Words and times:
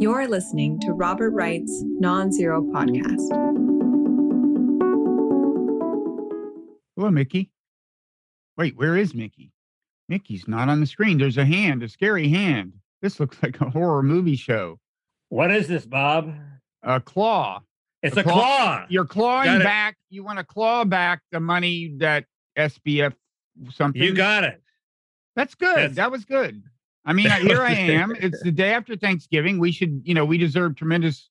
You're 0.00 0.28
listening 0.28 0.78
to 0.80 0.92
Robert 0.92 1.30
Wright's 1.30 1.82
Nonzero 2.00 2.62
Podcast. 2.72 3.28
Hello, 6.96 7.10
Mickey. 7.10 7.50
Wait, 8.56 8.76
where 8.76 8.96
is 8.96 9.14
Mickey? 9.14 9.50
Mickey's 10.08 10.46
not 10.46 10.68
on 10.68 10.80
the 10.80 10.86
screen. 10.86 11.18
There's 11.18 11.36
a 11.38 11.44
hand, 11.44 11.82
a 11.82 11.88
scary 11.88 12.28
hand. 12.28 12.74
This 13.02 13.18
looks 13.18 13.36
like 13.42 13.60
a 13.60 13.70
horror 13.70 14.02
movie 14.02 14.36
show. 14.36 14.78
What 15.30 15.50
is 15.50 15.66
this, 15.68 15.84
Bob? 15.84 16.32
A 16.82 17.00
claw. 17.00 17.60
It's 18.02 18.16
A 18.16 18.20
a 18.20 18.22
claw- 18.22 18.32
claw. 18.34 18.86
You're 18.88 19.04
clawing 19.06 19.58
back. 19.60 19.96
You 20.10 20.22
want 20.22 20.38
to 20.38 20.44
claw 20.44 20.84
back 20.84 21.22
the 21.32 21.40
money 21.40 21.94
that 21.98 22.24
SBF 22.56 23.14
something. 23.72 24.00
You 24.00 24.14
got 24.14 24.44
it. 24.44 24.62
That's 25.34 25.54
good. 25.54 25.76
That's- 25.76 25.96
that 25.96 26.10
was 26.12 26.24
good. 26.24 26.62
I 27.08 27.14
mean, 27.14 27.30
here 27.40 27.62
I 27.62 27.72
am. 27.72 28.14
It's 28.14 28.42
the 28.42 28.52
day 28.52 28.74
after 28.74 28.94
Thanksgiving. 28.94 29.58
We 29.58 29.72
should, 29.72 30.02
you 30.04 30.12
know, 30.12 30.26
we 30.26 30.36
deserve 30.36 30.76
tremendous 30.76 31.30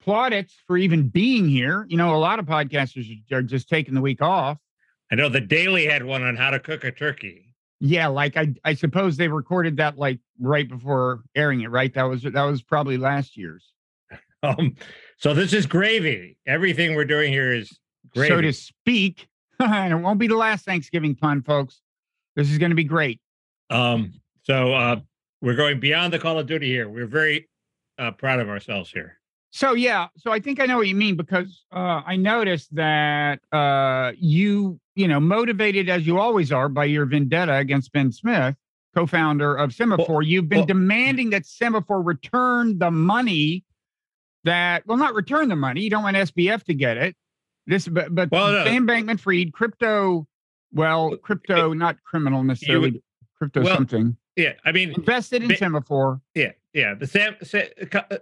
plaudits 0.00 0.54
for 0.68 0.78
even 0.78 1.08
being 1.08 1.48
here. 1.48 1.84
You 1.88 1.96
know, 1.96 2.14
a 2.14 2.16
lot 2.16 2.38
of 2.38 2.46
podcasters 2.46 3.10
are 3.32 3.42
just 3.42 3.68
taking 3.68 3.94
the 3.94 4.00
week 4.00 4.22
off. 4.22 4.58
I 5.10 5.16
know 5.16 5.28
the 5.28 5.40
Daily 5.40 5.86
had 5.86 6.04
one 6.04 6.22
on 6.22 6.36
how 6.36 6.50
to 6.50 6.60
cook 6.60 6.84
a 6.84 6.92
turkey. 6.92 7.56
Yeah, 7.80 8.06
like 8.06 8.36
I, 8.36 8.54
I 8.64 8.74
suppose 8.74 9.16
they 9.16 9.28
recorded 9.28 9.78
that 9.78 9.98
like 9.98 10.20
right 10.40 10.68
before 10.68 11.22
airing 11.34 11.62
it, 11.62 11.70
right? 11.70 11.92
That 11.94 12.04
was 12.04 12.22
that 12.22 12.42
was 12.44 12.62
probably 12.62 12.98
last 12.98 13.36
year's, 13.36 13.72
Um, 14.44 14.76
so 15.18 15.34
this 15.34 15.52
is 15.52 15.66
gravy. 15.66 16.38
Everything 16.46 16.94
we're 16.94 17.04
doing 17.04 17.32
here 17.32 17.52
is 17.52 17.76
gravy. 18.14 18.28
so 18.28 18.40
to 18.40 18.52
speak. 18.52 19.26
and 19.58 19.92
it 19.92 19.96
won't 19.96 20.20
be 20.20 20.28
the 20.28 20.36
last 20.36 20.64
Thanksgiving 20.64 21.16
pun, 21.16 21.42
folks. 21.42 21.80
This 22.36 22.48
is 22.48 22.58
going 22.58 22.70
to 22.70 22.76
be 22.76 22.84
great. 22.84 23.20
um, 23.70 24.12
so 24.48 24.72
uh, 24.74 24.96
we're 25.40 25.56
going 25.56 25.80
beyond 25.80 26.12
the 26.12 26.18
Call 26.18 26.38
of 26.38 26.46
Duty 26.46 26.68
here. 26.68 26.88
We're 26.88 27.06
very 27.06 27.48
uh, 27.98 28.12
proud 28.12 28.40
of 28.40 28.48
ourselves 28.48 28.90
here. 28.90 29.18
So 29.50 29.72
yeah, 29.72 30.08
so 30.16 30.30
I 30.30 30.40
think 30.40 30.60
I 30.60 30.66
know 30.66 30.76
what 30.76 30.88
you 30.88 30.94
mean 30.94 31.16
because 31.16 31.64
uh, 31.72 32.02
I 32.06 32.16
noticed 32.16 32.74
that 32.74 33.40
uh, 33.50 34.12
you, 34.18 34.78
you 34.94 35.08
know, 35.08 35.20
motivated 35.20 35.88
as 35.88 36.06
you 36.06 36.18
always 36.18 36.52
are 36.52 36.68
by 36.68 36.84
your 36.84 37.06
vendetta 37.06 37.54
against 37.54 37.92
Ben 37.92 38.12
Smith, 38.12 38.56
co-founder 38.94 39.56
of 39.56 39.70
Semafor. 39.70 40.24
You've 40.24 40.48
been 40.48 40.60
well- 40.60 40.66
demanding 40.66 41.30
that 41.30 41.44
Semafor 41.44 42.04
return 42.04 42.78
the 42.78 42.90
money 42.90 43.64
that, 44.44 44.86
well, 44.86 44.98
not 44.98 45.14
return 45.14 45.48
the 45.48 45.56
money. 45.56 45.80
You 45.80 45.90
don't 45.90 46.02
want 46.02 46.16
SBF 46.16 46.64
to 46.64 46.74
get 46.74 46.96
it. 46.96 47.16
This, 47.66 47.86
but 47.86 48.14
but 48.14 48.30
Well, 48.30 48.50
no. 48.50 48.64
Sam 48.64 48.86
Bankman-Fried, 48.86 49.52
crypto, 49.52 50.26
well, 50.72 51.16
crypto, 51.16 51.74
not 51.74 52.02
criminal 52.02 52.42
necessarily, 52.42 52.92
but 52.92 53.00
crypto 53.36 53.62
well, 53.62 53.76
something 53.76 54.16
Yeah, 54.38 54.52
I 54.64 54.70
mean, 54.70 54.92
invested 54.96 55.42
in 55.42 55.48
Ba- 55.48 55.56
Semafor. 55.56 56.20
yeah, 56.36 56.52
yeah. 56.72 56.94
The 56.94 57.08
Sam 57.08 57.34
Sam, 57.42 57.66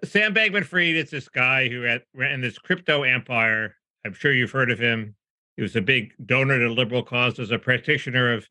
Sam 0.03 0.35
Bankman-Fried 0.35 0.97
is 0.97 1.11
this 1.11 1.29
guy 1.29 1.69
who 1.69 1.83
had 1.83 2.03
ran 2.15 2.41
this 2.41 2.59
crypto 2.59 3.03
empire. 3.03 3.77
I'm 4.07 4.15
sure 4.15 4.33
you've 4.33 4.51
heard 4.51 4.71
of 4.71 4.79
him. 4.79 5.15
He 5.57 5.63
was 5.63 5.77
a 5.77 5.83
big 5.83 6.15
donor 6.25 6.59
to 6.59 6.71
liberal 6.73 7.03
causes, 7.03 7.51
a 7.51 7.59
practitioner 7.59 8.33
of 8.33 8.49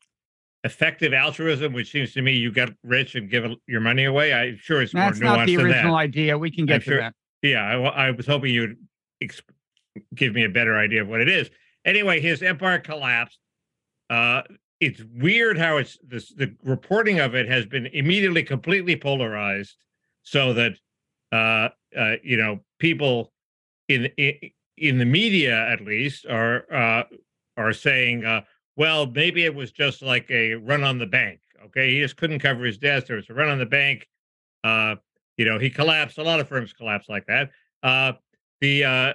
effective 0.62 1.12
altruism, 1.12 1.72
which 1.72 1.90
seems 1.90 2.12
to 2.12 2.22
me 2.22 2.32
you 2.32 2.52
get 2.52 2.70
rich 2.84 3.16
and 3.16 3.28
give 3.28 3.44
your 3.66 3.80
money 3.80 4.04
away. 4.04 4.32
I'm 4.32 4.58
sure 4.60 4.80
it's 4.80 4.92
That's 4.92 5.20
more 5.20 5.30
nuanced 5.32 5.36
not 5.38 5.46
the 5.46 5.56
original 5.56 5.94
that. 5.96 6.00
idea. 6.02 6.38
We 6.38 6.50
can 6.52 6.62
I'm 6.62 6.66
get 6.66 6.78
to 6.78 6.84
sure- 6.84 7.00
that. 7.00 7.14
Yeah, 7.42 7.64
I, 7.64 8.06
I 8.06 8.10
was 8.12 8.26
hoping 8.26 8.54
you'd 8.54 8.76
ex- 9.20 9.42
give 10.14 10.34
me 10.34 10.44
a 10.44 10.48
better 10.48 10.76
idea 10.78 11.02
of 11.02 11.08
what 11.08 11.20
it 11.20 11.28
is. 11.28 11.50
Anyway, 11.84 12.20
his 12.20 12.42
empire 12.42 12.78
collapsed. 12.78 13.38
Uh, 14.08 14.42
it's 14.80 15.02
weird 15.14 15.58
how 15.58 15.78
it's 15.78 15.98
this 16.06 16.30
the 16.34 16.54
reporting 16.62 17.18
of 17.20 17.34
it 17.34 17.48
has 17.48 17.66
been 17.66 17.86
immediately 17.86 18.42
completely 18.42 18.96
polarized, 18.96 19.76
so 20.22 20.52
that 20.52 20.72
uh, 21.32 21.68
uh, 21.98 22.16
you 22.22 22.36
know 22.36 22.60
people 22.78 23.32
in 23.88 24.06
in, 24.16 24.34
in 24.76 24.98
the 24.98 25.04
media 25.04 25.66
at 25.68 25.80
least 25.80 26.26
are 26.26 26.66
uh, 26.72 27.04
are 27.56 27.72
saying, 27.72 28.24
uh, 28.24 28.42
well, 28.76 29.06
maybe 29.06 29.44
it 29.44 29.54
was 29.54 29.72
just 29.72 30.02
like 30.02 30.30
a 30.30 30.54
run 30.54 30.84
on 30.84 30.98
the 30.98 31.06
bank. 31.06 31.40
Okay, 31.66 31.94
he 31.94 32.00
just 32.00 32.16
couldn't 32.16 32.40
cover 32.40 32.64
his 32.64 32.78
debts. 32.78 33.08
There 33.08 33.16
was 33.16 33.30
a 33.30 33.34
run 33.34 33.48
on 33.48 33.58
the 33.58 33.66
bank. 33.66 34.06
Uh, 34.62 34.96
you 35.38 35.46
know, 35.46 35.58
he 35.58 35.70
collapsed. 35.70 36.18
A 36.18 36.22
lot 36.22 36.40
of 36.40 36.48
firms 36.48 36.72
collapse 36.72 37.08
like 37.08 37.26
that. 37.26 37.50
Uh, 37.82 38.12
the 38.60 39.14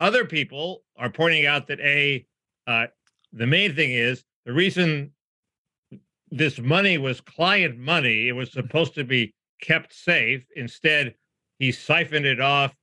other 0.00 0.24
people 0.24 0.82
are 0.96 1.10
pointing 1.10 1.46
out 1.46 1.66
that 1.66 1.80
a 1.80 2.26
the 2.66 3.46
main 3.46 3.74
thing 3.74 3.92
is 3.92 4.24
the 4.46 4.52
reason 4.52 5.12
this 6.30 6.58
money 6.58 6.96
was 6.98 7.20
client 7.20 7.78
money. 7.78 8.28
It 8.28 8.32
was 8.32 8.52
supposed 8.52 8.94
to 8.94 9.04
be 9.04 9.34
kept 9.60 9.92
safe. 9.92 10.44
Instead, 10.56 11.14
he 11.58 11.72
siphoned 11.72 12.26
it 12.26 12.40
off 12.40 12.74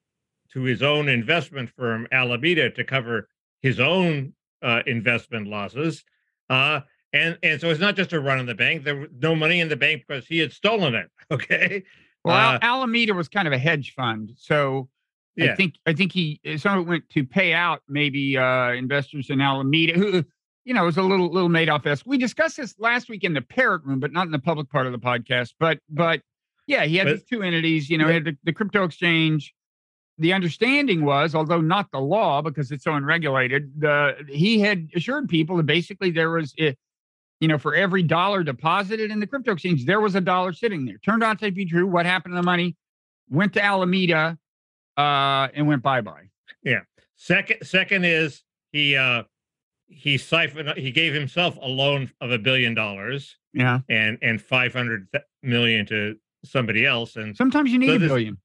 to 0.52 0.62
his 0.62 0.84
own 0.84 1.10
investment 1.10 1.70
firm, 1.76 2.08
Alameda, 2.12 2.70
to 2.72 2.84
cover 2.84 3.28
his 3.62 3.80
own 3.80 4.34
uh, 4.62 4.82
investment 4.86 5.48
losses. 5.48 6.04
Uh, 6.50 6.82
and 7.14 7.38
and 7.44 7.62
so 7.62 7.70
it's 7.70 7.80
not 7.80 7.96
just 7.96 8.14
a 8.14 8.20
run 8.20 8.40
on 8.40 8.46
the 8.46 8.56
bank. 8.56 8.84
There 8.84 8.96
was 8.96 9.10
no 9.20 9.36
money 9.36 9.60
in 9.60 9.70
the 9.70 9.76
bank 9.76 10.04
because 10.08 10.26
he 10.28 10.40
had 10.40 10.52
stolen 10.52 10.96
it. 10.96 11.10
Okay. 11.32 11.84
Well, 12.26 12.56
Uh, 12.56 12.60
Alameda 12.62 13.14
was 13.14 13.28
kind 13.28 13.48
of 13.48 13.54
a 13.54 13.58
hedge 13.58 13.94
fund, 13.96 14.32
so 14.38 14.88
yeah. 15.36 15.52
I 15.52 15.56
think 15.56 15.76
I 15.86 15.94
think 15.94 16.12
he 16.12 16.40
some 16.58 16.78
of 16.80 16.86
it 16.86 16.90
went 16.90 17.10
to 17.10 17.26
pay 17.26 17.54
out 17.54 17.82
maybe 17.88 18.38
uh, 18.38 18.72
investors 18.72 19.30
in 19.30 19.42
Alameda 19.42 19.94
who, 19.94 20.24
you 20.66 20.74
know, 20.74 20.84
it 20.84 20.86
was 20.86 20.98
a 20.98 21.04
little 21.04 21.30
little 21.32 21.50
Madoff 21.50 21.86
esque. 21.86 22.06
We 22.06 22.18
discussed 22.18 22.58
this 22.58 22.76
last 22.80 23.10
week 23.10 23.24
in 23.24 23.34
the 23.34 23.42
Parrot 23.42 23.84
Room, 23.84 24.00
but 24.00 24.12
not 24.12 24.26
in 24.26 24.32
the 24.32 24.40
public 24.40 24.70
part 24.70 24.86
of 24.86 24.92
the 24.92 25.00
podcast. 25.00 25.54
But 25.60 25.80
but 25.90 26.22
yeah, 26.68 26.86
he 26.86 26.98
had 26.98 27.08
But- 27.08 27.14
these 27.18 27.24
two 27.26 27.42
entities. 27.44 27.90
You 27.90 27.98
know, 27.98 28.08
he 28.08 28.14
had 28.14 28.26
the, 28.26 28.38
the 28.44 28.54
crypto 28.54 28.84
exchange. 28.84 29.54
The 30.20 30.32
understanding 30.32 31.04
was, 31.04 31.34
although 31.34 31.60
not 31.60 31.90
the 31.92 32.00
law 32.00 32.42
because 32.44 32.72
it's 32.72 32.84
so 32.84 32.94
unregulated, 32.94 33.72
the 33.82 34.16
he 34.30 34.60
had 34.60 34.90
assured 34.96 35.28
people 35.28 35.58
that 35.58 35.66
basically 35.66 36.12
there 36.12 36.30
was. 36.32 36.54
eh, 36.60 36.74
you 37.40 37.48
know, 37.50 37.58
for 37.58 37.76
every 37.76 38.04
dollar 38.04 38.42
deposited 38.42 39.12
in 39.12 39.20
the 39.20 39.28
crypto 39.28 39.52
exchange, 39.52 39.86
there 39.86 40.00
was 40.00 40.16
a 40.16 40.22
dollar 40.22 40.54
sitting 40.54 40.86
there. 40.86 40.98
Turned 41.04 41.24
out 41.24 41.40
to 41.40 41.52
be 41.52 41.66
true. 41.66 41.86
What 41.86 42.06
happened 42.06 42.32
to 42.34 42.36
the 42.38 42.44
money? 42.44 42.78
Went 43.30 43.52
to 43.54 43.62
Alameda 43.64 44.38
uh, 44.96 45.48
and 45.54 45.68
went 45.68 45.82
bye 45.84 46.00
bye. 46.00 46.30
Yeah. 46.64 46.82
Second, 47.18 47.66
second 47.66 48.06
is 48.06 48.44
he 48.72 48.96
uh 48.96 49.24
he 49.96 50.18
siphoned 50.18 50.70
he 50.78 50.92
gave 50.92 51.14
himself 51.14 51.58
a 51.62 51.68
loan 51.68 52.12
of 52.22 52.32
a 52.32 52.38
billion 52.38 52.74
dollars 52.74 53.38
Yeah. 53.54 53.80
and 53.90 54.18
and 54.22 54.42
500 54.42 55.08
million 55.42 55.86
to 55.88 56.18
somebody 56.46 56.86
else 56.86 57.16
and 57.16 57.36
Sometimes 57.38 57.72
you 57.72 57.80
need 57.80 57.88
So 57.88 57.94
a 57.96 58.00
this- 58.00 58.10
billion. 58.10 58.38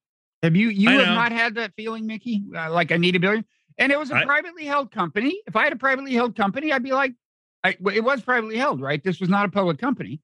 Have 0.42 0.54
you 0.54 0.68
you 0.68 0.88
I 0.88 0.92
have 0.92 1.06
know. 1.06 1.14
not 1.14 1.32
had 1.32 1.54
that 1.56 1.72
feeling, 1.76 2.06
Mickey? 2.06 2.44
Uh, 2.54 2.70
like 2.72 2.92
I 2.92 2.96
need 2.96 3.16
a 3.16 3.18
billion, 3.18 3.44
and 3.76 3.90
it 3.90 3.98
was 3.98 4.12
a 4.12 4.16
I- 4.16 4.24
privately 4.24 4.64
held 4.64 4.92
company. 4.92 5.40
If 5.48 5.56
I 5.56 5.64
had 5.64 5.72
a 5.72 5.76
privately 5.76 6.12
held 6.14 6.36
company, 6.36 6.72
I'd 6.72 6.84
be 6.84 6.92
like, 6.92 7.12
I, 7.64 7.76
it 7.92 8.04
was 8.04 8.22
privately 8.22 8.56
held, 8.56 8.80
right? 8.80 9.02
This 9.02 9.18
was 9.18 9.28
not 9.28 9.46
a 9.46 9.48
public 9.48 9.78
company. 9.78 10.20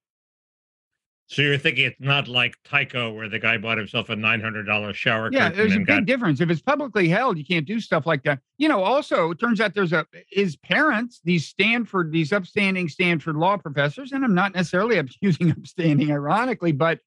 So 1.26 1.42
you're 1.42 1.56
thinking 1.56 1.86
it's 1.86 2.00
not 2.00 2.28
like 2.28 2.54
Tyco 2.64 3.14
where 3.14 3.28
the 3.28 3.38
guy 3.38 3.56
bought 3.56 3.78
himself 3.78 4.10
a 4.10 4.14
$900 4.14 4.94
shower 4.94 5.30
Yeah, 5.32 5.48
there's 5.48 5.74
a 5.74 5.78
big 5.78 5.86
got 5.86 6.04
difference. 6.04 6.40
If 6.40 6.50
it's 6.50 6.60
publicly 6.60 7.08
held, 7.08 7.38
you 7.38 7.44
can't 7.44 7.66
do 7.66 7.80
stuff 7.80 8.06
like 8.06 8.22
that. 8.24 8.40
You 8.58 8.68
know, 8.68 8.82
also, 8.82 9.30
it 9.30 9.40
turns 9.40 9.60
out 9.60 9.74
there's 9.74 9.92
a 9.92 10.06
his 10.28 10.56
parents, 10.56 11.20
these 11.24 11.46
Stanford, 11.46 12.12
these 12.12 12.32
upstanding 12.32 12.88
Stanford 12.88 13.36
law 13.36 13.56
professors, 13.56 14.12
and 14.12 14.24
I'm 14.24 14.34
not 14.34 14.54
necessarily 14.54 14.98
accusing 14.98 15.50
upstanding, 15.50 16.12
ironically, 16.12 16.72
but 16.72 17.00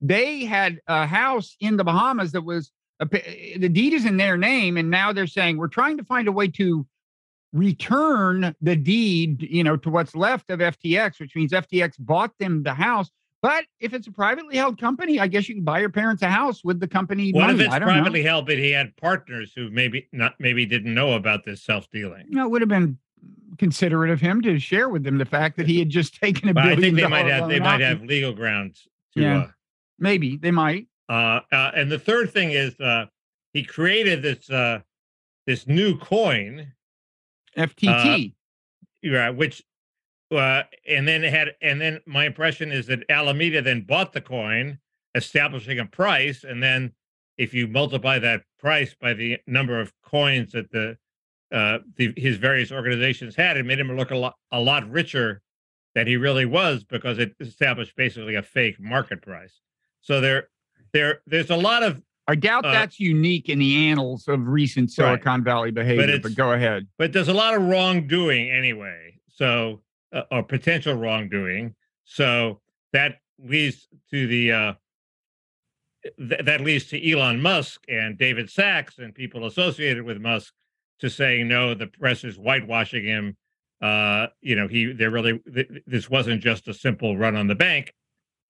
they 0.00 0.44
had 0.44 0.80
a 0.88 1.06
house 1.06 1.56
in 1.60 1.76
the 1.76 1.84
Bahamas 1.84 2.32
that 2.32 2.42
was 2.42 2.72
a, 3.00 3.06
the 3.56 3.68
deed 3.68 3.92
is 3.92 4.04
in 4.04 4.16
their 4.16 4.36
name, 4.36 4.76
and 4.78 4.90
now 4.90 5.12
they're 5.12 5.26
saying 5.26 5.56
we're 5.56 5.68
trying 5.68 5.96
to 5.98 6.04
find 6.04 6.26
a 6.26 6.32
way 6.32 6.48
to 6.48 6.86
return 7.52 8.54
the 8.60 8.76
deed, 8.76 9.42
you 9.42 9.64
know, 9.64 9.76
to 9.76 9.90
what's 9.90 10.14
left 10.14 10.50
of 10.50 10.60
FTX, 10.60 11.20
which 11.20 11.34
means 11.34 11.52
FTX 11.52 11.94
bought 11.98 12.32
them 12.38 12.62
the 12.62 12.74
house. 12.74 13.10
But 13.42 13.64
if 13.80 13.94
it's 13.94 14.06
a 14.06 14.12
privately 14.12 14.56
held 14.56 14.78
company, 14.78 15.18
I 15.18 15.26
guess 15.26 15.48
you 15.48 15.54
can 15.54 15.64
buy 15.64 15.78
your 15.80 15.88
parents 15.88 16.22
a 16.22 16.28
house 16.28 16.62
with 16.62 16.78
the 16.78 16.86
company 16.88 17.32
what 17.32 17.46
money. 17.46 17.54
if 17.60 17.66
it's 17.66 17.74
I 17.74 17.78
don't 17.78 17.88
know. 17.88 17.94
privately 17.94 18.22
held 18.22 18.46
but 18.46 18.58
he 18.58 18.70
had 18.70 18.94
partners 18.96 19.52
who 19.56 19.70
maybe 19.70 20.08
not 20.12 20.34
maybe 20.38 20.66
didn't 20.66 20.92
know 20.92 21.12
about 21.14 21.44
this 21.44 21.62
self-dealing 21.62 22.26
No, 22.28 22.44
it 22.46 22.50
would 22.50 22.60
have 22.60 22.68
been 22.68 22.98
considerate 23.58 24.10
of 24.10 24.20
him 24.20 24.40
to 24.42 24.58
share 24.58 24.88
with 24.90 25.04
them 25.04 25.16
the 25.18 25.24
fact 25.24 25.56
that 25.56 25.66
he 25.66 25.78
had 25.78 25.88
just 25.88 26.14
taken 26.20 26.48
a 26.50 26.54
but 26.54 26.64
i 26.66 26.76
think 26.76 26.96
they 26.96 27.06
might 27.06 27.26
have 27.26 27.48
they 27.48 27.60
might 27.60 27.80
have 27.80 28.02
legal 28.02 28.32
grounds 28.32 28.86
to 29.14 29.20
Yeah. 29.22 29.38
uh, 29.38 29.46
Maybe 29.98 30.36
they 30.36 30.50
might. 30.50 30.86
Uh, 31.10 31.40
uh, 31.52 31.70
and 31.74 31.90
the 31.92 31.98
third 31.98 32.30
thing 32.32 32.52
is 32.52 32.78
uh, 32.80 33.06
he 33.52 33.62
created 33.64 34.22
this 34.22 34.48
uh, 34.50 34.80
this 35.46 35.66
new 35.66 35.98
coin, 35.98 36.72
FTT. 37.56 38.32
right? 39.04 39.30
Which 39.30 39.62
uh, 40.30 40.62
and 40.88 41.06
then 41.08 41.24
it 41.24 41.32
had 41.32 41.54
and 41.60 41.80
then 41.80 42.00
my 42.06 42.24
impression 42.26 42.70
is 42.72 42.86
that 42.86 43.04
Alameda 43.10 43.62
then 43.62 43.82
bought 43.82 44.12
the 44.12 44.20
coin, 44.20 44.78
establishing 45.14 45.78
a 45.78 45.86
price, 45.86 46.44
and 46.44 46.62
then 46.62 46.92
if 47.38 47.54
you 47.54 47.66
multiply 47.66 48.18
that 48.18 48.42
price 48.58 48.94
by 49.00 49.12
the 49.14 49.38
number 49.46 49.80
of 49.80 49.92
coins 50.02 50.52
that 50.52 50.70
the 50.70 50.96
uh, 51.52 51.78
the, 51.96 52.12
his 52.16 52.36
various 52.36 52.70
organizations 52.70 53.34
had, 53.34 53.56
it 53.56 53.66
made 53.66 53.80
him 53.80 53.94
look 53.96 54.10
a 54.12 54.16
lot 54.16 54.36
a 54.52 54.60
lot 54.60 54.88
richer 54.88 55.42
than 55.94 56.06
he 56.06 56.16
really 56.16 56.46
was 56.46 56.84
because 56.84 57.18
it 57.18 57.34
established 57.40 57.96
basically 57.96 58.36
a 58.36 58.42
fake 58.42 58.78
market 58.78 59.20
price. 59.22 59.60
So 60.00 60.20
there, 60.20 60.48
there 60.92 61.22
there's 61.26 61.50
a 61.50 61.56
lot 61.56 61.82
of 61.82 62.00
I 62.28 62.36
doubt 62.36 62.64
Uh, 62.64 62.70
that's 62.70 63.00
unique 63.00 63.48
in 63.48 63.58
the 63.58 63.88
annals 63.88 64.28
of 64.28 64.46
recent 64.46 64.92
Silicon 64.92 65.42
Valley 65.42 65.72
behavior, 65.72 66.02
but, 66.06 66.10
it's- 66.10 66.34
go 66.34 66.52
ahead. 66.52 66.86
but 66.98 67.12
there's 67.12 67.26
a 67.26 67.34
lot 67.34 67.54
of 67.56 67.62
wrongdoing 67.62 68.48
anyway. 68.48 69.18
So 69.28 69.82
uh, 70.12 70.22
or 70.30 70.42
potential 70.42 70.94
wrongdoing. 70.94 71.74
So 72.04 72.60
that 72.92 73.16
leads 73.38 73.88
to 74.10 74.26
the 74.26 74.52
uh, 74.52 74.72
th- 76.18 76.44
that 76.44 76.60
leads 76.60 76.86
to 76.86 77.10
Elon 77.10 77.40
Musk 77.40 77.82
and 77.88 78.18
David 78.18 78.50
Sacks 78.50 78.98
and 78.98 79.14
people 79.14 79.46
associated 79.46 80.04
with 80.04 80.18
Musk 80.18 80.52
to 81.00 81.10
saying 81.10 81.48
no, 81.48 81.74
the 81.74 81.86
press 81.86 82.24
is 82.24 82.36
whitewashing 82.36 83.04
him. 83.04 83.36
Uh, 83.80 84.26
you 84.40 84.56
know, 84.56 84.68
he 84.68 84.92
they're 84.92 85.10
really 85.10 85.40
th- 85.52 85.70
this 85.86 86.10
wasn't 86.10 86.42
just 86.42 86.68
a 86.68 86.74
simple 86.74 87.16
run 87.16 87.36
on 87.36 87.46
the 87.46 87.54
bank, 87.54 87.94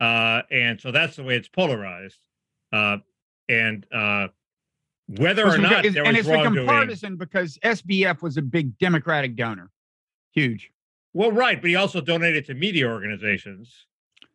uh, 0.01 0.43
and 0.51 0.81
so 0.81 0.91
that's 0.91 1.17
the 1.17 1.23
way 1.23 1.37
it's 1.37 1.49
polarized. 1.49 2.19
Uh, 2.73 2.99
and 3.49 3.87
uh, 3.93 4.29
whether 5.19 5.47
or 5.47 5.59
not 5.59 5.85
and 5.85 6.17
it's 6.17 6.29
become 6.29 6.55
partisan 6.67 7.17
because 7.17 7.59
SBF 7.65 8.23
was 8.23 8.37
a 8.37 8.43
big 8.43 8.77
Democratic 8.79 9.37
donor, 9.37 9.71
huge. 10.33 10.71
Well, 11.13 11.33
right, 11.33 11.61
but 11.61 11.69
he 11.71 11.77
also 11.77 12.01
donated 12.01 12.47
to 12.47 12.55
media 12.55 12.87
organizations, 12.89 13.87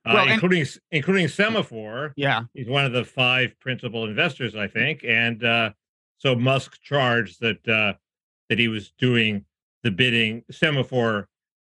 uh, 0.06 0.12
Well, 0.13 0.24
and- 0.24 0.31
including 0.33 0.66
including 0.92 1.27
Semafor. 1.27 2.12
Yeah, 2.16 2.44
He's 2.54 2.68
one 2.68 2.86
of 2.86 2.92
the 2.94 3.06
five 3.06 3.57
principal 3.60 4.06
investors, 4.06 4.56
I 4.56 4.68
think, 4.68 5.04
and 5.06 5.44
uh, 5.44 5.72
so 6.18 6.36
Musk 6.36 6.81
charged 6.81 7.39
that 7.42 7.68
uh, 7.68 7.94
that 8.50 8.60
he 8.60 8.68
was 8.68 8.92
doing 8.98 9.45
the 9.83 9.92
bidding. 9.92 10.44
Semafor 10.51 11.25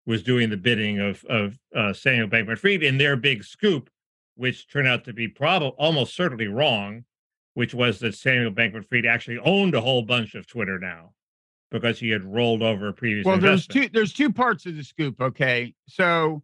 was 0.07 0.23
doing 0.23 0.51
the 0.51 0.57
bidding 0.57 0.99
of 1.01 1.25
of 1.27 1.59
uh, 1.75 1.93
Samuel 1.93 2.29
Bankman-Fried 2.29 2.83
in 2.83 2.99
their 2.99 3.15
big 3.17 3.45
scoop, 3.45 3.91
which 4.35 4.69
turned 4.69 4.89
out 4.89 5.05
to 5.05 5.13
be 5.13 5.29
probably 5.29 5.69
almost 5.79 6.15
certainly 6.17 6.49
wrong, 6.49 7.05
which 7.55 7.73
was 7.75 8.01
that 8.01 8.15
Samuel 8.17 8.51
Bankman-Fried 8.53 9.07
actually 9.07 9.39
owned 9.39 9.75
a 9.75 9.81
whole 9.81 10.03
bunch 10.03 10.35
of 10.35 10.47
Twitter 10.47 10.79
now 10.79 11.13
because 11.71 11.99
he 11.99 12.11
had 12.11 12.25
rolled 12.25 12.63
over 12.63 12.89
a 12.89 12.93
previous. 12.93 13.25
well, 13.25 13.39
there's 13.39 13.67
two 13.67 13.89
there's 13.93 14.13
two 14.13 14.33
parts 14.33 14.67
of 14.67 14.77
the 14.77 14.85
scoop. 14.85 15.21
Okay, 15.21 15.75
so 15.87 16.43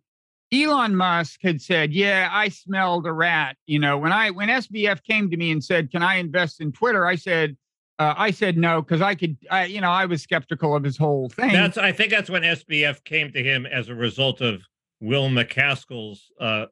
Elon 0.52 0.94
Musk 0.94 1.40
had 1.42 1.60
said, 1.60 1.92
"Yeah, 1.92 2.28
I 2.32 2.48
smelled 2.48 3.06
a 3.06 3.12
rat." 3.12 3.56
You 3.66 3.78
know, 3.78 3.98
when 3.98 4.12
I 4.12 4.30
when 4.30 4.48
SBF 4.48 5.02
came 5.02 5.30
to 5.30 5.36
me 5.36 5.50
and 5.50 5.62
said, 5.62 5.90
"Can 5.90 6.02
I 6.02 6.16
invest 6.16 6.60
in 6.60 6.72
Twitter?" 6.72 7.06
I 7.06 7.16
said, 7.16 7.56
uh, 7.98 8.14
"I 8.16 8.30
said 8.30 8.56
no 8.56 8.82
because 8.82 9.00
I 9.00 9.14
could." 9.14 9.36
I, 9.50 9.66
you 9.66 9.80
know, 9.80 9.90
I 9.90 10.06
was 10.06 10.22
skeptical 10.22 10.76
of 10.76 10.84
his 10.84 10.96
whole 10.96 11.28
thing. 11.28 11.52
That's 11.52 11.78
I 11.78 11.92
think 11.92 12.10
that's 12.10 12.30
when 12.30 12.42
SBF 12.42 13.04
came 13.04 13.32
to 13.32 13.42
him 13.42 13.66
as 13.66 13.88
a 13.88 13.94
result 13.94 14.40
of 14.40 14.62
Will 15.00 15.28
MacAskill's 15.28 16.30
uh, 16.40 16.66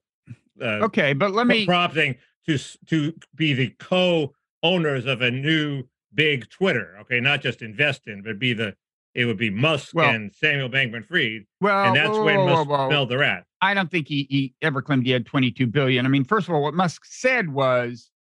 uh, 0.61 0.65
okay, 0.65 1.13
but 1.13 1.33
let 1.33 1.47
me. 1.47 1.65
prompting 1.65 2.17
to 2.47 2.59
to 2.87 3.15
be 3.35 3.55
the 3.55 3.75
co-owners 3.79 5.07
of 5.07 5.23
a 5.23 5.31
new 5.31 5.85
big 6.15 6.49
Twitter. 6.51 6.97
Okay, 7.03 7.21
not 7.21 7.43
just 7.43 7.63
invest 7.63 8.07
in, 8.07 8.23
but 8.23 8.39
be 8.39 8.53
the 8.53 8.75
it 9.15 9.27
would 9.27 9.37
be 9.37 9.51
Musk 9.51 9.95
Well- 9.95 10.09
and 10.09 10.33
Samuel 10.35 10.71
Bankman-Fried, 10.71 11.45
Well, 11.61 11.85
and 11.85 11.97
that's 11.97 12.11
whoa, 12.11 12.25
when 12.25 12.39
whoa, 12.39 12.47
Musk 12.47 12.71
whoa. 12.71 12.89
smelled 12.89 13.09
the 13.11 13.19
rat. 13.19 13.45
I 13.61 13.75
don't 13.75 13.91
think 13.91 14.09
he, 14.09 14.27
he 14.31 14.55
ever 14.63 14.81
claimed 14.81 15.05
he 15.05 15.13
had 15.13 15.27
22 15.27 15.67
billion. 15.67 16.07
I 16.07 16.09
mean, 16.09 16.25
first 16.25 16.49
of 16.49 16.55
all, 16.55 16.63
what 16.63 16.75
Musk 16.75 17.05
said 17.05 17.53
was, 17.53 18.11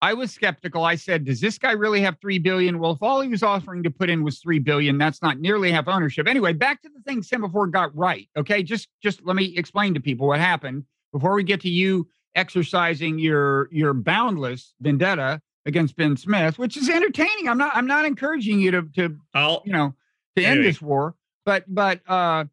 I 0.00 0.14
was 0.14 0.32
skeptical. 0.32 0.84
I 0.84 0.94
said, 0.94 1.24
does 1.24 1.40
this 1.40 1.58
guy 1.58 1.72
really 1.72 2.00
have 2.00 2.16
3 2.20 2.38
billion? 2.38 2.78
Well, 2.78 2.92
if 2.92 3.02
all 3.02 3.20
he 3.20 3.28
was 3.28 3.42
offering 3.42 3.82
to 3.82 3.90
put 3.90 4.08
in 4.08 4.22
was 4.22 4.38
3 4.38 4.58
billion, 4.60 4.96
that's 4.96 5.20
not 5.22 5.38
nearly 5.38 5.70
half 5.70 5.88
ownership. 5.88 6.26
Anyway, 6.28 6.52
back 6.52 6.80
to 6.82 6.88
the 6.88 7.00
thing 7.02 7.20
Semafor 7.20 7.70
got 7.70 7.94
right. 7.96 8.28
Okay. 8.36 8.62
Just 8.62 8.88
just 9.02 9.24
let 9.24 9.36
me 9.36 9.54
explain 9.56 9.94
to 9.94 10.00
people 10.00 10.28
what 10.28 10.38
happened 10.38 10.84
before 11.12 11.34
we 11.34 11.42
get 11.42 11.60
to 11.62 11.68
you 11.68 12.08
exercising 12.34 13.18
your 13.18 13.68
your 13.72 13.92
boundless 13.92 14.74
vendetta 14.80 15.40
against 15.68 15.96
Ben 15.96 16.16
Smith, 16.16 16.58
which 16.58 16.76
is 16.76 16.88
entertaining. 16.88 17.48
I'm 17.48 17.58
not 17.58 17.76
I'm 17.76 17.86
not 17.86 18.06
encouraging 18.06 18.58
you 18.58 18.70
to 18.72 18.82
to 18.96 19.16
I'll 19.34 19.62
you 19.64 19.72
know, 19.72 19.94
to 20.36 20.42
end 20.42 20.64
this 20.64 20.82
war. 20.82 21.14
But 21.44 21.64
but 21.68 22.00
uh 22.08 22.46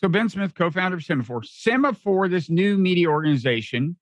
so 0.00 0.08
Ben 0.08 0.28
Smith, 0.28 0.54
co-founder 0.54 0.98
of 0.98 1.02
Semafor, 1.02 1.42
Semafor, 1.46 2.28
this 2.28 2.50
new 2.50 2.76
media 2.76 3.08
organization, 3.08 3.96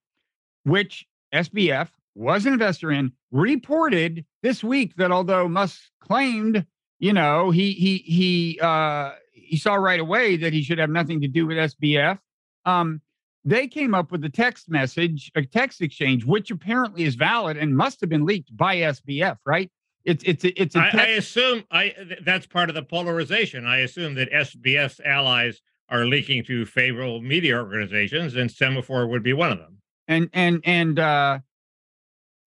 which 0.65 1.07
SBF 1.33 1.89
was 2.17 2.47
an 2.47 2.55
investor 2.55 2.91
in, 2.91 3.13
reported 3.31 4.25
this 4.43 4.65
week 4.65 4.97
that 4.97 5.13
although 5.13 5.47
Musk 5.47 5.81
claimed, 6.01 6.67
you 6.99 7.13
know, 7.13 7.51
he 7.51 7.73
he 7.73 7.99
he 7.99 8.61
uh 8.61 9.13
he 9.33 9.57
saw 9.59 9.75
right 9.75 10.01
away 10.01 10.37
that 10.39 10.53
he 10.55 10.63
should 10.63 10.79
have 10.79 10.91
nothing 10.91 11.21
to 11.21 11.29
do 11.29 11.47
with 11.47 11.59
SBF. 11.59 12.19
Um, 12.65 13.01
they 13.47 13.69
came 13.69 13.95
up 13.95 14.11
with 14.11 14.25
a 14.25 14.29
text 14.29 14.69
message, 14.69 15.31
a 15.37 15.43
text 15.43 15.81
exchange, 15.81 16.25
which 16.25 16.51
apparently 16.51 17.05
is 17.05 17.15
valid 17.15 17.57
and 17.57 17.77
must 17.77 18.01
have 18.01 18.11
been 18.11 18.27
leaked 18.27 18.55
by 18.55 18.77
SBF, 18.77 19.39
right? 19.47 19.71
It's 20.05 20.23
it's 20.27 20.45
it's 20.45 20.75
a 20.75 20.81
I, 20.81 20.91
text 20.91 20.99
I 20.99 21.07
assume 21.11 21.65
I 21.71 21.95
that's 22.25 22.47
part 22.47 22.69
of 22.69 22.75
the 22.75 22.83
polarization. 22.83 23.65
I 23.65 23.79
assume 23.79 24.15
that 24.17 24.31
SBF's 24.31 25.01
allies 25.05 25.63
are 25.89 26.05
leaking 26.05 26.45
to 26.45 26.67
favorable 26.67 27.23
media 27.23 27.57
organizations, 27.57 28.35
and 28.35 28.51
Semafor 28.51 29.09
would 29.09 29.23
be 29.23 29.33
one 29.33 29.53
of 29.53 29.59
them. 29.59 29.79
and 30.09 30.29
and 30.33 30.61
and 30.65 30.99
uh 30.99 31.39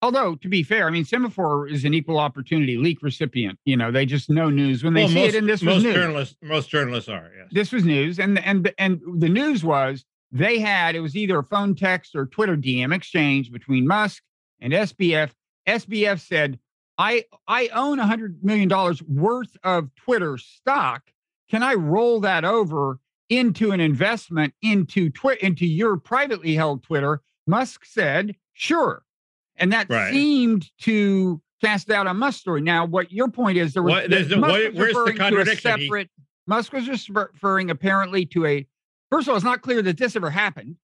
although 0.02 0.36
to 0.36 0.48
be 0.48 0.64
fair 0.64 0.88
i 0.88 0.90
mean 0.90 1.04
semafor 1.04 1.70
is 1.70 1.84
an 1.84 1.94
equal 1.94 2.18
opportunity 2.18 2.78
leak 2.78 3.02
recipient 3.02 3.60
you 3.66 3.76
know 3.76 3.92
they 3.92 4.06
just 4.06 4.30
know 4.30 4.50
news 4.50 4.82
when 4.82 4.94
they 4.94 5.02
well, 5.02 5.10
see 5.10 5.16
most, 5.16 5.34
it 5.34 5.38
and 5.38 5.50
this 5.50 5.62
was 5.62 5.76
most 5.76 5.84
news 5.84 5.94
journalists 5.94 6.36
most 6.42 6.70
journalists 6.70 7.10
are 7.10 7.30
yes. 7.38 7.48
this 7.52 7.72
was 7.74 7.84
news 7.84 8.18
and 8.18 8.40
and 8.40 8.72
and 8.78 9.02
the 9.18 9.28
news 9.28 9.62
was 9.62 10.06
they 10.32 10.60
had 10.60 10.96
it 10.96 11.00
was 11.00 11.16
either 11.16 11.40
a 11.40 11.44
phone 11.44 11.76
text 11.76 12.16
or 12.16 12.26
twitter 12.26 12.56
dm 12.56 12.94
exchange 12.94 13.52
between 13.52 13.88
musk 13.88 14.22
and 14.60 14.74
sbf 14.74 15.32
sbf 15.68 16.20
said 16.20 16.60
i 16.98 17.24
i 17.48 17.68
own 17.74 18.00
a 18.00 18.06
hundred 18.06 18.44
million 18.44 18.68
dollars 18.70 19.02
worth 19.04 19.58
of 19.64 19.90
twitter 19.96 20.38
stock 20.38 21.04
can 21.50 21.64
i 21.64 21.74
roll 21.74 22.20
that 22.20 22.46
over 22.46 23.00
into 23.30 23.72
an 23.72 23.80
investment 23.80 24.54
into 24.62 25.10
twi- 25.10 25.38
into 25.42 25.66
your 25.66 25.98
privately 25.98 26.54
held 26.56 26.84
twitter 26.84 27.22
musk 27.48 27.84
said 27.86 28.36
sure 28.54 29.04
and 29.56 29.74
that 29.74 29.90
Right. 29.90 30.12
seemed 30.14 30.70
to 30.82 31.42
cast 31.62 31.88
doubt 31.88 32.06
on 32.08 32.18
musk's 32.18 32.42
story 32.42 32.62
now 32.62 32.86
what 32.86 33.12
your 33.12 33.30
point 33.30 33.58
is 33.58 33.74
there 33.74 33.84
was 33.84 33.94
What- 33.94 34.10
no- 34.10 34.38
Musk 34.38 34.52
what- 34.52 34.74
was 34.74 34.88
referring 34.88 35.06
to 35.06 35.12
a 35.12 35.16
contradiction? 35.18 35.80
He- 35.80 35.86
separate 35.86 36.10
Musk 36.48 36.74
was 36.74 37.10
referring 37.10 37.70
apparently 37.70 38.26
to 38.26 38.44
a. 38.48 38.66
First 39.12 39.28
of 39.28 39.32
all, 39.32 39.36
it's 39.38 39.46
not 39.46 39.62
clear 39.62 39.82
that 39.82 39.98
this 39.98 40.16
ever 40.16 40.30
happened, 40.30 40.76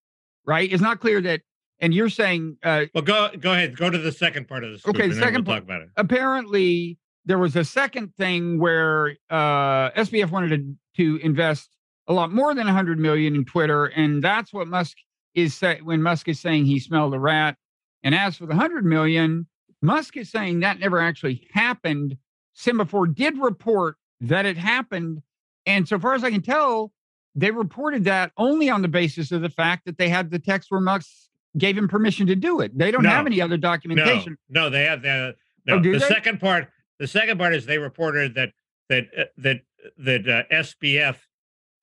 right? 0.45 0.71
It's 0.71 0.81
not 0.81 0.99
clear 0.99 1.21
that, 1.21 1.41
and 1.79 1.93
you're 1.93 2.09
saying 2.09 2.57
uh, 2.63 2.85
Well, 2.93 3.03
go 3.03 3.29
go 3.39 3.51
ahead. 3.53 3.75
Go 3.77 3.89
to 3.89 3.97
the 3.97 4.11
second 4.11 4.47
part 4.47 4.63
of 4.63 4.71
the 4.71 4.79
scoop, 4.79 4.95
Okay, 4.95 5.07
the 5.09 5.15
second 5.15 5.45
we'll 5.45 5.55
part- 5.55 5.57
talk 5.59 5.63
about 5.63 5.81
it. 5.83 5.89
apparently 5.97 6.97
there 7.25 7.37
was 7.39 7.55
a 7.55 7.63
second 7.63 8.13
thing 8.17 8.59
where 8.59 9.17
uh, 9.29 9.89
SBF 9.91 10.29
wanted 10.31 10.77
to, 10.95 11.17
to 11.19 11.25
invest 11.25 11.75
a 12.07 12.13
lot 12.13 12.31
more 12.31 12.53
than 12.53 12.65
100 12.67 12.99
million 12.99 13.35
in 13.35 13.45
Twitter, 13.45 13.85
and 13.85 14.23
that's 14.23 14.53
what 14.53 14.67
Musk 14.67 14.97
is 15.33 15.53
saying 15.55 15.83
when 15.83 16.01
Musk 16.01 16.27
is 16.27 16.39
saying 16.39 16.65
he 16.65 16.79
smelled 16.79 17.13
a 17.13 17.19
rat. 17.19 17.57
And 18.03 18.13
as 18.13 18.37
for 18.37 18.45
the 18.45 18.53
100 18.53 18.85
million, 18.85 19.47
Musk 19.81 20.15
is 20.17 20.29
saying 20.29 20.59
that 20.59 20.79
never 20.79 20.99
actually 20.99 21.47
happened. 21.51 22.15
Semafor 22.55 23.13
did 23.13 23.37
report 23.39 23.97
that 24.21 24.45
it 24.45 24.55
happened, 24.57 25.21
and 25.65 25.87
so 25.87 25.97
far 25.99 26.13
as 26.13 26.23
I 26.23 26.29
can 26.31 26.41
tell, 26.43 26.93
they 27.35 27.51
reported 27.51 28.05
that 28.05 28.31
only 28.37 28.69
on 28.69 28.81
the 28.81 28.87
basis 28.87 29.31
of 29.31 29.41
the 29.41 29.49
fact 29.49 29.85
that 29.85 29.97
they 29.97 30.09
had 30.09 30.31
the 30.31 30.39
text 30.39 30.71
where 30.71 30.79
Musk 30.81 31.09
gave 31.57 31.77
him 31.77 31.87
permission 31.87 32.27
to 32.27 32.35
do 32.35 32.61
it. 32.61 32.77
They 32.77 32.91
don't 32.91 33.03
No. 33.03 33.09
have 33.09 33.25
any 33.25 33.41
other 33.41 33.57
documentation. 33.57 34.37
no, 34.49 34.69
they 34.69 34.83
have 34.85 35.01
the 35.01 35.35
no. 35.65 35.75
Oh, 35.75 35.79
the 35.81 35.91
they? 35.93 35.99
second 35.99 36.39
part. 36.39 36.69
The 36.99 37.07
second 37.07 37.37
part 37.37 37.53
is 37.53 37.65
they 37.65 37.77
reported 37.77 38.35
that 38.35 38.51
that 38.89 39.05
uh, 39.17 39.23
that 39.37 39.61
that 39.97 40.27
uh, 40.29 40.43
SBF 40.53 41.17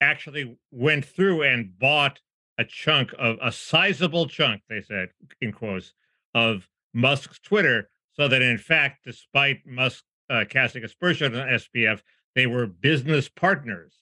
actually 0.01 0.57
went 0.71 1.05
through 1.05 1.43
and 1.43 1.77
bought 1.77 2.19
a 2.57 2.65
chunk 2.65 3.11
of 3.17 3.37
a 3.41 3.51
sizable 3.51 4.27
chunk. 4.27 4.61
They 4.69 4.81
said 4.81 5.09
in 5.41 5.51
quotes 5.53 5.93
of 6.35 6.67
Musk's 6.93 7.39
Twitter, 7.39 7.89
so 8.13 8.27
that 8.27 8.41
in 8.41 8.57
fact, 8.57 9.05
despite 9.05 9.65
Musk 9.65 10.03
uh, 10.29 10.45
casting 10.49 10.83
aspersions 10.83 11.35
on 11.37 11.47
SBF, 11.47 12.01
they 12.35 12.47
were 12.47 12.65
business 12.67 13.27
partners, 13.29 13.93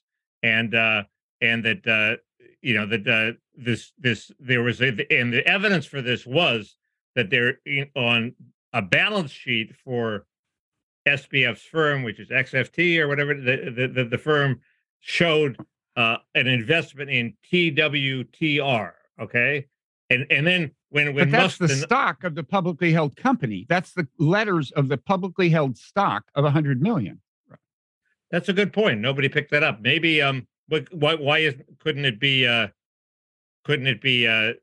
and 0.43 0.73
uh, 0.75 1.03
and 1.41 1.63
that 1.65 1.87
uh, 1.87 2.17
you 2.61 2.73
know 2.73 2.85
that 2.85 3.07
uh, 3.07 3.37
this 3.55 3.91
this 3.97 4.31
there 4.39 4.63
was 4.63 4.81
a 4.81 4.89
and 5.13 5.33
the 5.33 5.45
evidence 5.47 5.85
for 5.85 6.01
this 6.01 6.25
was 6.25 6.75
that 7.15 7.29
they're 7.29 7.59
in, 7.65 7.89
on 7.95 8.33
a 8.73 8.81
balance 8.81 9.31
sheet 9.31 9.75
for 9.83 10.25
SBF's 11.07 11.63
firm, 11.63 12.03
which 12.03 12.19
is 12.19 12.29
XFT 12.29 12.99
or 12.99 13.07
whatever 13.07 13.33
the 13.33 13.89
the, 13.93 14.03
the, 14.05 14.17
firm 14.17 14.61
showed 14.99 15.57
uh, 15.95 16.17
an 16.35 16.47
investment 16.47 17.09
in 17.09 17.33
TWTR. 17.51 18.91
Okay, 19.19 19.65
and 20.09 20.25
and 20.29 20.45
then 20.45 20.71
when 20.89 21.13
when 21.13 21.31
But 21.31 21.31
that's 21.31 21.57
the 21.57 21.69
stock 21.69 22.23
of 22.23 22.35
the 22.35 22.43
publicly 22.43 22.91
held 22.91 23.15
company. 23.15 23.65
That's 23.67 23.93
the 23.93 24.07
letters 24.19 24.71
of 24.71 24.87
the 24.87 24.97
publicly 24.97 25.49
held 25.49 25.77
stock 25.77 26.25
of 26.35 26.43
a 26.43 26.47
100 26.47 26.81
million. 26.81 27.21
That's 28.29 28.47
a 28.47 28.53
good 28.53 28.71
point. 28.71 29.01
Nobody 29.01 29.27
picked 29.27 29.51
that 29.51 29.63
up. 29.63 29.81
Maybe 29.81 30.21
um, 30.21 30.47
what, 30.71 30.93
why 30.93 31.15
why 31.15 31.37
is 31.39 31.55
couldn't 31.79 32.05
it 32.05 32.19
be 32.19 32.47
uh, 32.47 32.67
couldn't 33.65 33.87
it 33.87 34.01
be 34.01 34.25
uh, 34.27 34.53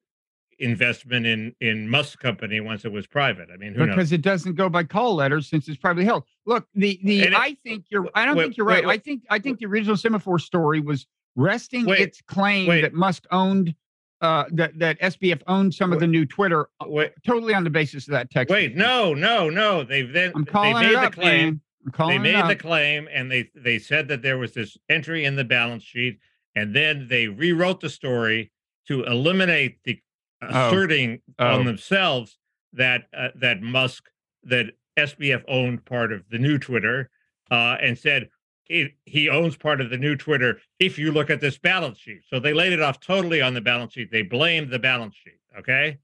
investment 0.58 1.26
in 1.26 1.54
in 1.60 1.88
Musk's 1.88 2.16
company 2.16 2.60
once 2.60 2.84
it 2.84 2.90
was 2.90 3.06
private. 3.06 3.48
I 3.52 3.56
mean, 3.56 3.74
who 3.74 3.86
knows? 3.86 3.94
because 3.94 4.12
it 4.12 4.22
doesn't 4.22 4.54
go 4.54 4.68
by 4.68 4.84
call 4.84 5.14
letters 5.14 5.46
since 5.46 5.68
it's 5.68 5.76
privately 5.78 6.04
held. 6.04 6.24
Look, 6.46 6.66
the 6.74 6.98
the 7.04 7.22
And 7.22 7.34
it- 7.34 7.38
I 7.38 7.56
think 7.62 7.84
you're 7.90 8.08
I 8.14 8.24
don't 8.26 8.36
wait, 8.36 8.44
think 8.44 8.56
you're 8.56 8.66
wait, 8.66 8.84
right. 8.84 8.98
I 8.98 8.98
think 8.98 9.22
I 9.30 9.38
think 9.38 9.58
the 9.58 9.66
original 9.66 9.96
semafor 9.96 10.40
story 10.40 10.80
was 10.80 11.06
resting 11.36 11.86
Wait, 11.86 12.00
its 12.00 12.20
claim 12.22 12.66
wait. 12.68 12.80
that 12.80 12.94
Musk 12.94 13.26
owned 13.30 13.74
uh 14.20 14.44
that 14.52 14.76
that 14.80 14.98
SBF 15.00 15.42
owned 15.46 15.72
some 15.74 15.92
of 15.92 16.00
the 16.00 16.06
new 16.08 16.26
Twitter 16.26 16.68
uh, 16.80 16.86
Wait, 16.88 17.12
totally 17.24 17.54
on 17.54 17.62
the 17.62 17.70
basis 17.70 18.08
of 18.08 18.12
that 18.12 18.30
text. 18.30 18.50
wait, 18.50 18.74
no, 18.74 19.14
no, 19.14 19.48
no. 19.50 19.84
They've 19.84 20.12
then 20.12 20.32
I'm 20.34 20.44
they 20.44 20.72
made 20.74 20.92
it 20.92 21.00
the 21.02 21.10
claim. 21.10 21.44
man. 21.44 21.60
They 22.09 22.18
made 22.18 22.49
the 22.49 22.57
claim, 22.57 23.09
and 23.12 23.30
they 23.30 23.50
they 23.54 23.78
said 23.78 24.09
that 24.09 24.23
there 24.23 24.38
was 24.38 24.52
this 24.54 24.76
entry 24.88 25.25
in 25.25 25.37
the 25.37 25.45
balance 25.45 25.83
sheet, 25.85 26.18
and 26.54 26.75
then 26.75 27.07
they 27.09 27.28
rewrote 27.28 27.80
the 27.80 27.90
story 27.90 28.50
to 28.87 29.04
eliminate 29.04 29.83
the 29.85 30.00
Oh. 30.40 30.68
asserting 30.68 31.21
Oh. 31.40 31.47
on 31.59 31.64
themselves 31.64 32.38
that 32.73 33.09
uh, 33.12 33.30
that 33.35 33.61
Musk 33.61 34.09
that 34.45 34.66
SBF 34.97 35.42
owned 35.49 35.85
part 35.85 36.12
of 36.12 36.28
the 36.30 36.38
new 36.38 36.59
Twitter, 36.59 37.11
uh, 37.50 37.76
and 37.80 37.99
said 37.99 38.28
he, 38.64 38.95
he 39.04 39.28
owns 39.28 39.57
part 39.57 39.80
of 39.80 39.90
the 39.90 39.97
new 39.99 40.14
Twitter. 40.14 40.61
If 40.78 40.99
you 40.99 41.11
look 41.11 41.28
at 41.30 41.40
this 41.40 41.59
balance 41.59 41.99
sheet, 41.99 42.21
so 42.28 42.38
they 42.38 42.52
laid 42.52 42.73
it 42.73 42.80
off 42.80 43.00
totally 43.00 43.40
on 43.42 43.54
the 43.54 43.61
balance 43.61 43.95
sheet. 43.95 44.11
They 44.12 44.23
blamed 44.23 44.71
the 44.71 44.78
balance 44.78 45.16
sheet. 45.16 45.40
Okay, 45.59 45.99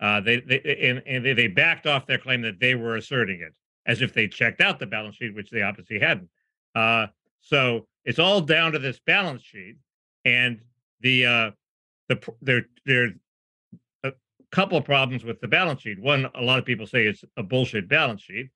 uh, 0.00 0.20
they 0.22 0.40
they 0.40 0.60
and, 0.82 1.02
and 1.06 1.38
they 1.38 1.46
backed 1.46 1.86
off 1.86 2.06
their 2.06 2.18
claim 2.18 2.42
that 2.42 2.58
they 2.58 2.74
were 2.74 2.96
asserting 2.96 3.40
it 3.42 3.54
as 3.88 4.02
if 4.02 4.12
they 4.12 4.28
checked 4.28 4.60
out 4.60 4.78
the 4.78 4.86
balance 4.86 5.16
sheet, 5.16 5.34
which 5.34 5.50
they 5.50 5.62
obviously 5.62 5.98
hadn't. 5.98 6.28
Uh, 6.74 7.06
so 7.40 7.86
it's 8.04 8.18
all 8.18 8.40
down 8.40 8.72
to 8.72 8.78
this 8.78 9.00
balance 9.04 9.42
sheet, 9.42 9.76
and 10.24 10.60
the 11.00 11.26
uh, 11.26 11.50
the 12.08 12.34
there 12.42 12.66
there's 12.84 13.12
a 14.04 14.12
couple 14.52 14.78
of 14.78 14.84
problems 14.84 15.24
with 15.24 15.40
the 15.40 15.48
balance 15.48 15.80
sheet. 15.80 15.98
One, 15.98 16.28
a 16.34 16.42
lot 16.42 16.58
of 16.58 16.64
people 16.64 16.86
say 16.86 17.06
it's 17.06 17.24
a 17.36 17.42
bullshit 17.42 17.88
balance 17.88 18.22
sheet. 18.22 18.50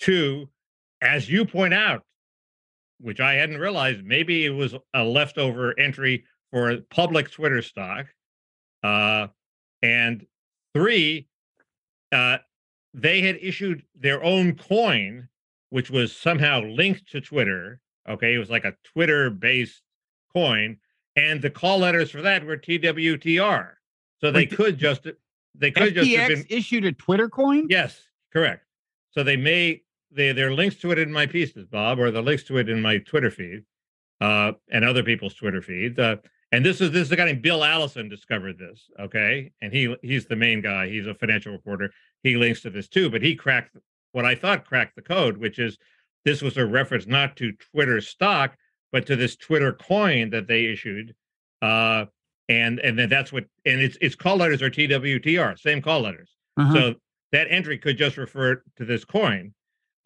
Two, 0.00 0.48
as 1.02 1.28
you 1.28 1.44
point 1.44 1.74
out, 1.74 2.04
which 3.00 3.20
I 3.20 3.34
hadn't 3.34 3.58
realized, 3.58 4.04
maybe 4.04 4.46
it 4.46 4.50
was 4.50 4.74
a 4.94 5.04
leftover 5.04 5.78
entry 5.78 6.24
for 6.52 6.76
public 6.90 7.30
Twitter 7.30 7.62
stock. 7.62 8.06
Uh, 8.82 9.28
and 9.82 10.24
three, 10.74 11.28
uh, 12.12 12.38
they 13.00 13.20
had 13.20 13.38
issued 13.40 13.84
their 13.94 14.22
own 14.22 14.54
coin, 14.54 15.28
which 15.70 15.90
was 15.90 16.14
somehow 16.14 16.62
linked 16.62 17.10
to 17.12 17.20
Twitter. 17.20 17.80
Okay, 18.08 18.34
it 18.34 18.38
was 18.38 18.50
like 18.50 18.64
a 18.64 18.74
Twitter 18.84 19.30
based 19.30 19.82
coin, 20.32 20.78
and 21.16 21.42
the 21.42 21.50
call 21.50 21.78
letters 21.78 22.10
for 22.10 22.22
that 22.22 22.44
were 22.44 22.56
TWTR. 22.56 23.72
So 24.20 24.30
they 24.30 24.40
Wait, 24.40 24.56
could 24.56 24.78
just 24.78 25.06
they 25.54 25.70
could 25.70 25.94
just 25.94 26.10
have 26.10 26.28
been 26.28 26.42
FTX 26.44 26.46
issued 26.50 26.84
a 26.84 26.92
Twitter 26.92 27.28
coin. 27.28 27.66
Yes, 27.68 28.00
correct. 28.32 28.64
So 29.10 29.22
they 29.22 29.36
may 29.36 29.82
they 30.10 30.32
there 30.32 30.48
are 30.48 30.54
links 30.54 30.76
to 30.76 30.90
it 30.90 30.98
in 30.98 31.12
my 31.12 31.26
pieces, 31.26 31.66
Bob, 31.66 31.98
or 31.98 32.10
the 32.10 32.22
links 32.22 32.44
to 32.44 32.58
it 32.58 32.68
in 32.68 32.80
my 32.80 32.98
Twitter 32.98 33.30
feed, 33.30 33.64
uh, 34.20 34.52
and 34.70 34.84
other 34.84 35.02
people's 35.02 35.34
Twitter 35.34 35.62
feeds. 35.62 35.98
Uh, 35.98 36.16
and 36.50 36.64
this 36.64 36.80
is 36.80 36.90
this 36.90 37.02
is 37.02 37.12
a 37.12 37.16
guy 37.16 37.26
named 37.26 37.42
Bill 37.42 37.62
Allison 37.62 38.08
discovered 38.08 38.58
this, 38.58 38.90
okay? 38.98 39.52
And 39.60 39.72
he 39.72 39.94
he's 40.02 40.26
the 40.26 40.36
main 40.36 40.62
guy. 40.62 40.88
He's 40.88 41.06
a 41.06 41.14
financial 41.14 41.52
reporter. 41.52 41.92
He 42.22 42.36
links 42.36 42.62
to 42.62 42.70
this 42.70 42.88
too, 42.88 43.10
but 43.10 43.22
he 43.22 43.34
cracked 43.34 43.76
what 44.12 44.24
I 44.24 44.34
thought 44.34 44.64
cracked 44.64 44.96
the 44.96 45.02
code, 45.02 45.36
which 45.36 45.58
is 45.58 45.78
this 46.24 46.42
was 46.42 46.56
a 46.56 46.66
reference 46.66 47.06
not 47.06 47.36
to 47.36 47.52
Twitter 47.72 48.00
stock, 48.00 48.56
but 48.92 49.06
to 49.06 49.16
this 49.16 49.36
Twitter 49.36 49.72
coin 49.72 50.30
that 50.30 50.46
they 50.48 50.66
issued. 50.66 51.14
Uh, 51.62 52.06
and 52.48 52.78
and 52.80 52.98
then 52.98 53.08
that's 53.08 53.32
what 53.32 53.44
and 53.66 53.80
its 53.80 53.96
its 54.00 54.14
call 54.14 54.36
letters 54.36 54.62
are 54.62 54.70
TWTR, 54.70 55.58
same 55.58 55.82
call 55.82 56.00
letters. 56.00 56.30
Uh-huh. 56.56 56.72
So 56.72 56.94
that 57.32 57.46
entry 57.50 57.78
could 57.78 57.98
just 57.98 58.16
refer 58.16 58.62
to 58.76 58.84
this 58.84 59.04
coin, 59.04 59.52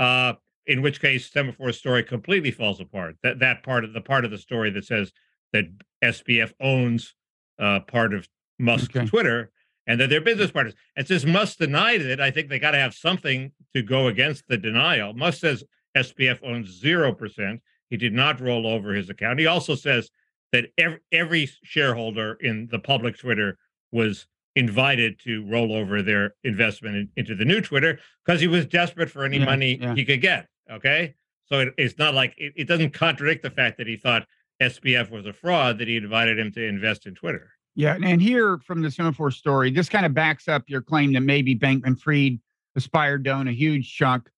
uh, 0.01 0.35
in 0.67 0.83
which 0.83 1.01
case 1.01 1.31
Semafor's 1.31 1.79
story 1.79 2.03
completely 2.03 2.51
falls 2.51 2.81
apart. 2.81 3.17
That 3.23 3.39
that 3.39 3.63
part 3.63 3.85
of 3.85 3.93
the 3.93 4.01
part 4.01 4.25
of 4.25 4.31
the 4.31 4.39
story 4.39 4.71
that 4.71 4.85
says 4.85 5.13
that 5.53 5.65
SBF 6.05 6.53
owns 6.61 7.15
uh, 7.61 7.81
part 7.81 8.13
of 8.13 8.29
Musk's 8.59 8.97
Okay. 8.97 9.07
Twitter 9.07 9.51
and 9.93 10.01
that 10.01 10.09
they're 10.09 10.23
business 10.23 10.51
partners. 10.51 10.75
And 10.97 11.07
since 11.07 11.27
Musk 11.27 11.59
denied 11.59 12.01
it, 12.01 12.19
I 12.19 12.31
think 12.31 12.49
they 12.49 12.59
got 12.59 12.71
to 12.71 12.79
have 12.79 12.95
something 12.95 13.53
to 13.75 13.83
go 13.83 14.07
against 14.07 14.45
the 14.49 14.57
denial. 14.57 15.13
Musk 15.13 15.41
says 15.41 15.63
SBF 15.95 16.39
owns 16.43 16.69
zero 16.81 17.13
percent. 17.13 17.61
He 17.91 17.99
did 17.99 18.15
not 18.15 18.41
roll 18.41 18.67
over 18.67 18.95
his 18.95 19.11
account. 19.11 19.39
He 19.39 19.47
also 19.47 19.75
says 19.75 20.09
that 20.53 20.67
every, 20.79 20.99
every 21.13 21.51
shareholder 21.63 22.35
in 22.41 22.69
the 22.71 22.79
public 22.79 23.19
Twitter 23.19 23.59
was 23.93 24.27
invited 24.57 25.19
to 25.25 25.45
roll 25.47 25.75
over 25.75 26.01
their 26.03 26.35
investment 26.45 26.97
in- 26.97 27.09
into 27.17 27.35
the 27.35 27.45
new 27.45 27.61
Twitter 27.61 27.99
because 28.25 28.41
he 28.41 28.47
was 28.47 28.65
desperate 28.67 29.11
for 29.11 29.25
any 29.25 29.39
Yeah, 29.39 29.45
money 29.45 29.79
yeah. 29.81 29.95
he 29.95 30.05
could 30.07 30.23
get. 30.23 30.49
Okay. 30.71 31.15
So 31.47 31.61
it, 31.61 31.75
it's 31.77 31.99
not 31.99 32.15
like 32.15 32.35
it, 32.39 32.55
it 32.57 32.69
doesn't 32.69 32.95
contradict 32.95 33.43
the 33.43 33.51
fact 33.51 33.77
that 33.77 33.87
he 33.87 33.97
thought 33.97 34.27
SBF 34.63 35.11
was 35.11 35.27
a 35.27 35.33
fraud 35.35 35.79
that 35.79 35.89
he 35.89 35.97
invited 35.97 36.39
him 36.39 36.51
to 36.53 36.65
invest 36.67 37.07
in 37.07 37.15
Twitter. 37.15 37.51
Yeah, 37.75 37.97
and 38.03 38.21
here 38.21 38.59
from 38.59 38.83
the 38.83 38.89
Semafor 38.89 39.33
story, 39.33 39.71
this 39.71 39.89
kind 39.89 40.05
of 40.05 40.13
backs 40.13 40.47
up 40.47 40.65
your 40.69 40.83
claim 40.83 41.15
that 41.15 41.23
maybe 41.23 41.57
Bankman 41.57 41.99
Fried 41.99 42.39
aspired 42.77 43.25
to 43.25 43.31
own 43.31 43.49
a 43.49 43.53
huge 43.53 43.95
chunk. 43.95 44.29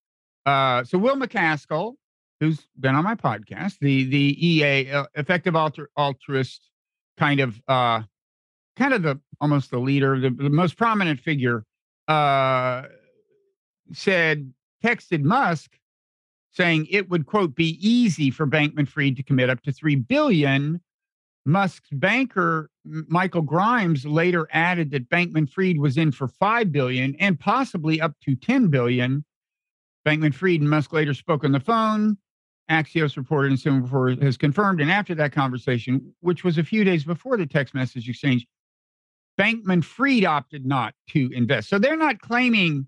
Uh, 0.47 0.85
so 0.85 0.99
Will 0.99 1.17
MacAskill, 1.17 1.95
who's 2.39 2.67
been 2.79 2.95
on 2.95 3.03
my 3.03 3.15
podcast, 3.15 3.79
the 3.81 4.05
the 4.05 4.47
EA 4.47 4.91
uh, 4.91 5.07
effective 5.15 5.57
alter, 5.57 5.91
altruist 5.97 6.71
kind 7.17 7.41
of 7.41 7.61
uh, 7.67 8.03
kind 8.77 8.95
of 8.95 9.03
the 9.03 9.21
almost 9.41 9.71
the 9.71 9.79
leader, 9.79 10.21
the, 10.21 10.31
the 10.31 10.51
most 10.51 10.77
prominent 10.77 11.19
figure, 11.19 11.65
uh, 12.07 12.83
said 13.93 14.53
texted 14.85 15.23
Musk 15.23 15.73
saying 16.53 16.87
it 16.89 17.11
would 17.11 17.27
quote 17.27 17.55
be 17.57 17.79
easy 17.81 18.31
for 18.31 18.47
Bankman 18.47 18.87
Fried 18.87 19.17
to 19.17 19.23
commit 19.23 19.51
up 19.51 19.61
to 19.63 19.73
three 19.73 19.97
billion. 19.97 20.81
Musk's 21.47 21.91
banker 21.93 22.71
Michael 22.85 23.43
Grimes 23.43 24.07
later 24.07 24.49
added 24.53 24.91
that 24.93 25.09
Bankman 25.09 25.49
Fried 25.51 25.79
was 25.79 25.97
in 25.97 26.13
for 26.13 26.29
five 26.29 26.73
billion 26.73 27.15
and 27.17 27.39
possibly 27.39 28.01
up 28.01 28.13
to 28.25 28.35
ten 28.35 28.69
billion. 28.69 29.25
Bankman 30.07 30.35
Fried 30.35 30.61
and 30.61 30.71
Musk 30.71 30.93
later 30.93 31.15
spoke 31.15 31.45
on 31.45 31.53
the 31.53 31.61
phone. 31.61 32.17
Axios 32.71 33.17
reported 33.17 33.51
and 33.51 33.61
Semafor 33.61 34.21
has 34.23 34.39
confirmed. 34.39 34.81
And 34.81 34.91
after 34.91 35.15
that 35.17 35.33
conversation, 35.33 36.15
which 36.21 36.45
was 36.45 36.57
a 36.57 36.65
few 36.65 36.83
days 36.83 37.05
before 37.05 37.37
the 37.37 37.47
text 37.47 37.75
message 37.75 38.09
exchange, 38.09 38.47
Bankman 39.39 39.85
Fried 39.85 40.25
opted 40.25 40.65
not 40.65 40.95
to 41.11 41.31
invest. 41.35 41.69
So 41.69 41.79
they're 41.79 41.97
not 41.97 42.21
claiming 42.21 42.87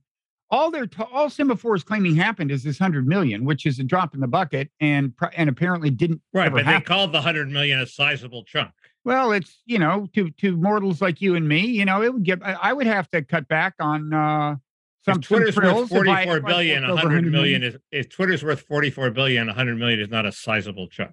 all 0.50 0.70
their 0.70 0.86
t- 0.86 1.02
all 1.12 1.28
Semafor 1.28 1.76
is 1.76 1.82
claiming 1.82 2.14
happened 2.14 2.50
is 2.50 2.62
this 2.62 2.78
hundred 2.78 3.06
million, 3.06 3.44
which 3.44 3.66
is 3.66 3.78
a 3.78 3.84
drop 3.84 4.14
in 4.14 4.20
the 4.20 4.28
bucket, 4.28 4.70
and 4.80 5.12
and 5.34 5.48
apparently 5.48 5.90
didn't 5.90 6.20
Right. 6.32 6.52
But 6.52 6.66
they 6.66 6.80
called 6.80 7.12
the 7.12 7.20
hundred 7.20 7.50
million 7.50 7.80
a 7.80 7.86
sizable 7.86 8.44
chunk. 8.44 8.70
Well, 9.04 9.32
it's 9.32 9.62
you 9.66 9.78
know 9.78 10.08
to 10.14 10.30
to 10.30 10.56
mortals 10.56 11.00
like 11.00 11.20
you 11.20 11.34
and 11.34 11.46
me, 11.48 11.60
you 11.66 11.84
know, 11.84 12.02
it 12.02 12.12
would 12.12 12.24
get. 12.24 12.44
I, 12.44 12.52
I 12.54 12.72
would 12.72 12.86
have 12.86 13.10
to 13.10 13.22
cut 13.22 13.48
back 13.48 13.74
on 13.80 14.12
uh, 14.12 14.56
some 15.04 15.18
if 15.18 15.26
Twitter's 15.26 15.54
some 15.54 15.64
worth 15.64 15.88
frills 15.88 15.92
if 15.92 16.08
I- 16.08 16.24
44 16.26 16.36
if 16.38 16.44
I 16.44 16.48
billion, 16.48 16.84
over 16.84 16.94
100 16.94 17.30
million 17.30 17.62
is 17.62 17.76
if 17.90 18.08
Twitter's 18.08 18.42
worth 18.42 18.60
44 18.62 19.10
billion, 19.10 19.46
100 19.46 19.76
million 19.78 20.00
is 20.00 20.08
not 20.08 20.26
a 20.26 20.32
sizable 20.32 20.88
chunk. 20.88 21.12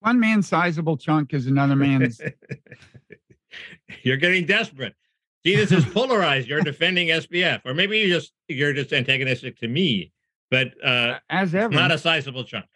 One 0.00 0.18
man's 0.18 0.48
sizable 0.48 0.96
chunk 0.96 1.32
is 1.32 1.46
another 1.46 1.76
man's. 1.76 2.20
You're 4.02 4.16
getting 4.16 4.46
desperate. 4.46 4.94
See, 5.44 5.56
this 5.56 5.72
is 5.72 5.84
polarized. 5.92 6.48
You're 6.48 6.60
defending 6.62 7.08
SBF, 7.08 7.62
or 7.64 7.74
maybe 7.74 7.98
you 7.98 8.08
just 8.08 8.32
you're 8.48 8.72
just 8.72 8.92
antagonistic 8.92 9.58
to 9.58 9.68
me, 9.68 10.12
but 10.50 10.72
uh, 10.84 11.18
as 11.30 11.54
ever. 11.54 11.74
not 11.74 11.90
a 11.92 11.98
sizable 11.98 12.44
chunk. 12.44 12.66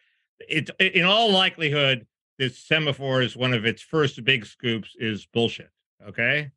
It's 0.41 0.71
in 0.81 1.05
all 1.05 1.31
likelihood, 1.33 2.07
this 2.39 2.67
semafor 2.67 3.25
is 3.25 3.37
one 3.37 3.55
of 3.55 3.65
its 3.65 3.83
first 3.83 4.23
big 4.25 4.45
scoops 4.47 4.95
is 4.99 5.27
bullshit. 5.33 5.71
Okay, 6.09 6.51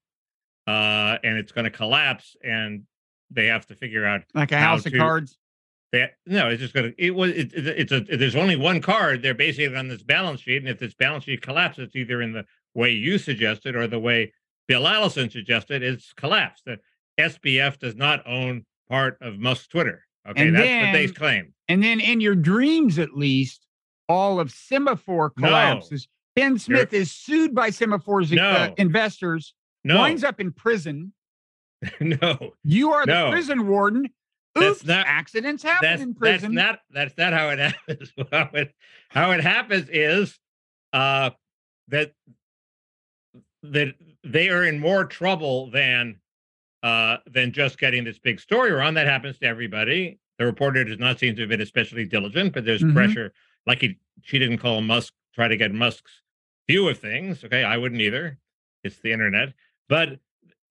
uh, 0.67 1.17
and 1.23 1.37
it's 1.37 1.51
going 1.51 1.65
to 1.65 1.71
collapse, 1.71 2.35
and 2.43 2.83
they 3.31 3.45
have 3.47 3.65
to 3.67 3.75
figure 3.75 4.05
out 4.05 4.21
like 4.33 4.51
a 4.51 4.57
house 4.57 4.85
of 4.85 4.91
to- 4.91 4.97
cards. 4.97 5.37
that 5.93 6.11
no, 6.25 6.49
it's 6.49 6.59
just 6.61 6.73
gonna. 6.73 6.91
It 6.97 7.11
was. 7.15 7.31
It, 7.31 7.53
it- 7.53 7.67
it's 7.67 7.91
a. 7.91 8.01
There's 8.01 8.35
only 8.35 8.55
one 8.55 8.81
card. 8.81 9.21
They're 9.21 9.33
basing 9.35 9.65
it 9.71 9.75
on 9.77 9.87
this 9.87 10.03
balance 10.03 10.41
sheet, 10.41 10.57
and 10.57 10.67
if 10.67 10.79
this 10.79 10.93
balance 10.95 11.23
sheet 11.25 11.41
collapses, 11.41 11.95
either 11.95 12.21
in 12.21 12.33
the 12.33 12.45
way 12.73 12.89
you 12.91 13.17
suggested 13.17 13.75
or 13.75 13.87
the 13.87 13.99
way 13.99 14.33
Bill 14.69 14.87
Allison 14.87 15.29
suggested. 15.29 15.83
It's 15.83 16.13
collapsed. 16.13 16.63
The 16.65 16.77
SBF 17.19 17.77
does 17.79 17.95
not 17.97 18.25
own 18.25 18.65
part 18.87 19.17
of 19.19 19.37
Musk's 19.39 19.67
Twitter. 19.67 20.05
Okay, 20.29 20.47
And 20.47 20.55
that's 20.55 20.85
what 20.85 20.93
they 20.93 21.07
claim. 21.07 21.53
And 21.67 21.83
then 21.83 21.99
in 21.99 22.21
your 22.21 22.35
dreams, 22.35 22.99
at 22.99 23.15
least, 23.17 23.65
all 24.07 24.39
of 24.39 24.49
Semafor 24.49 25.31
No. 25.37 25.47
collapses. 25.47 26.07
Ben 26.35 26.57
Smith 26.59 26.93
is 26.93 27.11
sued 27.11 27.53
by 27.53 27.69
Semafor's 27.69 28.31
uh, 28.31 28.69
investors, 28.77 29.53
No, 29.83 29.97
winds 29.99 30.23
up 30.23 30.39
in 30.39 30.51
prison. 30.53 31.13
no, 31.99 32.51
You 32.63 32.91
are 32.91 33.05
the 33.05 33.11
No. 33.13 33.31
prison 33.31 33.67
warden. 33.67 34.07
That's 34.55 34.77
Oops, 34.81 34.85
not- 34.85 35.05
accidents 35.07 35.63
happen 35.63 35.89
that's 35.89 36.01
in 36.01 36.09
that's 36.09 36.19
prison. 36.19 36.53
not 36.53 36.79
that's 36.91 37.17
not 37.17 37.33
how 37.33 37.49
it 37.49 37.59
happens. 37.87 38.11
how 38.31 38.49
it 38.53 38.73
how 39.09 39.31
it 39.31 39.41
happens 39.41 39.87
is 39.89 40.37
uh 40.93 41.29
that 41.89 42.13
that 43.63 43.93
they 44.23 44.49
are 44.49 44.63
in 44.63 44.79
more 44.79 45.05
trouble 45.05 45.69
than 45.71 46.19
uh, 46.81 47.17
than 47.25 47.51
just 47.51 47.77
getting 47.77 48.03
this 48.05 48.19
big 48.19 48.39
story 48.39 48.71
around. 48.71 48.93
That 48.93 49.05
happens 49.07 49.37
to 49.39 49.45
everybody. 49.45 50.17
The 50.37 50.45
reporter 50.45 50.85
does 50.85 50.97
not 50.99 51.19
seem 51.19 51.35
to 51.35 51.41
have 51.41 51.49
been 51.49 51.59
especially 51.61 52.05
diligent, 52.05 52.53
but 52.53 52.63
there's 52.63 52.81
Mhm. 52.81 52.93
pressure. 52.93 53.33
Like 53.65 53.81
he, 53.81 53.97
she 54.23 54.39
didn't 54.39 54.59
call 54.59 54.79
Musk, 54.81 55.13
try 55.35 55.49
to 55.49 55.57
get 55.57 55.73
Musk's 55.73 56.21
view 56.69 56.87
of 56.87 56.97
things. 56.97 57.43
Okay, 57.43 57.63
I 57.65 57.75
wouldn't 57.75 57.99
either. 57.99 58.37
It's 58.85 58.99
the 59.01 59.11
internet, 59.11 59.53
but 59.89 60.19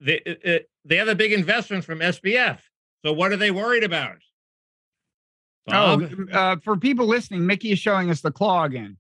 they 0.01 0.21
uh, 0.47 0.65
they 0.87 0.97
have 0.97 1.09
a 1.09 1.15
big 1.15 1.33
investment 1.35 1.85
from 1.85 1.99
SBF. 1.99 2.61
So 3.05 3.13
what 3.13 3.31
are 3.33 3.37
they 3.37 3.51
worried 3.51 3.85
about? 3.85 4.17
Oh, 5.71 6.03
uh, 6.33 6.57
for 6.65 6.79
people 6.79 7.07
listening, 7.07 7.45
Mickey 7.45 7.73
is 7.73 7.79
showing 7.79 8.09
us 8.09 8.23
the 8.23 8.33
claw 8.33 8.65
again. 8.65 8.97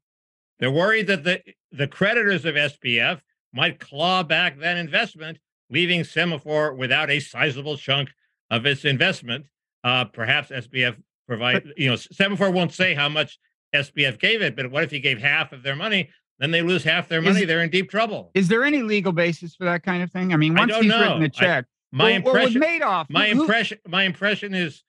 They're 0.59 0.71
worried 0.71 1.07
that 1.07 1.25
the 1.25 1.43
the 1.73 1.89
creditors 1.89 2.45
of 2.45 2.55
SBF 2.57 3.23
might 3.53 3.79
claw 3.81 4.23
back 4.23 4.59
that 4.59 4.77
investment, 4.77 5.39
leaving 5.71 6.01
Semafor 6.01 6.77
without 6.77 7.11
a 7.11 7.21
sizable 7.21 7.77
chunk 7.77 8.11
of 8.51 8.67
its 8.67 8.85
investment. 8.85 9.47
Uh, 9.85 10.05
perhaps 10.05 10.51
SBF 10.51 10.97
provide, 11.27 11.73
you 11.77 11.89
know, 11.89 11.95
Semafor 11.95 12.53
won't 12.53 12.73
say 12.73 12.95
how 12.95 13.09
much 13.09 13.39
SBF 13.75 14.19
gave 14.19 14.43
it, 14.43 14.57
but 14.57 14.71
what 14.71 14.85
if 14.85 14.91
he 14.91 15.01
gave 15.01 15.19
half 15.19 15.53
of 15.53 15.63
their 15.63 15.77
money? 15.77 16.09
Then 16.39 16.51
they 16.53 16.63
lose 16.63 16.85
half 16.85 17.09
their 17.09 17.19
Is- 17.21 17.25
money. 17.35 17.45
They're 17.45 17.63
in 17.63 17.71
deep 17.71 17.91
trouble. 17.91 18.31
Is 18.35 18.49
there 18.49 18.65
any 18.65 18.83
legal 18.83 19.13
basis 19.13 19.55
for 19.55 19.65
that 19.65 19.83
kind 19.83 20.03
of 20.03 20.11
thing? 20.11 20.33
I 20.33 20.37
mean, 20.37 20.55
once 20.55 20.73
don't 20.73 20.83
he's 20.85 20.91
know. 20.93 21.01
written 21.01 21.21
the 21.21 21.27
I- 21.27 21.29
check, 21.29 21.65
My 21.93 22.19
well, 22.19 22.35
well, 22.35 22.37
impression, 22.47 22.63
Madoff, 22.63 23.07
my 23.11 23.29
who- 23.31 23.43
impression, 23.43 23.79
my 23.87 24.03
impression 24.05 24.55
is 24.55 24.85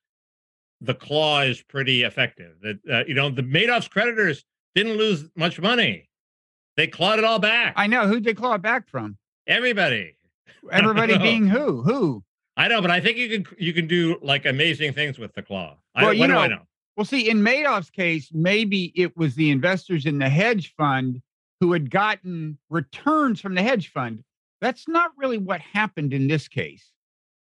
the 0.82 0.94
claw 0.94 1.42
is 1.42 1.62
pretty 1.62 2.04
effective. 2.04 2.54
That 2.62 2.80
uh, 2.92 3.04
you 3.08 3.13
know, 3.13 3.30
the 3.30 3.42
Madoff's 3.44 3.88
creditors 3.88 4.46
didn't 4.75 4.98
lose 4.98 5.25
much 5.36 5.60
money; 5.60 6.09
they 6.79 6.88
clawed 6.88 7.19
it 7.19 7.25
all 7.25 7.39
back. 7.39 7.74
I 7.75 7.88
know 7.88 8.07
who'd 8.07 8.24
they 8.24 8.33
claw 8.33 8.53
it 8.55 8.62
back 8.62 8.88
from? 8.89 9.17
Everybody. 9.48 10.15
Everybody 10.71 11.17
being 11.29 11.48
who? 11.48 11.81
Who? 11.83 12.24
I 12.57 12.67
know, 12.67 12.81
but 12.81 12.91
I 12.91 13.00
think 13.00 13.17
you 13.17 13.29
can 13.29 13.55
you 13.57 13.74
can 13.74 13.88
do 13.88 14.17
like 14.21 14.45
amazing 14.45 14.93
things 14.93 15.17
with 15.19 15.33
the 15.33 15.41
claw. 15.41 15.77
I, 15.95 16.01
Well, 16.01 16.09
what 16.12 16.17
you 16.17 16.27
do 16.27 16.33
I 16.33 16.48
know- 16.48 16.55
know? 16.55 16.62
Well, 16.98 17.05
see, 17.05 17.29
in 17.29 17.38
Madoff's 17.41 17.89
case, 17.89 18.29
maybe 18.33 18.91
it 18.93 19.15
was 19.15 19.36
the 19.36 19.51
investors 19.51 20.05
in 20.05 20.19
the 20.19 20.27
hedge 20.27 20.74
fund 20.75 21.21
who 21.62 21.71
had 21.71 21.89
gotten 21.89 22.57
returns 22.69 23.39
from 23.39 23.55
the 23.55 23.62
hedge 23.62 23.89
fund. 23.91 24.21
That's 24.59 24.86
not 24.86 25.12
really 25.17 25.38
what 25.38 25.62
happened 25.62 26.12
in 26.13 26.27
this 26.27 26.50
case. 26.50 26.91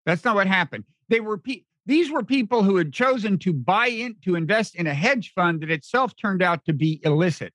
That's 0.05 0.25
not 0.25 0.35
what 0.35 0.47
happened. 0.47 0.83
They 1.07 1.21
were 1.21 1.37
pe- 1.37 1.61
these 1.85 2.11
were 2.11 2.23
people 2.23 2.61
who 2.61 2.75
had 2.75 2.91
chosen 2.91 3.37
to 3.39 3.53
buy 3.53 3.87
in 3.87 4.17
to 4.25 4.35
invest 4.35 4.75
in 4.75 4.85
a 4.85 4.93
hedge 4.93 5.31
fund 5.33 5.61
that 5.61 5.71
itself 5.71 6.13
turned 6.17 6.41
out 6.41 6.65
to 6.65 6.73
be 6.73 6.99
illicit. 7.05 7.53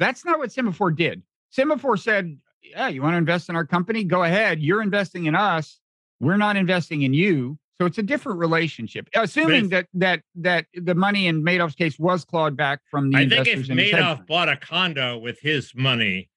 That's 0.00 0.24
not 0.24 0.38
what 0.38 0.48
Semafor 0.48 0.96
did. 0.96 1.22
Semafor 1.56 1.96
said, 1.96 2.36
"Yeah, 2.62 2.88
you 2.88 3.02
want 3.02 3.12
to 3.12 3.18
invest 3.18 3.48
in 3.48 3.54
our 3.54 3.66
company? 3.66 4.02
Go 4.02 4.24
ahead. 4.24 4.60
You're 4.60 4.82
investing 4.82 5.26
in 5.26 5.36
us. 5.36 5.78
We're 6.18 6.38
not 6.38 6.56
investing 6.56 7.02
in 7.02 7.14
you." 7.14 7.58
So 7.78 7.86
it's 7.86 7.98
a 7.98 8.02
different 8.02 8.38
relationship. 8.38 9.08
Assuming 9.14 9.68
that 9.68 9.86
that 9.94 10.22
that 10.36 10.66
the 10.74 10.94
money 10.94 11.26
in 11.26 11.42
Madoff's 11.42 11.74
case 11.74 11.98
was 11.98 12.24
clawed 12.24 12.56
back 12.56 12.80
from 12.90 13.10
the 13.10 13.18
I 13.18 13.28
think 13.28 13.46
if 13.46 13.68
Madoff 13.68 14.26
bought 14.26 14.48
a 14.48 14.56
condo 14.56 15.18
with 15.18 15.38
his 15.40 15.74
money, 15.74 16.30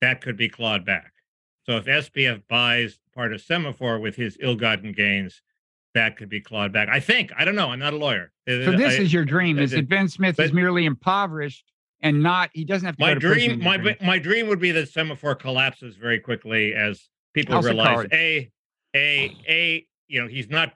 that 0.00 0.20
could 0.20 0.36
be 0.36 0.48
clawed 0.48 0.84
back. 0.84 1.12
So 1.64 1.76
if 1.76 1.86
SBF 1.86 2.42
buys 2.48 2.98
part 3.14 3.32
of 3.32 3.42
Semafor 3.42 4.00
with 4.00 4.16
his 4.16 4.38
ill-gotten 4.40 4.92
gains, 4.92 5.42
that 5.92 6.16
could 6.16 6.30
be 6.30 6.40
clawed 6.40 6.72
back. 6.72 6.88
I 6.88 7.00
think. 7.00 7.32
I 7.36 7.44
don't 7.44 7.54
know. 7.54 7.70
I'm 7.70 7.78
not 7.78 7.92
a 7.92 7.98
lawyer. 7.98 8.32
So 8.48 8.72
this 8.72 8.98
I- 8.98 9.02
is 9.02 9.12
your 9.12 9.24
dream: 9.24 9.58
I 9.58 9.62
is 9.62 9.70
that 9.72 9.88
Ben 9.88 10.08
Smith 10.08 10.38
is 10.38 10.52
merely 10.52 10.84
impoverished 10.84 11.64
and 12.00 12.22
not 12.22 12.50
he 12.52 12.64
doesn't 12.64 12.86
have 12.86 12.96
to 12.96 13.02
my 13.02 13.14
go 13.14 13.20
to 13.20 13.20
dream. 13.20 13.62
My 13.62 13.76
dream. 13.76 13.96
my 14.02 14.18
dream 14.18 14.48
would 14.48 14.60
be 14.60 14.70
that 14.72 14.90
Semafor 14.90 15.38
collapses 15.38 15.96
very 15.96 16.20
quickly 16.20 16.74
as 16.74 17.08
people 17.34 17.56
House 17.56 17.64
realize 17.64 18.06
a 18.12 18.50
a 18.94 19.36
a 19.48 19.86
you 20.08 20.20
know 20.20 20.28
he's 20.28 20.48
not 20.48 20.72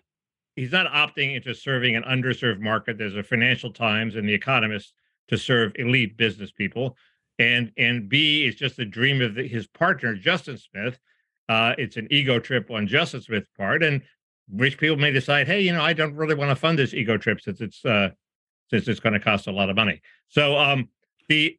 he's 0.57 0.73
not 0.73 0.87
opting 0.93 1.35
into 1.35 1.55
serving 1.55 1.97
an 1.97 2.02
underserved 2.02 2.61
market. 2.61 2.99
There's 2.99 3.17
a 3.17 3.23
Financial 3.23 3.73
Times 3.73 4.17
and 4.17 4.29
The 4.29 4.35
Economist 4.35 4.94
to 5.29 5.38
serve 5.38 5.73
elite 5.77 6.16
business 6.16 6.51
people, 6.51 6.96
and 7.38 7.73
and 7.77 8.09
B 8.09 8.44
is 8.44 8.55
just 8.55 8.79
a 8.79 8.85
dream 8.85 9.20
of 9.20 9.35
the, 9.35 9.46
his 9.46 9.66
partner 9.66 10.14
Justin 10.14 10.59
Smith. 10.59 10.99
Uh, 11.49 11.75
it's 11.79 11.96
an 11.96 12.09
ego 12.11 12.38
trip 12.38 12.70
on 12.70 12.87
Justin 12.87 13.20
Smith's 13.20 13.51
part, 13.57 13.83
and 13.83 14.03
rich 14.53 14.79
people 14.79 14.96
may 14.96 15.11
decide, 15.11 15.46
hey, 15.46 15.61
you 15.61 15.73
know, 15.73 15.83
I 15.83 15.92
don't 15.92 16.14
really 16.14 16.35
want 16.35 16.51
to 16.51 16.57
fund 16.57 16.79
this 16.79 16.94
ego 16.94 17.16
trip 17.16 17.40
since 17.40 17.61
it's 17.61 17.85
uh, 17.85 18.11
since 18.70 18.88
it's 18.88 19.01
going 19.01 19.12
to 19.12 19.20
cost 19.20 19.46
a 19.46 19.53
lot 19.53 19.70
of 19.70 19.77
money. 19.77 20.01
So 20.29 20.57
um, 20.57 20.88
the 21.28 21.58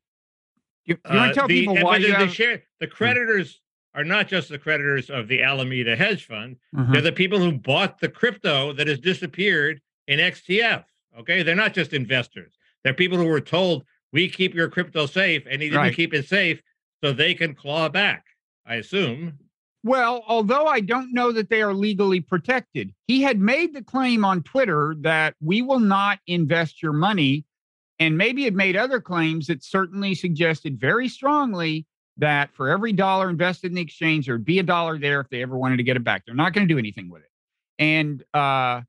You, 0.86 0.98
you 1.12 1.18
uh, 1.20 1.34
tell 1.34 1.48
the- 1.48 1.60
people 1.66 1.76
why 1.84 2.00
the, 2.00 2.12
the 2.12 2.28
share 2.28 2.64
the 2.80 2.88
creditors 2.88 3.62
are 3.96 4.04
not 4.04 4.28
just 4.28 4.50
the 4.50 4.58
creditors 4.58 5.10
of 5.10 5.28
the 5.28 5.42
Alameda 5.44 5.96
hedge 5.96 6.26
fund. 6.26 6.58
Mhm. 6.76 6.92
They're 6.94 7.02
the 7.02 7.12
people 7.12 7.38
who 7.40 7.52
bought 7.52 8.00
the 8.00 8.10
crypto 8.10 8.74
that 8.74 8.88
has 8.88 9.00
disappeared 9.00 9.80
in 10.08 10.20
XTF. 10.20 10.84
Okay, 11.20 11.44
they're 11.44 11.56
not 11.56 11.74
just 11.76 11.94
investors. 11.94 12.54
They're 12.84 12.94
people 12.96 13.18
who 13.20 13.28
were 13.28 13.40
told 13.40 13.86
we 14.12 14.28
keep 14.28 14.54
your 14.56 14.68
crypto 14.68 15.06
safe, 15.06 15.44
and 15.50 15.62
he 15.62 15.70
didn't 15.70 15.80
Right. 15.82 15.96
keep 15.96 16.14
it 16.14 16.28
safe, 16.28 16.62
so 17.04 17.14
they 17.14 17.34
can 17.36 17.54
claw 17.54 17.88
back. 17.88 18.26
I 18.66 18.76
assume. 18.76 19.38
Well, 19.84 20.24
although 20.28 20.66
I 20.66 20.80
don't 20.80 21.14
know 21.14 21.32
that 21.34 21.50
they 21.50 21.62
are 21.62 21.74
legally 21.74 22.20
protected, 22.22 22.94
he 23.08 23.22
had 23.22 23.40
made 23.40 23.74
the 23.74 23.84
claim 23.84 24.24
on 24.26 24.42
Twitter 24.42 24.96
that 25.02 25.36
we 25.42 25.62
will 25.62 25.80
not 25.82 26.20
invest 26.28 26.82
your 26.82 26.94
money. 26.94 27.46
And 28.04 28.18
maybe 28.18 28.46
it 28.46 28.54
made 28.54 28.76
other 28.76 29.00
claims 29.00 29.48
that 29.48 29.64
certainly 29.64 30.14
suggested 30.14 30.78
very 30.78 31.08
strongly 31.08 31.86
that 32.18 32.54
for 32.54 32.68
every 32.68 32.92
dollar 32.92 33.30
invested 33.30 33.72
in 33.72 33.76
the 33.76 33.82
exchange, 33.82 34.26
there'd 34.26 34.44
be 34.44 34.60
a 34.60 34.64
dollar 34.64 35.00
there 35.00 35.22
if 35.22 35.30
they 35.30 35.42
ever 35.42 35.58
wanted 35.58 35.78
to 35.78 35.84
get 35.84 35.96
it 35.96 36.04
back. 36.04 36.24
They're 36.26 36.36
not 36.36 36.52
going 36.52 36.68
to 36.68 36.74
do 36.74 36.78
anything 36.78 37.10
with 37.10 37.22
it. 37.22 37.30
And, 37.80 38.22
uh, 38.34 38.82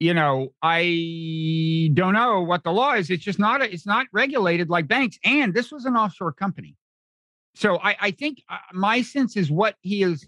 you 0.00 0.14
know, 0.14 0.54
I 0.62 1.90
don't 1.92 2.14
know 2.14 2.40
what 2.40 2.64
the 2.64 2.72
law 2.72 2.94
is. 2.94 3.10
It's 3.10 3.22
just 3.22 3.38
not, 3.38 3.60
a, 3.60 3.70
it's 3.70 3.86
not 3.86 4.06
regulated 4.14 4.70
like 4.70 4.88
banks. 4.88 5.18
And 5.22 5.52
this 5.52 5.70
was 5.70 5.84
an 5.84 5.94
offshore 5.94 6.32
company. 6.32 6.74
So 7.54 7.78
I, 7.82 7.96
I 8.00 8.10
think 8.12 8.42
uh, 8.48 8.56
my 8.72 9.02
sense 9.02 9.36
is 9.36 9.50
what 9.50 9.76
he 9.82 10.02
is 10.02 10.26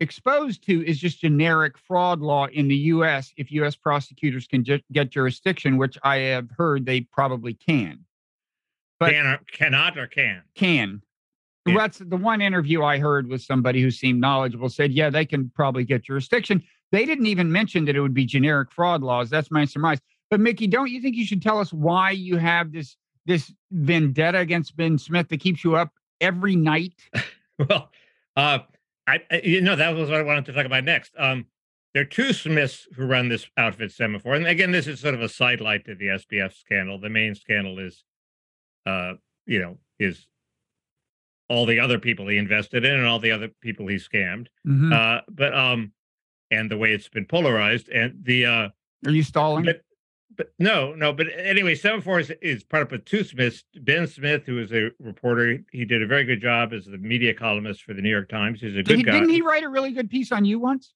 exposed 0.00 0.64
to 0.66 0.84
is 0.86 0.98
just 0.98 1.20
generic 1.20 1.78
fraud 1.78 2.20
law 2.20 2.46
in 2.46 2.68
the 2.68 2.76
U.S. 2.76 3.32
If 3.36 3.50
U.S. 3.52 3.76
prosecutors 3.76 4.46
can 4.46 4.64
ju- 4.64 4.80
get 4.92 5.10
jurisdiction, 5.10 5.76
which 5.78 5.96
I 6.02 6.16
have 6.18 6.48
heard 6.56 6.84
they 6.86 7.02
probably 7.02 7.54
can, 7.54 8.00
But- 9.00 9.12
can 9.12 9.26
or 9.26 9.38
cannot 9.52 9.98
or 9.98 10.06
can. 10.06 10.42
can. 10.54 11.02
Yeah. 11.66 11.74
That's 11.78 11.98
the 11.98 12.16
one 12.16 12.40
interview 12.40 12.84
I 12.84 12.98
heard 12.98 13.26
with 13.26 13.42
somebody 13.42 13.82
who 13.82 13.90
seemed 13.90 14.20
knowledgeable 14.20 14.68
said, 14.68 14.92
yeah, 14.92 15.10
they 15.10 15.24
can 15.26 15.50
probably 15.52 15.82
get 15.82 16.04
jurisdiction. 16.04 16.62
They 16.92 17.04
didn't 17.04 17.26
even 17.26 17.50
mention 17.50 17.86
that 17.86 17.96
it 17.96 18.00
would 18.00 18.14
be 18.14 18.24
generic 18.24 18.70
fraud 18.70 19.02
laws. 19.02 19.30
That's 19.30 19.50
my 19.50 19.64
surmise. 19.64 19.98
But 20.30 20.38
Mickey, 20.38 20.68
don't 20.68 20.88
you 20.90 21.00
think 21.02 21.16
you 21.16 21.26
should 21.26 21.42
tell 21.42 21.58
us 21.58 21.72
why 21.72 22.12
you 22.12 22.36
have 22.36 22.70
this 22.72 22.96
this 23.26 23.52
vendetta 23.72 24.38
against 24.38 24.76
Ben 24.76 24.96
Smith 24.96 25.28
that 25.30 25.40
keeps 25.40 25.64
you 25.64 25.74
up 25.74 25.90
every 26.20 26.54
night? 26.54 26.94
Well, 27.58 27.90
uh, 28.36 28.58
I, 29.06 29.20
I 29.30 29.40
you 29.44 29.60
know 29.60 29.76
that 29.76 29.94
was 29.94 30.10
what 30.10 30.18
I 30.18 30.22
wanted 30.22 30.46
to 30.46 30.52
talk 30.52 30.66
about 30.66 30.84
next. 30.84 31.12
Um, 31.18 31.46
there 31.94 32.02
are 32.02 32.06
two 32.06 32.32
Smiths 32.32 32.86
who 32.94 33.06
run 33.06 33.28
this 33.28 33.46
outfit 33.56 33.90
semafor, 33.90 34.36
and 34.36 34.46
again, 34.46 34.70
this 34.72 34.86
is 34.86 35.00
sort 35.00 35.14
of 35.14 35.22
a 35.22 35.28
sidelight 35.28 35.84
to 35.86 35.94
the 35.94 36.06
SBF 36.06 36.54
scandal. 36.54 36.98
The 37.00 37.08
main 37.08 37.34
scandal 37.34 37.78
is, 37.78 38.04
uh, 38.84 39.14
you 39.46 39.58
know, 39.60 39.78
is 39.98 40.26
all 41.48 41.64
the 41.64 41.80
other 41.80 41.98
people 41.98 42.26
he 42.26 42.36
invested 42.36 42.84
in 42.84 42.92
and 42.92 43.06
all 43.06 43.18
the 43.20 43.30
other 43.30 43.48
people 43.62 43.86
he 43.86 43.96
scammed. 43.96 44.48
Mhm. 44.66 44.92
Uh, 44.92 45.22
but 45.30 45.54
um, 45.56 45.92
and 46.50 46.70
the 46.70 46.76
way 46.76 46.92
it's 46.92 47.08
been 47.08 47.24
polarized, 47.26 47.88
and 47.88 48.18
the 48.24 48.44
uh, 48.46 48.68
Are 49.06 49.10
you 49.10 49.22
stalling? 49.22 49.64
but 49.64 49.80
but 50.36 50.52
no, 50.58 50.94
no. 50.94 51.12
But 51.12 51.28
anyway, 51.36 51.74
Semafor 51.74 52.20
is, 52.20 52.32
is 52.42 52.64
part 52.64 52.92
of 52.92 53.04
two 53.04 53.24
Smiths. 53.24 53.64
Ben 53.80 54.06
Smith, 54.06 54.44
who 54.46 54.58
is 54.58 54.72
a 54.72 54.90
reporter, 54.98 55.58
he 55.72 55.84
did 55.84 56.02
a 56.02 56.06
very 56.06 56.24
good 56.24 56.40
job 56.40 56.72
as 56.72 56.84
the 56.84 56.98
media 56.98 57.34
columnist 57.34 57.82
for 57.82 57.94
the 57.94 58.02
New 58.02 58.10
York 58.10 58.28
Times. 58.28 58.60
He's 58.60 58.74
a 58.74 58.82
Did 58.82 58.86
good 58.86 58.96
he, 58.98 59.02
guy. 59.02 59.12
didn't 59.12 59.30
he 59.30 59.42
write 59.42 59.64
a 59.64 59.68
really 59.68 59.92
good 59.92 60.10
piece 60.10 60.32
on 60.32 60.44
you 60.44 60.58
once? 60.58 60.92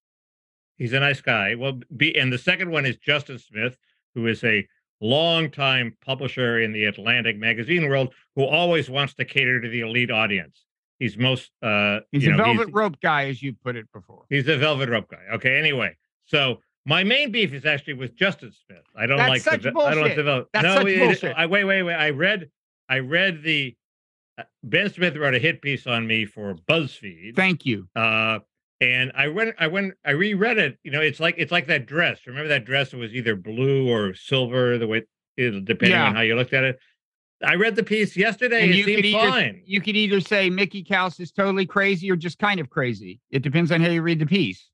He's 0.77 0.93
a 0.93 1.01
nice 1.01 1.21
guy. 1.21 1.55
Well, 1.55 1.81
be 1.97 2.17
and 2.19 2.33
the 2.33 2.39
second 2.39 2.71
one 2.71 2.87
is 2.87 2.97
Justin 2.97 3.39
Smith, 3.39 3.77
who 4.15 4.27
is 4.27 4.43
a 4.45 4.67
longtime 5.01 5.97
publisher 6.05 6.61
in 6.61 6.73
the 6.73 6.85
Atlantic 6.85 7.37
magazine 7.37 7.89
world, 7.89 8.15
who 8.37 8.45
always 8.45 8.89
wants 8.89 9.15
to 9.15 9.25
cater 9.25 9.61
to 9.61 9.69
the 9.69 9.81
elite 9.81 10.11
audience. 10.11 10.65
He's 10.99 11.17
most 11.17 11.51
uh, 11.63 12.01
He's 12.13 12.25
you 12.25 12.35
a 12.35 12.37
know, 12.37 12.45
velvet 12.45 12.69
rope 12.73 13.01
guy, 13.03 13.29
as 13.29 13.43
you 13.43 13.55
put 13.55 13.77
it 13.77 13.91
before. 13.93 14.25
He's 14.29 14.49
a 14.49 14.57
velvet 14.59 14.89
rope 14.89 15.11
guy. 15.11 15.35
Okay. 15.35 15.59
Anyway, 15.59 15.97
so 16.27 16.61
my 16.87 17.05
main 17.05 17.31
beef 17.31 17.53
is 17.53 17.67
actually 17.67 17.95
with 17.95 18.17
Justin 18.17 18.53
Smith. 18.67 18.83
I 18.97 19.07
don't 19.07 19.19
That's 19.19 19.29
like 19.29 19.41
such 19.43 19.63
the. 19.63 19.71
ve- 19.73 19.81
I 19.81 19.91
don't 19.95 20.03
like 20.03 20.17
bullshit. 20.17 20.17
the 20.17 20.23
velvet. 20.23 20.49
That's 20.53 20.65
no, 20.65 20.75
such 20.77 20.87
it- 20.87 20.99
bullshit. 20.99 21.35
I 21.37 21.47
wait, 21.47 21.65
wait, 21.65 21.83
wait. 21.83 21.95
I 21.95 22.11
read, 22.11 22.51
I 22.89 22.99
read 23.01 23.43
the. 23.43 23.77
Uh, 24.39 24.45
ben 24.65 24.91
Smith 24.91 25.17
wrote 25.17 25.35
a 25.35 25.39
hit 25.39 25.61
piece 25.61 25.87
on 25.87 26.07
me 26.07 26.25
for 26.25 26.55
BuzzFeed. 26.69 27.37
Thank 27.37 27.67
you. 27.67 27.89
uh, 27.97 28.39
and 28.83 29.13
I 29.15 29.29
went, 29.29 29.55
I 29.59 29.67
went, 29.67 29.93
I 30.07 30.13
reread 30.13 30.57
it. 30.57 30.79
You 30.85 30.91
know, 30.91 31.03
it's 31.03 31.21
like 31.21 31.35
it's 31.37 31.53
like 31.53 31.67
that 31.67 31.85
dress. 31.85 32.21
Remember 32.27 32.49
that 32.49 32.65
dress? 32.65 32.95
It 32.95 32.97
was 32.97 33.13
either 33.13 33.37
blue 33.37 33.87
or 33.91 34.15
silver. 34.15 34.79
The 34.79 34.87
way, 34.87 35.03
it, 35.37 35.65
depending 35.67 35.99
Yeah. 35.99 36.07
on 36.07 36.15
how 36.15 36.23
you 36.23 36.35
looked 36.35 36.55
at 36.55 36.65
it. 36.65 36.79
I 37.45 37.57
read 37.57 37.77
the 37.77 37.83
piece 37.83 38.17
yesterday. 38.17 38.63
And 38.63 38.71
it 38.71 38.77
you 38.77 38.85
could 38.85 38.95
seemed 38.97 39.07
either 39.07 39.31
fine. 39.31 39.63
you 39.67 39.81
could 39.83 39.97
either 39.97 40.21
say 40.21 40.49
Mickey 40.49 40.83
Kaus 40.83 41.21
is 41.21 41.31
totally 41.31 41.67
crazy 41.67 42.11
or 42.11 42.17
just 42.17 42.39
kind 42.39 42.59
of 42.61 42.71
crazy. 42.71 43.21
It 43.31 43.43
depends 43.43 43.71
on 43.71 43.83
how 43.83 43.89
you 43.91 44.01
read 44.01 44.19
the 44.19 44.27
piece. 44.27 44.70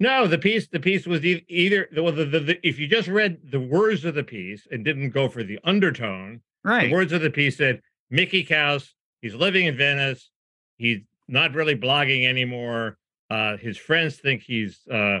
No, 0.00 0.26
the 0.28 0.38
piece 0.38 0.68
the 0.68 0.78
piece 0.80 1.06
was 1.06 1.24
e- 1.24 1.44
either 1.48 1.88
well, 1.96 2.12
the, 2.12 2.24
the, 2.24 2.40
the 2.40 2.66
if 2.68 2.78
you 2.78 2.86
just 2.86 3.08
read 3.08 3.38
the 3.50 3.60
words 3.60 4.04
of 4.04 4.14
the 4.14 4.22
piece 4.22 4.66
and 4.70 4.84
didn't 4.84 5.10
go 5.10 5.28
for 5.28 5.42
the 5.42 5.58
undertone, 5.64 6.40
Right. 6.64 6.88
the 6.88 6.92
words 6.92 7.12
of 7.12 7.20
the 7.22 7.30
piece 7.30 7.56
said 7.56 7.80
Mickey 8.10 8.44
Kaus, 8.44 8.90
he's 9.22 9.34
living 9.34 9.66
in 9.66 9.76
Venice, 9.76 10.30
he's 10.76 11.00
not 11.26 11.52
really 11.54 11.74
blogging 11.76 12.26
anymore. 12.26 12.96
Uh, 13.30 13.56
his 13.56 13.76
friends 13.76 14.16
think 14.16 14.42
he's 14.42 14.80
uh, 14.88 15.20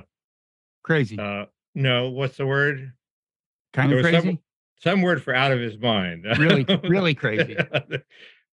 crazy. 0.82 1.18
uh, 1.18 1.46
no, 1.74 2.08
what's 2.10 2.36
the 2.36 2.46
word? 2.46 2.92
kind 3.74 3.90
there 3.90 3.98
of 3.98 4.04
was 4.04 4.12
some- 4.14 4.22
crazy. 4.22 4.38
Some 4.80 5.02
word 5.02 5.20
for 5.24 5.34
out 5.34 5.50
of 5.50 5.58
his 5.58 5.76
mind. 5.76 6.24
really, 6.38 6.64
really 6.84 7.14
crazy. 7.16 7.56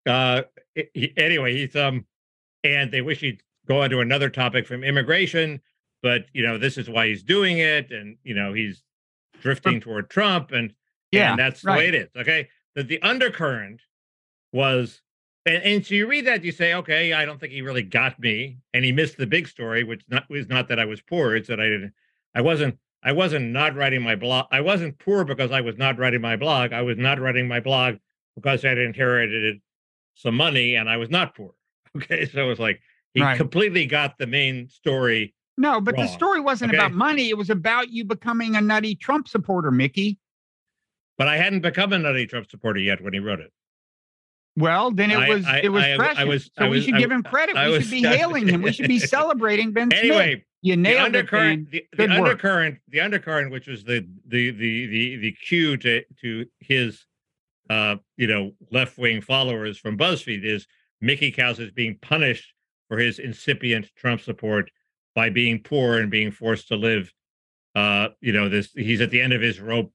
uh, 0.08 0.42
he- 0.94 1.14
anyway, 1.18 1.56
he's 1.56 1.76
um, 1.76 2.06
and 2.64 2.92
they 2.92 3.02
wish 3.02 3.20
he'd 3.20 3.42
go 3.68 3.82
on 3.84 3.92
to 3.92 4.00
another 4.00 4.30
topic 4.32 4.66
from 4.66 4.84
immigration, 4.84 5.62
but 6.06 6.26
you 6.34 6.44
know 6.46 6.60
this 6.60 6.78
is 6.78 6.88
why 6.88 7.08
he's 7.08 7.24
doing 7.24 7.58
it, 7.58 7.92
and 7.92 8.16
you 8.24 8.36
know 8.36 8.54
he's 8.54 8.84
drifting 9.42 9.82
toward 9.82 10.08
Trump, 10.08 10.52
and 10.52 10.72
Yeah. 11.12 11.32
and 11.32 11.40
that's 11.40 11.64
the 11.64 11.72
way 11.72 11.88
it 11.88 11.96
is. 11.96 12.10
Okay, 12.16 12.48
that 12.76 12.88
the 12.88 13.02
undercurrent 13.02 13.82
was, 14.54 15.02
and, 15.48 15.64
and 15.64 15.84
so 15.84 15.96
you 15.96 16.06
read 16.06 16.28
that, 16.28 16.44
you 16.44 16.52
say, 16.52 16.76
okay, 16.76 17.12
I 17.14 17.26
don't 17.26 17.40
think 17.40 17.54
he 17.54 17.64
really 17.64 17.82
got 17.82 18.20
me, 18.20 18.60
and 18.72 18.86
he 18.86 18.92
missed 18.92 19.18
the 19.18 19.26
big 19.26 19.48
story, 19.48 19.84
which 19.84 20.04
not 20.08 20.30
was 20.30 20.48
not 20.48 20.68
that 20.68 20.80
I 20.80 20.86
was 20.86 21.02
poor; 21.02 21.36
it's 21.36 21.48
that 21.48 21.60
I 21.60 21.66
didn't, 21.70 21.94
I 22.36 22.42
wasn't. 22.42 22.78
I 23.02 23.12
wasn't 23.12 23.52
not 23.52 23.76
writing 23.76 24.02
my 24.04 24.16
blog. 24.16 24.46
I 24.52 24.62
wasn't 24.62 24.98
poor 25.00 25.26
because 25.26 25.52
I 25.52 25.62
was 25.62 25.76
not 25.78 25.98
writing 25.98 26.22
my 26.22 26.36
blog. 26.36 26.72
I 26.72 26.82
was 26.84 26.98
not 27.00 27.20
writing 27.20 27.48
my 27.48 27.60
blog 27.60 27.96
because 28.36 28.64
I'd 28.66 28.78
inherited 28.80 29.60
some 30.16 30.36
money 30.36 30.76
and 30.76 30.88
I 30.90 30.98
was 30.98 31.10
not 31.10 31.36
poor. 31.36 31.54
Okay. 31.98 32.26
So 32.26 32.44
it 32.46 32.48
was 32.48 32.60
like 32.60 32.82
he 33.14 33.22
Right. 33.22 33.38
completely 33.38 33.86
got 33.86 34.18
the 34.18 34.26
main 34.28 34.68
story. 34.70 35.34
No, 35.58 35.80
but 35.80 35.96
the 35.96 36.08
story 36.08 36.42
wasn't 36.42 36.72
Okay. 36.72 36.78
about 36.78 36.92
money. 36.92 37.30
It 37.30 37.38
was 37.38 37.50
about 37.50 37.90
you 37.90 38.04
becoming 38.04 38.56
a 38.56 38.62
nutty 38.62 38.96
Trump 38.96 39.28
supporter, 39.28 39.72
Mickey. 39.72 40.18
But 41.18 41.30
I 41.30 41.38
hadn't 41.38 41.62
become 41.62 41.94
a 41.94 41.98
nutty 42.00 42.28
Trump 42.28 42.50
supporter 42.50 42.80
yet 42.80 43.02
when 43.02 43.14
he 43.14 43.20
wrote 43.20 43.40
it. 43.40 43.52
Well, 44.58 44.92
then 44.92 45.12
it 45.12 45.18
I- 45.18 45.30
was 45.30 45.46
I- 45.46 45.60
it 45.60 45.70
was 45.70 45.84
I- 45.84 45.94
I 45.94 45.98
prescient. 45.98 46.28
was- 46.28 46.50
so 46.58 46.66
I 46.66 46.70
we 46.70 46.82
should 46.82 46.96
I- 46.96 47.00
give 47.00 47.12
him 47.12 47.24
credit. 47.24 47.56
I 47.56 47.68
we 47.70 47.74
was- 47.76 47.84
should 47.84 47.92
be 47.92 48.04
hailing 48.04 48.48
him. 48.48 48.62
We 48.62 48.72
should 48.74 48.88
be 48.88 49.00
celebrating 49.16 49.72
Ben 49.72 49.90
Smith. 49.92 50.04
Anyway, 50.04 50.46
You 50.62 50.74
the 50.74 50.82
nailed 50.82 51.00
it, 51.00 51.06
undercurrent, 51.06 51.72
Ben. 51.72 51.82
the, 51.92 52.06
the 52.08 52.14
undercurrent, 52.14 52.80
the 52.90 53.00
undercurrent, 53.02 53.52
which 53.52 53.68
was 53.68 53.84
the 53.86 54.06
the 54.28 54.52
the 54.52 54.88
the 54.88 55.16
the 55.18 55.32
cue 55.34 55.78
to 55.78 56.04
to 56.22 56.46
his 56.60 57.06
uh 57.70 57.96
you 58.18 58.28
know 58.28 58.52
left 58.72 58.98
wing 58.98 59.22
followers 59.22 59.78
from 59.78 59.98
BuzzFeed 59.98 60.44
is 60.44 60.68
Mickey 61.02 61.32
Kaus 61.32 61.60
is 61.60 61.72
being 61.72 61.98
punished 62.02 62.54
for 62.88 62.98
his 62.98 63.20
incipient 63.20 63.90
Trump 63.96 64.22
support 64.22 64.70
by 65.16 65.30
being 65.30 65.62
poor 65.64 65.98
and 66.00 66.12
being 66.12 66.32
forced 66.32 66.68
to 66.68 66.76
live. 66.76 67.12
Uh, 67.74 68.10
you 68.22 68.32
know 68.34 68.48
this. 68.50 68.72
He's 68.74 69.02
at 69.02 69.10
the 69.10 69.22
end 69.22 69.34
of 69.34 69.42
his 69.42 69.60
rope 69.60 69.92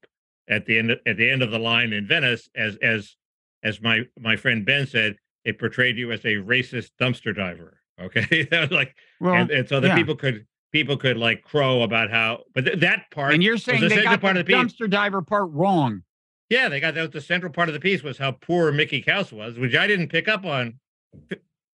at 0.49 0.67
the 0.67 0.79
end 0.79 0.97
at 1.07 1.17
the 1.17 1.31
end 1.31 1.43
of 1.43 1.51
the 1.51 1.59
line 1.59 1.93
in 1.93 2.07
Venice, 2.07 2.49
as 2.55 2.77
as 2.83 3.17
as 3.63 3.81
my 3.81 4.01
my 4.19 4.37
friend 4.37 4.65
Ben 4.67 4.87
said, 4.87 5.17
it 5.45 5.59
portrayed 5.59 5.97
you 5.97 6.11
as 6.13 6.21
a 6.25 6.37
racist 6.37 6.91
dumpster 7.01 7.35
diver. 7.35 7.77
Okay, 8.01 8.45
that 8.51 8.63
was 8.63 8.71
like 8.81 8.97
Well, 9.21 9.35
and, 9.35 9.51
and 9.51 9.69
so 9.69 9.79
that 9.79 9.89
yeah. 9.89 9.95
people 9.95 10.17
could 10.17 10.47
people 10.73 10.97
could 10.97 11.19
like 11.19 11.43
crow 11.43 11.83
about 11.83 12.11
how 12.11 12.45
but 12.55 12.65
th- 12.65 12.81
that 12.81 13.11
part 13.11 13.35
and 13.35 13.43
you're 13.43 13.59
saying 13.59 13.83
the 13.83 13.89
they 13.89 14.05
got 14.05 14.23
part 14.23 14.33
the 14.37 14.41
of 14.41 14.47
the 14.47 14.53
piece. 14.55 14.73
dumpster 14.73 14.89
diver 14.89 15.21
part 15.21 15.51
wrong. 15.51 16.03
yeah 16.49 16.71
they 16.71 16.81
got 16.81 16.95
that 16.95 17.13
the 17.13 17.21
central 17.21 17.53
part 17.53 17.69
of 17.69 17.75
the 17.75 17.81
piece 17.81 18.03
was 18.03 18.17
how 18.17 18.31
poor 18.33 18.73
mickey 18.73 19.03
Kaus 19.03 19.33
was 19.33 19.59
which 19.59 19.75
i 19.75 19.87
didn't 19.87 20.09
pick 20.09 20.29
up 20.29 20.47
on 20.47 20.79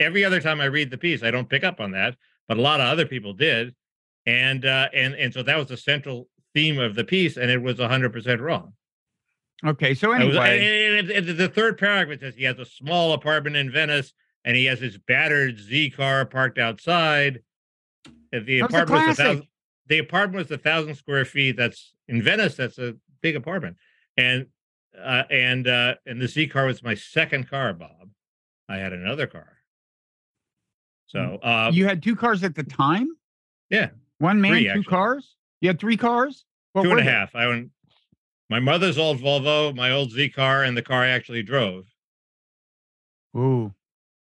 every 0.00 0.24
other 0.24 0.40
time 0.40 0.60
i 0.60 0.64
read 0.64 0.90
the 0.90 0.98
piece 0.98 1.22
i 1.22 1.30
don't 1.30 1.48
pick 1.48 1.62
up 1.62 1.78
on 1.80 1.92
that 1.92 2.16
but 2.48 2.56
a 2.58 2.60
lot 2.60 2.80
of 2.80 2.86
other 2.86 3.06
people 3.06 3.32
did 3.32 3.74
and 4.26 4.64
uh 4.64 4.88
and 4.94 5.14
and 5.14 5.32
so 5.32 5.42
that 5.42 5.56
was 5.56 5.68
the 5.68 5.76
central 5.76 6.28
theme 6.54 6.78
of 6.78 6.94
the 6.94 7.04
piece 7.04 7.36
and 7.36 7.50
it 7.50 7.60
was 7.62 7.76
100% 7.76 8.40
wrong 8.40 8.72
Okay, 9.64 9.94
so 9.94 10.12
It 10.12 10.18
was- 10.26 10.36
anyway, 10.36 10.98
and- 10.98 11.10
and- 11.10 11.28
and 11.28 11.38
the 11.38 11.48
third 11.48 11.78
paragraph 11.78 12.20
says 12.20 12.34
he 12.34 12.44
has 12.44 12.58
a 12.58 12.66
small 12.66 13.14
apartment 13.14 13.56
in 13.56 13.70
Venice 13.70 14.12
and 14.44 14.54
he 14.54 14.66
has 14.66 14.78
his 14.80 14.98
battered 14.98 15.58
Z 15.58 15.90
car 15.90 16.26
parked 16.26 16.58
outside. 16.58 17.40
The 18.32 18.40
That 18.40 18.42
was 18.42 18.48
a 18.50 18.60
apartment 18.82 19.08
was 19.08 19.18
a 19.18 19.22
thousand, 19.24 19.46
the 19.86 19.98
apartment 19.98 20.48
was 20.48 20.50
a 20.58 20.62
thousand 20.62 20.94
square 20.96 21.24
feet. 21.24 21.56
That's 21.56 21.94
in 22.06 22.20
Venice. 22.22 22.56
That's 22.56 22.78
a 22.78 22.96
big 23.22 23.34
apartment. 23.34 23.78
And 24.18 24.46
uh, 24.98 25.22
and 25.30 25.66
uh, 25.66 25.94
and 26.04 26.20
the 26.20 26.28
Z 26.28 26.48
car 26.48 26.66
was 26.66 26.82
my 26.82 26.94
second 26.94 27.48
car, 27.48 27.72
Bob. 27.72 28.10
I 28.68 28.76
had 28.76 28.92
another 28.92 29.26
car. 29.26 29.55
So 31.06 31.36
uh, 31.42 31.70
you 31.72 31.86
had 31.86 32.02
two 32.02 32.16
cars 32.16 32.42
at 32.44 32.54
the 32.54 32.62
time. 32.64 33.08
Yeah. 33.70 33.90
one 34.18 34.40
man, 34.40 34.52
Three, 34.52 34.64
two 34.64 34.68
actually. 34.70 34.84
cars. 34.84 35.36
You 35.60 35.68
had 35.68 35.78
three 35.80 35.96
cars. 35.96 36.44
What 36.72 36.82
two 36.82 36.90
and 36.90 37.00
a 37.00 37.04
they? 37.04 37.10
half. 37.10 37.34
I 37.34 37.44
own 37.44 37.70
my 38.50 38.60
mother's 38.60 38.98
old 38.98 39.18
Volvo, 39.18 39.74
my 39.74 39.90
old 39.92 40.10
Z 40.12 40.30
car, 40.30 40.62
and 40.64 40.76
the 40.76 40.82
car 40.82 41.02
I 41.02 41.08
actually 41.08 41.42
drove. 41.42 41.86
Ooh, 43.36 43.72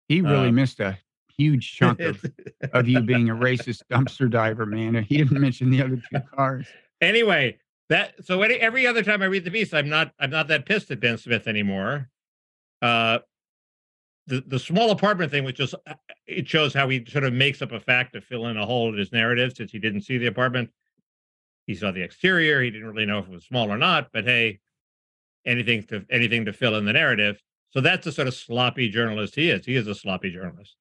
he 0.08 0.22
really 0.22 0.50
Uh, 0.50 0.52
missed 0.54 0.80
a 0.80 0.98
huge 1.38 1.74
chunk 1.76 2.00
of, 2.02 2.24
of 2.74 2.88
you 2.88 3.02
being 3.02 3.30
a 3.30 3.36
racist 3.36 3.84
dumpster 3.90 4.30
diver, 4.30 4.66
man. 4.66 4.96
He 5.04 5.18
didn't 5.18 5.40
mention 5.40 5.70
the 5.70 5.82
other 5.84 6.02
two 6.12 6.20
cars. 6.36 6.68
anyway 7.02 7.58
that 7.90 8.14
so 8.24 8.42
any, 8.42 8.54
every 8.56 8.86
other 8.88 9.04
time 9.04 9.22
i 9.22 9.26
read 9.26 9.44
the 9.44 9.52
piece 9.52 9.74
i'm 9.74 9.90
not 9.90 10.14
i'm 10.20 10.30
not 10.30 10.48
that 10.48 10.66
pissed 10.66 10.90
at 10.92 11.00
ben 11.02 11.18
smith 11.18 11.46
anymore 11.48 12.10
uh 12.82 13.18
the 14.28 14.44
the 14.48 14.60
small 14.60 14.92
apartment 14.92 15.32
thing 15.32 15.44
which 15.44 15.58
just 15.58 15.74
uh, 15.88 15.94
it 16.28 16.48
shows 16.48 16.74
how 16.74 16.88
he 16.90 17.04
sort 17.06 17.24
of 17.24 17.34
makes 17.34 17.62
up 17.62 17.72
a 17.72 17.80
fact 17.80 18.14
to 18.14 18.22
fill 18.22 18.48
in 18.48 18.58
a 18.58 18.66
hole 18.66 18.90
in 18.90 18.98
his 18.98 19.12
narrative 19.12 19.54
since 19.56 19.72
he 19.72 19.80
didn't 19.80 20.02
see 20.02 20.18
the 20.18 20.28
apartment. 20.28 20.70
He 21.68 21.76
saw 21.76 21.92
the 21.92 22.02
exterior 22.02 22.62
he 22.62 22.72
didn't 22.72 22.88
really 22.88 23.06
know 23.06 23.20
if 23.20 23.26
it 23.26 23.32
was 23.32 23.46
small 23.46 23.72
or 23.72 23.78
not 23.78 24.10
but 24.14 24.26
hey 24.26 24.60
anything 25.46 25.84
to 25.84 26.06
anything 26.10 26.46
to 26.46 26.54
fill 26.54 26.76
in 26.76 26.86
the 26.86 26.94
narrative. 26.94 27.42
So 27.72 27.82
that's 27.82 28.06
the 28.06 28.12
sort 28.12 28.28
of 28.28 28.34
sloppy 28.34 28.90
journalist 28.90 29.36
he 29.36 29.50
is. 29.50 29.66
He 29.66 29.76
is 29.76 29.88
a 29.88 29.96
sloppy 29.96 30.32
journalist 30.32 30.76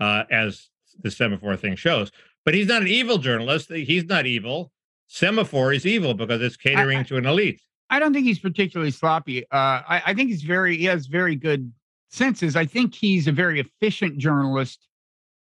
uh 0.00 0.24
as 0.30 0.68
the 1.02 1.08
semafor 1.08 1.58
thing 1.58 1.76
shows. 1.76 2.10
But 2.44 2.54
he's 2.54 2.68
not 2.68 2.82
an 2.82 2.88
evil 2.88 3.18
journalist. 3.18 3.70
He's 3.72 4.04
not 4.04 4.26
evil. 4.26 4.72
Semafor 5.10 5.74
is 5.74 5.84
evil 5.84 6.14
because 6.14 6.40
it's 6.40 6.56
catering 6.56 7.04
to 7.06 7.16
an 7.16 7.26
elite. 7.26 7.60
I 7.90 7.98
don't 7.98 8.12
think 8.12 8.26
he's 8.26 8.38
particularly 8.38 8.90
sloppy. 8.90 9.44
Uh, 9.44 9.82
I, 9.88 10.02
I 10.06 10.14
think 10.14 10.30
he's 10.30 10.42
very, 10.42 10.76
he 10.76 10.84
has 10.84 11.06
very 11.06 11.36
good 11.36 11.72
senses. 12.08 12.56
I 12.56 12.64
think 12.66 12.94
he's 12.94 13.26
a 13.26 13.32
very 13.32 13.60
efficient 13.60 14.18
journalist 14.18 14.86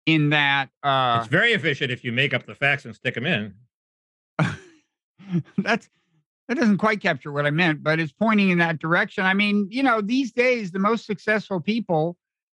in 0.06 0.30
that. 0.30 0.70
Uh, 0.82 1.18
it's 1.20 1.30
very 1.30 1.52
efficient 1.52 1.90
if 1.90 2.04
you 2.04 2.12
make 2.12 2.34
up 2.34 2.46
the 2.46 2.54
facts 2.54 2.84
and 2.84 2.94
stick 2.94 3.14
them 3.14 3.26
in. 3.26 3.54
that's 5.58 5.88
that 6.48 6.56
doesn't 6.56 6.78
quite 6.78 7.00
capture 7.00 7.30
what 7.30 7.44
I 7.46 7.50
meant, 7.50 7.82
but 7.82 8.00
it's 8.00 8.12
pointing 8.12 8.48
in 8.48 8.58
that 8.58 8.78
direction. 8.78 9.24
I 9.24 9.34
mean, 9.34 9.68
you 9.70 9.82
know, 9.82 10.00
these 10.00 10.32
days 10.32 10.70
the 10.70 10.78
most 10.78 11.04
successful 11.04 11.60
people, 11.60 12.16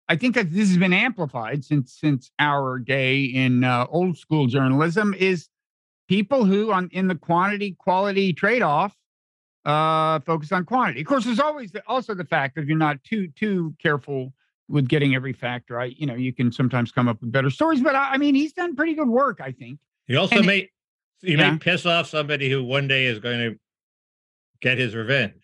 I 0.09 0.17
think 0.17 0.37
that 0.37 0.53
this 0.53 0.69
has 0.69 0.79
been 0.79 0.93
amplified 0.93 1.65
since 1.65 1.99
since 1.99 2.31
our 2.39 2.79
day 2.79 3.25
in 3.25 3.65
uh, 3.65 3.87
old 3.91 4.17
school 4.17 4.47
journalism, 4.47 5.15
is 5.15 5.49
people 6.09 6.45
who 6.45 6.73
on 6.73 6.89
in 6.93 7.09
the 7.09 7.17
quantity 7.17 7.77
quality 7.79 8.33
trade 8.33 8.63
off 8.63 8.97
uh, 9.65 10.21
focus 10.21 10.53
on 10.53 10.65
quantity. 10.65 11.01
Of 11.01 11.07
course, 11.07 11.25
there's 11.25 11.41
always 11.41 11.71
the, 11.73 11.83
also 11.87 12.15
the 12.15 12.25
fact 12.25 12.55
that 12.55 12.63
if 12.63 12.69
you're 12.69 12.79
not 12.79 13.03
too 13.05 13.29
too 13.37 13.75
careful 13.81 14.33
with 14.69 14.89
getting 14.89 15.15
every 15.15 15.33
fact 15.33 15.71
right, 15.71 15.95
you 15.99 16.07
know, 16.07 16.15
you 16.15 16.33
can 16.33 16.51
sometimes 16.53 16.93
come 16.93 17.09
up 17.09 17.21
with 17.21 17.33
better 17.33 17.51
stories. 17.51 17.81
But 17.83 17.95
I, 17.95 18.13
I 18.13 18.19
mean, 18.19 18.35
he's 18.35 18.53
done 18.53 18.77
pretty 18.77 18.95
good 18.95 19.09
work, 19.09 19.41
I 19.43 19.53
think. 19.53 19.79
He 20.07 20.17
also 20.17 20.37
And- 20.37 20.47
may 20.47 20.71
you 21.23 21.37
Yeah. 21.37 21.51
may 21.53 21.59
piss 21.59 21.85
off 21.85 22.07
somebody 22.09 22.49
who 22.51 22.65
one 22.65 22.89
day 22.89 23.05
is 23.05 23.19
going 23.19 23.39
to 23.41 23.59
get 24.63 24.79
his 24.79 24.95
revenge. 24.95 25.35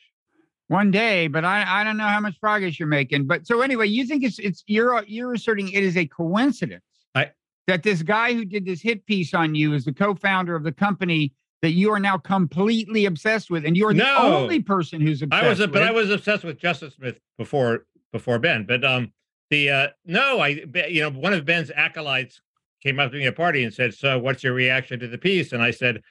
one 0.68 0.90
day, 0.90 1.26
but 1.28 1.44
I, 1.44 1.80
I 1.80 1.84
don't 1.84 1.96
know 1.96 2.08
how 2.08 2.18
much 2.20 2.40
progress 2.40 2.78
you're 2.80 2.88
making. 2.88 3.26
But 3.26 3.46
so 3.46 3.60
anyway, 3.60 3.86
you 3.88 4.04
think 4.06 4.24
it's 4.24 4.38
it's 4.38 4.64
you're 4.66 5.04
you're 5.06 5.34
asserting 5.34 5.68
it 5.70 5.82
is 5.84 5.96
a 5.96 6.06
coincidence 6.06 6.82
I- 7.14 7.30
that 7.66 7.82
this 7.82 8.02
guy 8.02 8.32
who 8.32 8.44
did 8.44 8.64
this 8.64 8.80
hit 8.80 9.04
piece 9.06 9.34
on 9.34 9.54
you 9.54 9.74
is 9.74 9.84
the 9.84 9.92
co-founder 9.92 10.54
of 10.56 10.62
the 10.64 10.72
company 10.72 11.32
that 11.66 11.72
you 11.72 11.90
are 11.90 11.98
now 11.98 12.16
completely 12.16 13.06
obsessed 13.06 13.50
with, 13.50 13.66
and 13.66 13.76
you're 13.76 13.92
the 13.92 13.98
No. 14.04 14.36
only 14.36 14.60
person 14.62 15.00
who's 15.00 15.20
obsessed. 15.20 15.42
I 15.44 15.48
was, 15.48 15.58
but 15.66 15.82
I 15.82 15.90
was 15.90 16.10
obsessed 16.10 16.44
with 16.44 16.58
Justin 16.60 16.92
Smith 16.92 17.18
before 17.38 17.86
before 18.12 18.38
Ben. 18.38 18.64
But 18.64 18.84
um, 18.84 19.12
the 19.50 19.68
uh, 19.68 19.88
no, 20.04 20.38
I 20.38 20.64
you 20.88 21.00
know 21.02 21.10
one 21.10 21.32
of 21.32 21.44
Ben's 21.44 21.72
acolytes 21.74 22.40
came 22.84 23.00
up 23.00 23.10
to 23.10 23.16
me 23.18 23.24
at 23.24 23.30
a 23.30 23.32
party 23.32 23.64
and 23.64 23.74
said, 23.74 23.94
"So, 23.94 24.16
what's 24.16 24.44
your 24.44 24.52
reaction 24.54 25.00
to 25.00 25.08
the 25.08 25.18
piece?" 25.18 25.52
And 25.52 25.60
I 25.60 25.72
said, 25.72 26.02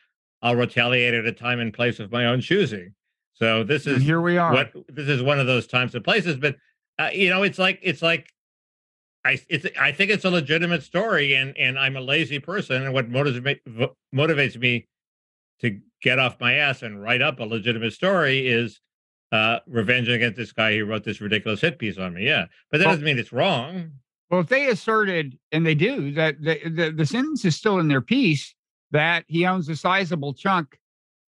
"I'll 0.42 0.58
retaliate 0.58 1.14
at 1.14 1.26
a 1.26 1.32
time 1.32 1.62
and 1.62 1.74
place 1.74 2.02
of 2.02 2.12
my 2.12 2.26
own 2.26 2.42
choosing." 2.42 2.94
So 3.32 3.64
this 3.64 3.88
And 3.88 3.96
is 3.96 4.04
here 4.04 4.20
we 4.20 4.38
are. 4.38 4.52
what 4.52 4.74
this 4.90 5.08
is 5.08 5.24
one 5.24 5.40
of 5.40 5.48
those 5.48 5.68
times 5.68 5.96
and 5.96 6.04
places 6.04 6.36
but 6.36 6.58
uh, 7.00 7.12
you 7.14 7.30
know 7.30 7.44
it's 7.44 7.60
like 7.60 7.80
it's 7.82 8.02
like 8.02 8.30
i 9.26 9.38
it's 9.50 9.66
i 9.80 9.92
think 9.92 10.10
it's 10.10 10.24
a 10.24 10.30
legitimate 10.30 10.84
story 10.84 11.34
and 11.34 11.58
and 11.58 11.78
i'm 11.78 11.98
a 11.98 12.02
lazy 12.02 12.40
person 12.40 12.84
and 12.84 12.94
what 12.94 13.10
motivates 13.12 13.60
motivates 14.14 14.58
me 14.58 14.88
to 15.62 15.80
get 16.02 16.20
off 16.20 16.40
my 16.40 16.54
ass 16.54 16.82
and 16.82 17.02
write 17.02 17.22
up 17.22 17.40
a 17.40 17.44
legitimate 17.44 17.94
story 17.94 18.48
is 18.48 18.80
uh, 19.32 19.60
revenge 19.68 20.08
against 20.08 20.38
this 20.38 20.52
guy 20.52 20.78
who 20.78 20.86
wrote 20.86 21.04
this 21.04 21.22
ridiculous 21.22 21.62
hit 21.62 21.80
piece 21.80 21.98
on 21.98 22.14
me. 22.14 22.26
Yeah, 22.26 22.46
but 22.72 22.78
that 22.80 22.86
Well- 22.86 22.94
doesn't 22.96 23.06
mean 23.06 23.20
it's 23.20 23.34
wrong. 23.34 23.92
Well, 24.32 24.42
if 24.42 24.48
they 24.48 24.70
asserted, 24.70 25.38
and 25.52 25.64
they 25.64 25.76
do, 25.76 26.12
that 26.14 26.42
the, 26.42 26.60
the, 26.68 26.92
the 26.92 27.06
sentence 27.06 27.46
is 27.46 27.56
still 27.56 27.78
in 27.78 27.88
their 27.88 28.02
piece 28.02 28.56
that 28.90 29.24
he 29.28 29.46
owns 29.46 29.70
a 29.70 29.76
sizable 29.76 30.34
chunk 30.34 30.80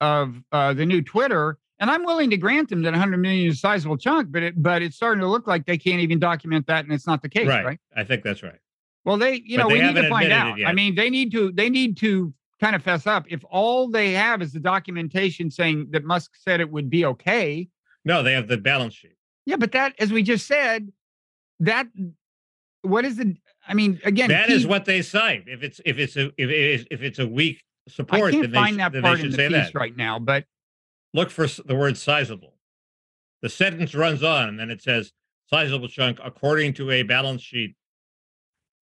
of 0.02 0.42
uh, 0.52 0.74
the 0.74 0.84
new 0.86 1.04
Twitter, 1.04 1.60
and 1.80 1.92
I'm 1.92 2.04
willing 2.04 2.32
to 2.32 2.38
grant 2.38 2.70
them 2.70 2.82
that 2.82 2.94
100 2.94 3.18
million 3.18 3.50
is 3.50 3.56
a 3.56 3.60
sizable 3.60 3.98
chunk, 3.98 4.32
but 4.32 4.42
it 4.42 4.62
but 4.62 4.82
it's 4.82 4.96
starting 4.96 5.22
to 5.22 5.28
look 5.28 5.46
like 5.46 5.68
they 5.68 5.78
can't 5.78 6.02
even 6.02 6.18
document 6.18 6.66
that, 6.68 6.86
and 6.86 6.94
it's 6.94 7.06
not 7.06 7.22
the 7.22 7.30
case, 7.30 7.48
right? 7.48 7.63
right. 7.66 7.80
I 7.96 8.04
think 8.04 8.24
that's 8.24 8.42
right. 8.42 8.58
Well, 9.06 9.18
they, 9.18 9.44
you 9.46 9.58
But 9.58 9.63
know, 9.63 9.70
they 9.70 9.82
we 9.82 9.88
need 9.94 10.02
to 10.02 10.10
find 10.10 10.32
out. 10.34 10.58
I 10.66 10.74
mean, 10.74 10.96
they 10.96 11.12
need 11.12 11.32
to 11.34 11.52
they 11.52 11.70
need 11.70 11.98
to 11.98 12.34
kind 12.60 12.76
of 12.76 12.84
fess 12.84 13.06
up. 13.08 13.26
If 13.30 13.43
all 13.50 13.89
they 13.89 14.12
have 14.13 14.41
is 14.41 14.52
the 14.54 14.60
documentation 14.60 15.50
saying 15.52 15.88
that 15.91 16.04
Musk 16.04 16.32
said 16.36 16.60
it 16.60 16.70
would 16.72 16.89
be 16.89 17.06
okay, 17.06 17.67
No, 18.06 18.24
they 18.24 18.34
have 18.34 18.48
the 18.48 18.58
balance 18.58 18.93
sheet. 18.96 19.15
yeah, 19.46 19.56
but 19.58 19.72
that, 19.74 19.93
as 20.00 20.12
we 20.12 20.24
just 20.24 20.48
said, 20.48 20.91
that 21.60 21.88
what 22.82 23.06
is 23.06 23.17
the? 23.17 23.36
I 23.67 23.74
mean, 23.74 24.00
again, 24.06 24.30
That 24.30 24.50
is 24.50 24.62
he- 24.63 24.67
what 24.67 24.86
they 24.86 25.02
cite. 25.02 25.43
If 25.48 25.63
it's 25.63 25.82
if 25.86 25.98
it's 25.98 26.15
a 26.15 26.28
if 26.38 26.50
it 26.50 26.52
is 26.52 26.86
if 26.91 27.02
it's 27.02 27.20
a 27.20 27.28
weak 27.28 27.62
I 27.88 27.91
support, 27.91 28.32
can't 28.32 28.43
then 28.43 28.52
they, 28.52 28.58
find 28.58 28.76
sh- 28.76 28.78
that 28.78 29.02
part 29.02 29.20
in 29.20 29.32
the 29.32 29.38
piece 29.38 29.52
that. 29.52 29.76
right 29.76 29.96
now, 29.96 30.20
but 30.20 30.46
Look 31.13 31.30
for 31.32 31.48
the 31.48 31.76
word 31.76 31.98
sizable. 31.98 32.54
The 33.41 33.50
sentence 33.50 33.96
runs 33.96 34.24
on, 34.24 34.50
and 34.50 34.60
then 34.60 34.70
it 34.70 34.82
says 34.84 35.12
sizable 35.50 35.88
chunk 35.88 36.20
according 36.24 36.74
to 36.76 36.91
a 36.91 37.04
balance 37.04 37.41
sheet. 37.41 37.76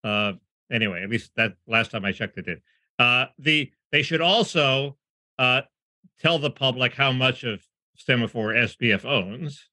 Uh, 0.04 0.32
anyway, 0.70 1.02
at 1.02 1.08
least 1.08 1.30
that 1.36 1.54
last 1.66 1.90
time 1.92 2.04
I 2.04 2.12
checked, 2.12 2.36
it 2.38 2.46
did. 2.46 2.60
Uh, 2.98 3.26
the 3.38 3.70
they 3.92 4.02
should 4.02 4.20
also 4.20 4.96
uh 5.38 5.62
tell 6.20 6.38
the 6.38 6.50
public 6.50 6.94
how 6.94 7.12
much 7.12 7.44
of 7.44 7.62
Semafor 7.98 8.54
SBF 8.54 9.04
owns. 9.04 9.68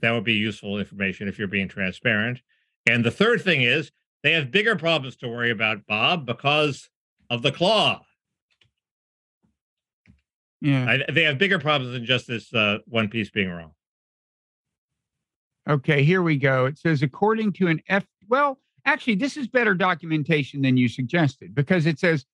That 0.00 0.12
would 0.12 0.24
be 0.24 0.34
useful 0.34 0.78
information 0.78 1.28
if 1.28 1.38
you're 1.38 1.48
being 1.48 1.68
transparent. 1.68 2.40
And 2.88 3.04
the 3.04 3.10
third 3.10 3.42
thing 3.42 3.62
is 3.62 3.90
they 4.22 4.32
have 4.32 4.50
bigger 4.50 4.76
problems 4.76 5.16
to 5.16 5.28
worry 5.28 5.50
about, 5.50 5.86
Bob, 5.86 6.26
because 6.26 6.88
of 7.30 7.42
the 7.42 7.52
claw. 7.52 8.02
yeah. 10.60 10.98
I, 11.08 11.12
they 11.12 11.24
have 11.24 11.38
bigger 11.38 11.58
problems 11.58 11.92
than 11.92 12.04
just 12.04 12.26
this 12.26 12.52
uh, 12.54 12.78
one 12.86 13.08
piece 13.08 13.30
being 13.30 13.50
wrong. 13.50 13.72
Okay, 15.68 16.02
here 16.02 16.22
we 16.22 16.36
go. 16.36 16.66
It 16.66 16.78
says 16.78 17.02
according 17.02 17.52
to 17.54 17.66
an 17.66 17.80
F. 17.88 18.04
Well, 18.28 18.58
actually, 18.84 19.16
this 19.16 19.36
is 19.36 19.46
better 19.48 19.74
documentation 19.74 20.62
than 20.62 20.76
you 20.76 20.88
suggested 20.88 21.54
because 21.54 21.86
it 21.86 21.98
says 21.98 22.24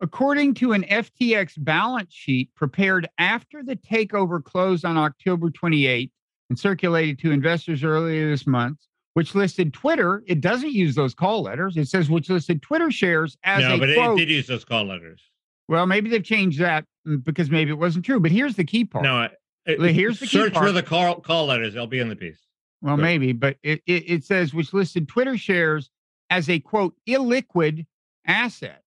according 0.00 0.54
to 0.54 0.72
an 0.72 0.82
FTX 0.84 1.52
balance 1.58 2.12
sheet 2.12 2.50
prepared 2.54 3.08
after 3.18 3.62
the 3.62 3.76
takeover 3.76 4.42
closed 4.42 4.84
on 4.84 4.96
October 4.96 5.50
28th 5.50 6.10
and 6.50 6.58
circulated 6.58 7.18
to 7.20 7.30
investors 7.30 7.82
earlier 7.84 8.28
this 8.30 8.46
month, 8.46 8.78
which 9.14 9.34
listed 9.34 9.72
Twitter. 9.72 10.22
It 10.26 10.40
doesn't 10.40 10.72
use 10.72 10.94
those 10.94 11.14
call 11.14 11.42
letters. 11.42 11.76
It 11.76 11.88
says 11.88 12.10
which 12.10 12.28
listed 12.28 12.60
Twitter 12.60 12.90
shares 12.90 13.36
as 13.44 13.62
no, 13.62 13.76
a 13.76 13.78
but 13.78 13.94
quote. 13.94 14.18
it 14.18 14.26
did 14.26 14.30
use 14.34 14.46
those 14.46 14.64
call 14.64 14.84
letters. 14.84 15.22
well, 15.68 15.86
maybe 15.86 16.10
they've 16.10 16.24
changed 16.24 16.60
that 16.60 16.84
mm, 17.06 17.22
because 17.24 17.50
maybe 17.50 17.70
it 17.70 17.78
wasn't 17.78 18.04
true. 18.04 18.20
But 18.20 18.30
here's 18.30 18.56
the 18.56 18.64
key 18.64 18.84
part. 18.84 19.04
No, 19.04 19.16
I- 19.16 19.30
it- 19.66 19.80
here's 19.94 20.20
the 20.20 20.26
key 20.26 20.36
search 20.36 20.52
for 20.52 20.72
the 20.72 20.82
call 20.82 21.20
call 21.20 21.46
letters. 21.46 21.72
They'll 21.72 21.86
be 21.86 22.00
in 22.00 22.08
the 22.10 22.16
piece. 22.16 22.43
Well, 22.84 22.98
maybe, 22.98 23.32
but 23.32 23.56
it, 23.62 23.82
it, 23.86 24.04
it 24.06 24.24
says 24.24 24.52
which 24.52 24.74
listed 24.74 25.08
Twitter 25.08 25.38
shares 25.38 25.88
as 26.28 26.50
a 26.50 26.60
quote 26.60 26.94
illiquid 27.08 27.86
asset. 28.26 28.82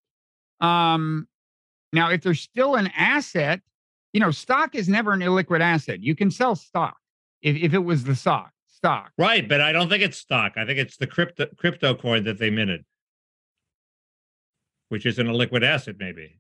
Um, 0.60 1.28
now, 1.92 2.12
if 2.12 2.22
there's 2.22 2.40
still 2.42 2.76
an 2.76 2.92
asset, 2.96 3.62
you 4.14 4.20
know, 4.20 4.30
stock 4.30 4.76
is 4.76 4.88
never 4.88 5.14
an 5.14 5.22
illiquid 5.22 5.62
asset. 5.62 6.04
You 6.04 6.16
can 6.16 6.30
sell 6.30 6.56
stock 6.56 6.98
if, 7.42 7.56
if 7.56 7.74
it 7.74 7.84
was 7.84 8.04
the 8.04 8.16
stock 8.16 8.52
stock. 8.68 9.12
Right, 9.18 9.50
but 9.50 9.62
I 9.62 9.72
don't 9.72 9.90
think 9.90 10.04
it's 10.04 10.18
stock. 10.18 10.54
I 10.58 10.66
think 10.66 10.78
it's 10.78 10.98
the 10.98 11.08
crypto 11.08 11.48
crypto 11.58 11.96
coin 11.96 12.24
that 12.26 12.38
they 12.38 12.52
minted, 12.52 12.86
which 14.90 15.08
isn't 15.08 15.28
a 15.28 15.34
liquid 15.34 15.64
asset, 15.64 15.96
maybe. 15.98 16.38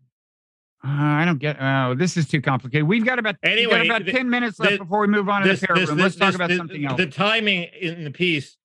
Uh, 0.87 0.91
I 0.91 1.25
don't 1.25 1.39
get. 1.39 1.57
Oh, 1.59 1.95
this 1.95 2.15
is 2.15 2.27
too 2.27 2.41
complicated. 2.41 2.87
We've 2.87 3.03
got 3.03 3.19
about 3.19 3.35
we've 3.43 3.51
Anyway, 3.51 3.71
got 3.71 3.85
about 3.85 4.03
th- 4.05 4.15
ten 4.15 4.29
minutes 4.29 4.57
left 4.59 4.71
this- 4.71 4.79
before 4.79 5.01
we 5.01 5.07
move 5.07 5.27
on 5.27 5.41
to 5.41 5.47
This, 5.49 5.59
the 5.59 5.67
pair 5.67 5.75
this, 5.75 5.89
room. 5.89 5.97
this, 5.97 6.03
Let's 6.03 6.15
talk 6.15 6.35
about 6.35 6.49
the, 6.49 6.55
something 6.57 6.85
else. 6.85 6.97
The 6.97 7.07
timing 7.07 7.63
in 7.81 8.03
the 8.05 8.11
piece 8.11 8.55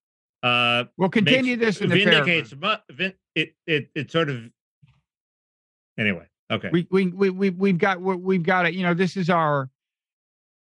uh, 0.45 0.85
we'll 0.97 1.09
continue 1.09 1.57
makes- 1.57 1.79
this 1.79 1.81
in 1.81 1.89
the 1.89 1.97
vindicates 2.05 2.55
mu- 2.55 2.75
vin, 2.91 3.15
it, 3.35 3.55
it 3.67 3.89
it 3.97 4.11
sort 4.13 4.29
of. 4.31 4.43
Anyway, 5.99 6.27
okay. 6.51 6.69
we 6.73 6.87
we 6.91 7.07
we 7.09 7.31
we 7.31 7.51
we've 7.51 7.79
got 7.79 8.01
we- 8.01 8.17
we've 8.17 8.43
got 8.45 8.67
it. 8.67 8.75
You 8.75 8.83
know, 8.85 8.95
this 8.95 9.17
is 9.17 9.29
our 9.29 9.69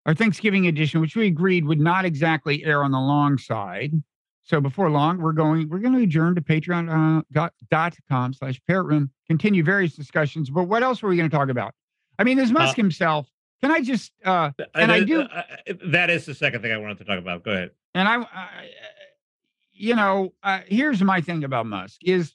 our 0.07 0.15
Thanksgiving 0.15 0.67
edition, 0.67 1.01
which 1.03 1.15
we 1.15 1.27
agreed 1.27 1.67
would 1.67 1.81
not 1.81 2.05
exactly 2.07 2.65
air 2.65 2.83
on 2.83 2.91
the 2.91 2.99
long 3.01 3.37
side. 3.37 3.93
So 4.51 4.61
before 4.61 4.91
long, 4.91 5.19
we're 5.19 5.31
going 5.31 5.69
we're 5.69 5.79
going 5.79 5.95
to 5.95 6.03
adjourn 6.03 6.35
to 6.35 6.41
patreon 6.41 6.91
uh, 6.91 7.23
dot, 7.31 7.53
dot 7.71 7.97
com 8.09 8.33
slash 8.33 8.61
parrot 8.67 8.83
room, 8.83 9.09
continue 9.29 9.63
various 9.63 9.95
discussions. 9.95 10.51
But 10.51 10.65
what 10.65 10.83
else 10.83 11.01
were 11.01 11.09
we 11.09 11.17
going 11.17 11.31
to 11.31 11.37
talk 11.37 11.51
about? 11.51 11.73
I 12.19 12.25
mean, 12.25 12.37
there's 12.37 12.51
Musk 12.51 12.77
himself. 12.77 13.29
Can 13.63 13.71
I 13.71 13.81
just 13.81 14.11
uh 14.25 14.51
and 14.75 14.91
I 14.91 15.05
do- 15.05 15.21
uh, 15.21 15.43
that 15.85 16.11
is 16.11 16.27
the 16.27 16.35
second 16.35 16.63
thing 16.63 16.73
I 16.73 16.79
wanted 16.79 16.99
to 16.99 17.05
talk 17.05 17.21
about. 17.21 17.45
Go 17.45 17.53
ahead. 17.53 17.71
and 17.95 18.09
I, 18.09 18.23
I 18.23 18.71
you 19.73 19.95
know, 19.95 20.33
uh, 20.43 20.63
here's 20.67 21.01
my 21.01 21.21
thing 21.21 21.45
about 21.45 21.67
Musk 21.67 22.01
is, 22.03 22.35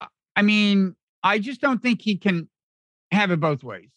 I- 0.00 0.08
I 0.34 0.42
mean, 0.42 0.96
I 1.22 1.38
just 1.38 1.60
don't 1.60 1.80
think 1.80 2.02
he 2.02 2.16
can 2.16 2.48
have 3.12 3.30
it 3.30 3.38
both 3.38 3.62
ways. 3.62 3.92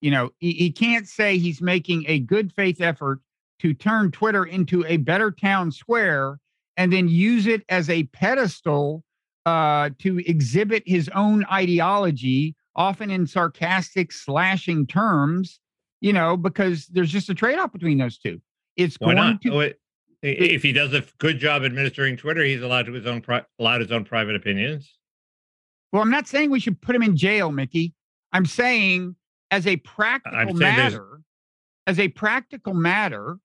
You 0.00 0.12
know, 0.12 0.30
he, 0.38 0.52
he 0.52 0.72
can't 0.72 1.06
say 1.06 1.36
he's 1.36 1.60
making 1.60 2.04
a 2.08 2.20
good 2.20 2.54
faith 2.54 2.80
effort 2.80 3.20
to 3.60 3.74
turn 3.74 4.10
Twitter 4.10 4.44
into 4.44 4.84
a 4.86 4.96
better 4.98 5.30
town 5.30 5.70
square 5.70 6.38
and 6.76 6.92
then 6.92 7.08
use 7.08 7.46
it 7.46 7.62
as 7.68 7.88
a 7.88 8.04
pedestal 8.04 9.02
uh, 9.46 9.90
to 9.98 10.18
exhibit 10.26 10.82
his 10.86 11.08
own 11.14 11.44
ideology, 11.52 12.54
often 12.74 13.10
in 13.10 13.26
sarcastic, 13.26 14.12
slashing 14.12 14.86
terms. 14.86 15.60
You 16.02 16.12
know, 16.12 16.36
because 16.36 16.86
there's 16.88 17.10
just 17.10 17.30
a 17.30 17.34
trade 17.34 17.58
off 17.58 17.72
between 17.72 17.96
those 17.98 18.18
two. 18.18 18.40
It's 18.76 18.96
Why 18.96 19.14
going 19.14 19.16
not? 19.16 19.42
to 19.42 19.50
Oh, 19.52 19.60
it- 19.60 19.80
if 20.22 20.62
he 20.62 20.72
does 20.72 20.92
a 20.92 21.04
good 21.18 21.38
job 21.38 21.62
administering 21.64 22.16
Twitter, 22.16 22.42
he's 22.42 22.60
allowed 22.62 22.86
to 22.86 22.92
his 22.92 23.06
own 23.06 23.20
pri- 23.20 23.44
allowed 23.60 23.80
his 23.82 23.92
own 23.92 24.04
private 24.04 24.34
opinions. 24.34 24.96
Well, 25.92 26.02
I'm 26.02 26.10
not 26.10 26.26
saying 26.26 26.50
we 26.50 26.58
should 26.58 26.80
put 26.80 26.96
him 26.96 27.02
in 27.02 27.16
jail, 27.16 27.52
Mickey. 27.52 27.94
I'm 28.32 28.44
saying 28.46 29.14
as 29.50 29.66
a 29.66 29.76
practical 29.76 30.54
matter, 30.54 31.20
as 31.86 31.98
a 32.00 32.08
practical 32.08 32.74
matter, 32.74 33.38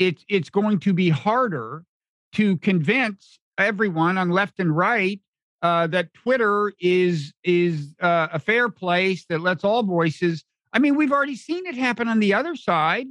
it's 0.00 0.24
it's 0.28 0.50
going 0.50 0.80
to 0.80 0.92
be 0.92 1.10
harder 1.10 1.84
to 2.32 2.56
convince 2.56 3.38
everyone 3.58 4.18
on 4.18 4.30
left 4.30 4.58
and 4.58 4.76
right 4.76 5.20
uh, 5.62 5.86
that 5.88 6.12
Twitter 6.14 6.72
is 6.80 7.32
is 7.44 7.94
uh, 8.00 8.28
a 8.32 8.38
fair 8.38 8.68
place 8.68 9.26
that 9.28 9.42
lets 9.42 9.62
all 9.62 9.84
voices. 9.84 10.44
I 10.72 10.78
mean, 10.78 10.96
we've 10.96 11.12
already 11.12 11.36
seen 11.36 11.66
it 11.66 11.76
happen 11.76 12.08
on 12.08 12.18
the 12.18 12.32
other 12.32 12.56
side 12.56 13.08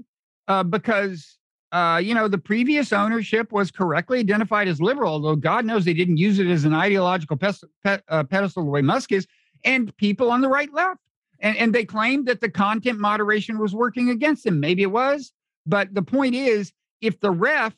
uh, 0.47 0.63
because 0.63 1.37
uh, 1.71 2.01
you 2.03 2.15
know 2.15 2.27
the 2.27 2.39
previous 2.39 2.91
ownership 2.91 3.51
was 3.51 3.69
correctly 3.69 4.19
identified 4.19 4.67
as 4.67 4.81
liberal, 4.81 5.13
although 5.13 5.35
God 5.35 5.65
knows 5.65 5.85
they 5.85 5.93
didn't 5.93 6.17
use 6.17 6.39
it 6.39 6.47
as 6.47 6.65
an 6.65 6.73
ideological 6.73 7.37
pes- 7.37 7.63
pe- 7.83 8.01
uh, 8.07 8.23
pedestal 8.23 8.63
the 8.63 8.71
way 8.71 8.81
Musk 8.81 9.11
is, 9.11 9.27
and 9.63 9.95
people 9.97 10.31
on 10.31 10.41
the 10.41 10.49
right 10.49 10.73
left. 10.73 10.99
And, 11.41 11.55
and 11.55 11.73
they 11.73 11.85
claimed 11.85 12.27
that 12.27 12.41
the 12.41 12.49
content 12.49 12.99
moderation 12.99 13.59
was 13.59 13.73
working 13.73 14.09
against 14.09 14.43
them. 14.43 14.59
Maybe 14.59 14.81
it 14.81 14.91
was, 14.91 15.31
but 15.65 15.93
the 15.93 16.01
point 16.01 16.35
is, 16.35 16.73
if 17.01 17.19
the 17.19 17.31
ref 17.31 17.73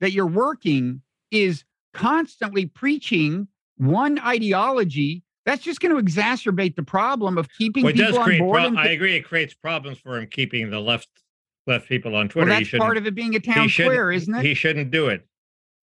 that 0.00 0.12
you're 0.12 0.26
working 0.26 1.02
is 1.30 1.64
constantly 1.92 2.66
preaching 2.66 3.48
one 3.76 4.18
ideology, 4.18 5.22
that's 5.46 5.62
just 5.62 5.80
going 5.80 5.94
to 5.94 6.02
exacerbate 6.02 6.74
the 6.76 6.82
problem 6.82 7.38
of 7.38 7.48
keeping 7.58 7.84
Well, 7.84 7.92
people 7.92 8.18
on 8.18 8.38
board. 8.38 8.72
Pro- 8.74 8.76
I 8.82 8.86
agree. 8.86 9.16
It 9.16 9.22
creates 9.22 9.54
problems 9.54 9.98
for 9.98 10.18
him 10.18 10.26
keeping 10.30 10.70
the 10.70 10.80
left 10.80 11.08
left 11.66 11.88
people 11.88 12.14
on 12.14 12.28
Twitter. 12.28 12.52
he 12.54 12.64
that's 12.64 12.76
part 12.78 12.96
of 12.96 13.06
it 13.06 13.14
being 13.14 13.34
a 13.34 13.40
town 13.40 13.68
square, 13.68 14.12
isn't 14.12 14.34
it? 14.34 14.44
He 14.44 14.54
shouldn't 14.54 14.90
do 14.90 15.08
it. 15.08 15.26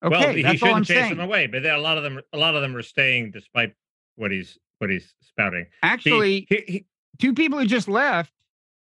okay, 0.04 0.16
well, 0.18 0.34
he 0.34 0.42
that's 0.44 0.62
all 0.64 0.70
I'm 0.76 0.84
shouldn't 0.84 0.88
chase 0.88 0.98
saying. 0.98 1.18
them 1.18 1.20
away. 1.28 1.48
But 1.48 1.64
there, 1.64 1.74
a 1.76 1.82
lot 1.82 1.98
of 1.98 2.04
them, 2.04 2.22
a 2.34 2.38
lot 2.38 2.56
of 2.56 2.62
them 2.62 2.76
are 2.76 2.82
staying 2.84 3.32
despite 3.32 3.74
what 4.16 4.32
he's 4.32 4.58
what 4.80 4.90
he's 4.90 5.14
spouting. 5.22 5.66
Actually, 5.84 6.48
he- 6.50 6.64
he- 6.68 6.86
two 7.20 7.34
people 7.34 7.60
who 7.60 7.66
just 7.66 7.88
left, 7.88 8.32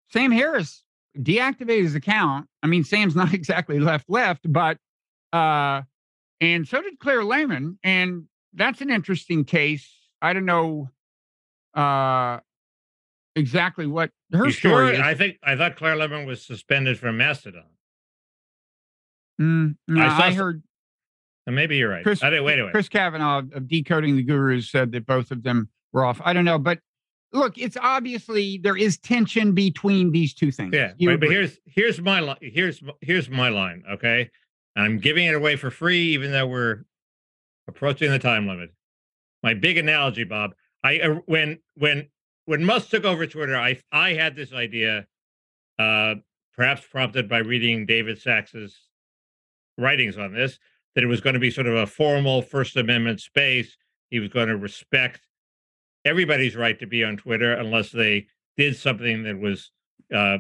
Sam 0.10 0.32
Harris 0.32 0.83
deactivated 1.17 1.84
his 1.84 1.95
account. 1.95 2.47
I 2.62 2.67
mean, 2.67 2.84
Sam's 2.84 3.15
not 3.23 3.34
exactly 3.34 3.80
left 3.80 4.10
left, 4.10 4.52
but 4.52 4.78
uh 5.32 5.82
and 6.41 6.67
so 6.67 6.82
did 6.82 6.99
Claire 6.99 7.23
Lehmann. 7.23 7.78
And 7.84 8.26
that's 8.54 8.82
an 8.82 8.89
interesting 8.89 9.45
case. 9.45 9.89
I 10.21 10.34
don't 10.34 10.45
know 10.45 10.89
uh 11.73 12.39
exactly 13.36 13.88
what 13.88 14.12
her 14.32 14.45
you 14.45 14.52
story 14.52 14.95
sure? 14.95 15.04
I 15.04 15.13
think 15.15 15.38
I 15.43 15.56
thought 15.56 15.76
Claire 15.76 15.95
Lehmann 15.95 16.26
was 16.26 16.41
suspended 16.45 16.99
from 16.99 17.17
Mastodon. 17.17 17.63
Mm, 19.41 19.76
no, 19.88 20.02
I 20.02 20.28
I 20.28 20.34
heard 20.34 20.63
And 21.47 21.56
maybe 21.56 21.78
you're 21.78 21.89
right. 21.89 22.04
Chris, 22.04 22.23
I 22.23 22.30
didn't, 22.30 22.45
wait 22.45 22.54
a 22.54 22.58
minute. 22.58 22.73
Chris 22.73 22.89
Kavanagh 22.89 23.43
of 23.54 23.67
Decoding 23.67 24.15
the 24.15 24.23
Gurus 24.23 24.69
said 24.69 24.91
that 24.91 25.06
both 25.06 25.32
of 25.32 25.43
them 25.43 25.69
were 25.91 26.06
off. 26.06 26.21
I 26.23 26.34
don't 26.34 26.45
know, 26.45 26.60
but 26.60 26.80
look, 27.34 27.58
it's 27.58 27.78
obviously 27.82 28.60
there 28.60 28.78
is 28.78 28.98
tension 28.98 29.54
between 29.54 30.12
these 30.12 30.34
two 30.34 30.52
things. 30.52 30.74
Yeah, 30.74 30.93
You 30.98 31.17
but 31.17 31.30
here's 31.30 31.60
here's 31.65 32.00
my 32.00 32.19
line. 32.19 32.38
Here's 32.41 32.82
here's 33.02 33.30
my 33.30 33.50
line. 33.50 33.84
Okay, 33.91 34.30
I'm 34.76 35.00
giving 35.00 35.26
it 35.26 35.36
away 35.36 35.56
for 35.56 35.69
free, 35.69 36.13
even 36.13 36.32
though 36.32 36.48
we're 36.48 36.86
approaching 37.67 38.12
the 38.12 38.19
time 38.19 38.48
limit. 38.48 38.72
My 39.41 39.54
big 39.54 39.78
analogy, 39.78 40.24
Bob. 40.24 40.52
I 40.84 41.00
uh, 41.00 41.15
when 41.26 41.60
when 41.76 42.08
when 42.46 42.63
Musk 42.63 42.89
took 42.89 43.04
over 43.04 43.26
Twitter, 43.26 43.58
I 43.58 43.80
I 43.91 44.13
had 44.13 44.36
this 44.36 44.54
idea, 44.54 45.06
uh, 45.80 46.15
perhaps 46.56 46.86
prompted 46.89 47.28
by 47.28 47.39
reading 47.39 47.86
David 47.86 48.22
Sacks's 48.22 48.78
writings 49.78 50.17
on 50.17 50.34
this, 50.34 50.60
that 50.96 51.04
it 51.04 51.08
was 51.08 51.22
going 51.22 51.34
to 51.34 51.39
be 51.39 51.52
sort 51.52 51.67
of 51.67 51.76
a 51.76 51.88
formal 51.88 52.41
First 52.41 52.78
Amendment 52.78 53.19
space. 53.19 53.76
He 54.10 54.19
was 54.19 54.30
going 54.30 54.48
to 54.48 54.58
respect 54.58 55.22
everybody's 56.06 56.56
right 56.56 56.78
to 56.80 56.88
be 56.88 57.04
on 57.04 57.18
Twitter 57.18 57.54
unless 57.54 57.92
they 57.92 58.28
did 58.58 58.76
something 58.76 59.24
that 59.24 59.39
was, 59.39 59.72
uh, 60.13 60.38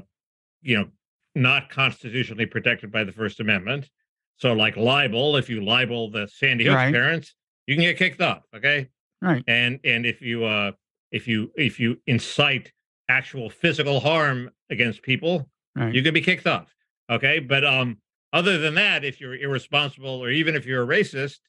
you 0.61 0.77
know, 0.77 0.87
not 1.35 1.69
constitutionally 1.69 2.45
protected 2.45 2.91
by 2.91 3.03
the 3.03 3.11
First 3.11 3.39
Amendment. 3.39 3.89
So, 4.37 4.53
like 4.53 4.77
libel, 4.77 5.35
if 5.37 5.49
you 5.49 5.63
libel 5.63 6.09
the 6.11 6.27
Sandy 6.27 6.65
Hook 6.65 6.75
Right. 6.75 6.93
parents, 6.93 7.33
you 7.67 7.75
can 7.75 7.83
get 7.83 7.97
kicked 7.97 8.21
off. 8.21 8.43
Okay, 8.55 8.89
right. 9.21 9.43
and 9.47 9.79
and 9.83 10.05
if 10.05 10.21
you 10.21 10.43
uh, 10.43 10.71
if 11.11 11.27
you 11.27 11.51
if 11.55 11.79
you 11.79 11.97
incite 12.07 12.71
actual 13.09 13.49
physical 13.49 13.99
harm 13.99 14.49
against 14.69 15.01
people, 15.01 15.49
Right. 15.75 15.93
you 15.93 16.03
can 16.03 16.13
be 16.13 16.21
kicked 16.21 16.45
off. 16.47 16.73
Okay, 17.09 17.39
but 17.39 17.63
um, 17.65 17.97
other 18.31 18.57
than 18.57 18.75
that, 18.75 19.03
if 19.03 19.19
you're 19.21 19.35
irresponsible 19.35 20.23
or 20.23 20.29
even 20.29 20.55
if 20.55 20.65
you're 20.65 20.83
a 20.83 20.87
racist, 20.87 21.39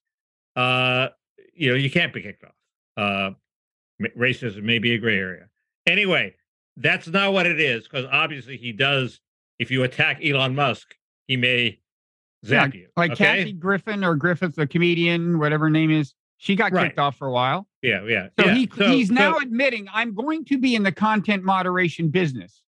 uh, 0.56 1.08
you 1.54 1.70
know, 1.70 1.76
you 1.76 1.90
can't 1.90 2.12
be 2.12 2.22
kicked 2.22 2.44
off. 2.44 2.54
Uh, 2.96 3.30
racism 4.00 4.62
may 4.62 4.78
be 4.78 4.94
a 4.94 4.98
gray 4.98 5.18
area. 5.18 5.48
Anyway, 5.86 6.34
that's 6.76 7.06
not 7.06 7.32
what 7.32 7.46
it 7.46 7.60
is 7.60 7.84
because 7.84 8.06
obviously 8.10 8.56
he 8.56 8.72
does. 8.72 9.20
If 9.58 9.70
you 9.70 9.84
attack 9.84 10.18
Elon 10.24 10.54
Musk, 10.54 10.94
he 11.26 11.36
may 11.36 11.80
zap 12.44 12.74
you. 12.74 12.88
Like 12.96 13.12
okay? 13.12 13.38
Kathy 13.38 13.52
Griffin 13.52 14.02
or 14.04 14.16
Griffith, 14.16 14.56
the 14.56 14.66
comedian, 14.66 15.38
whatever 15.38 15.70
name 15.70 15.90
is, 15.90 16.14
she 16.38 16.56
got 16.56 16.72
Right. 16.72 16.88
kicked 16.88 16.98
off 16.98 17.16
for 17.16 17.28
a 17.28 17.32
while. 17.32 17.68
Yeah, 17.80 18.02
yeah. 18.04 18.28
So 18.38 18.46
yeah. 18.46 18.54
he 18.54 18.70
So- 18.76 18.88
he's 18.88 19.08
so- 19.08 19.14
now 19.14 19.38
admitting 19.38 19.86
I'm 19.92 20.14
going 20.14 20.44
to 20.46 20.58
be 20.58 20.74
in 20.74 20.82
the 20.82 20.92
content 20.92 21.44
moderation 21.44 22.08
business. 22.08 22.62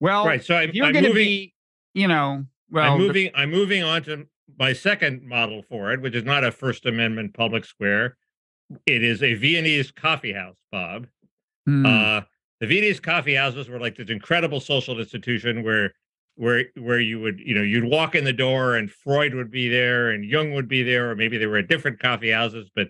Well, 0.00 0.24
right. 0.26 0.42
So 0.42 0.54
I'm, 0.56 0.68
if 0.68 0.74
you're 0.74 0.92
going 0.92 1.04
to 1.04 1.12
be, 1.14 1.54
you 1.94 2.08
know, 2.08 2.44
well, 2.70 2.94
I'm 2.94 2.98
moving. 2.98 3.30
I'm 3.34 3.50
moving 3.50 3.82
on 3.82 4.02
to 4.04 4.26
my 4.58 4.72
second 4.72 5.22
model 5.22 5.62
for 5.68 5.92
it, 5.92 6.00
which 6.00 6.14
is 6.14 6.24
not 6.24 6.44
a 6.44 6.50
First 6.50 6.86
Amendment 6.86 7.34
public 7.34 7.64
square. 7.64 8.16
It 8.86 9.02
is 9.02 9.22
a 9.22 9.34
Viennese 9.34 9.90
coffee 9.90 10.32
house, 10.32 10.56
Bob. 10.70 11.06
Hmm, 11.66 11.86
Uh, 11.86 12.20
the 12.60 12.66
Viennese 12.66 13.00
coffee 13.00 13.34
houses 13.34 13.68
were 13.68 13.80
like 13.80 13.96
this 13.96 14.08
incredible 14.08 14.60
social 14.60 14.98
institution 14.98 15.62
where, 15.62 15.94
where, 16.36 16.66
where 16.76 17.00
you 17.00 17.20
would, 17.20 17.40
you 17.40 17.54
know, 17.54 17.62
you'd 17.62 17.84
walk 17.84 18.14
in 18.14 18.24
the 18.24 18.32
door 18.32 18.76
and 18.76 18.90
Freud 18.90 19.34
would 19.34 19.50
be 19.50 19.68
there 19.68 20.10
and 20.10 20.24
Jung 20.24 20.52
would 20.52 20.68
be 20.68 20.82
there, 20.82 21.10
or 21.10 21.16
maybe 21.16 21.38
they 21.38 21.46
were 21.46 21.58
at 21.58 21.68
different 21.68 21.98
coffee 21.98 22.30
houses, 22.30 22.70
but, 22.74 22.88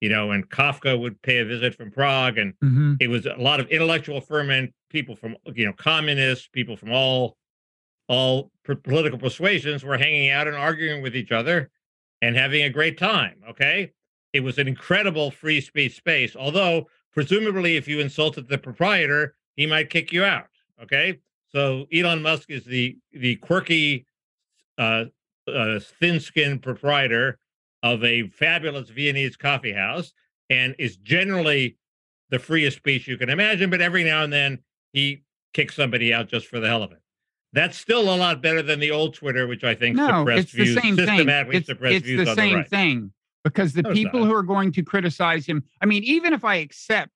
you 0.00 0.08
know, 0.08 0.32
and 0.32 0.48
Kafka 0.50 0.98
would 0.98 1.22
pay 1.22 1.38
a 1.38 1.44
visit 1.44 1.74
from 1.76 1.92
Prague, 1.92 2.36
and 2.36 2.54
mhm. 2.62 2.96
it 3.00 3.08
was 3.08 3.24
a 3.24 3.36
lot 3.38 3.60
of 3.60 3.68
intellectual 3.68 4.20
ferment, 4.20 4.74
people 4.90 5.14
from, 5.14 5.36
you 5.54 5.64
know, 5.64 5.72
communists, 5.72 6.48
people 6.48 6.76
from 6.76 6.92
all, 6.92 7.36
all 8.08 8.50
p- 8.66 8.74
political 8.74 9.18
persuasions 9.18 9.84
were 9.84 9.96
hanging 9.96 10.30
out 10.30 10.48
and 10.48 10.56
arguing 10.56 11.02
with 11.02 11.14
each 11.14 11.30
other 11.30 11.70
and 12.20 12.36
having 12.36 12.64
a 12.64 12.70
great 12.70 12.98
time. 12.98 13.36
Okay, 13.50 13.92
it 14.32 14.40
was 14.40 14.58
an 14.58 14.68
incredible 14.68 15.30
free 15.30 15.60
speech 15.60 15.96
space, 15.96 16.34
although 16.36 16.88
presumably 17.12 17.76
if 17.76 17.86
you 17.86 18.00
insulted 18.00 18.48
the 18.48 18.58
proprietor 18.58 19.34
he 19.56 19.66
might 19.66 19.90
kick 19.90 20.12
you 20.12 20.24
out 20.24 20.46
okay? 20.82 21.18
So 21.48 21.86
elon 21.92 22.22
musk 22.22 22.50
is 22.50 22.64
the 22.64 22.98
the 23.12 23.36
quirky 23.36 24.06
uh, 24.78 25.04
uh 25.52 25.80
thin-skinned 26.00 26.62
proprietor 26.62 27.38
of 27.82 28.04
a 28.04 28.28
fabulous 28.28 28.88
viennese 28.90 29.36
coffee 29.36 29.72
house 29.72 30.12
and 30.50 30.74
is 30.78 30.96
generally 30.96 31.76
the 32.30 32.38
freest 32.38 32.76
speech 32.76 33.08
you 33.08 33.18
can 33.18 33.28
imagine 33.28 33.70
but 33.70 33.80
every 33.80 34.04
now 34.04 34.22
and 34.22 34.32
then 34.32 34.58
he 34.92 35.22
kicks 35.52 35.76
somebody 35.76 36.14
out 36.14 36.28
just 36.28 36.46
for 36.46 36.60
the 36.60 36.68
hell 36.68 36.82
of 36.82 36.92
it. 36.92 36.98
That's 37.52 37.76
still 37.76 38.14
a 38.14 38.16
lot 38.16 38.40
better 38.40 38.62
than 38.62 38.80
the 38.80 38.90
old 38.90 39.14
twitter 39.14 39.46
which 39.46 39.64
i 39.64 39.74
think 39.74 39.96
no, 39.96 40.06
suppressed 40.06 40.44
it's 40.44 40.52
the 40.52 40.64
views 40.64 40.82
same 40.82 40.96
thing. 40.96 41.06
systematically 41.06 41.56
It's, 41.58 41.66
suppressed 41.66 41.96
it's 41.96 42.06
views 42.06 42.24
the 42.24 42.30
on 42.30 42.36
same 42.36 42.50
the 42.50 42.56
right. 42.56 42.70
thing 42.70 43.12
because 43.44 43.72
the 43.72 43.82
No, 43.82 43.92
people 43.92 44.24
who 44.24 44.34
are 44.34 44.42
going 44.42 44.72
to 44.72 44.82
criticize 44.82 45.46
him. 45.46 45.64
I 45.80 45.86
mean, 45.86 46.04
even 46.04 46.32
if 46.32 46.44
I 46.44 46.56
accept 46.56 47.12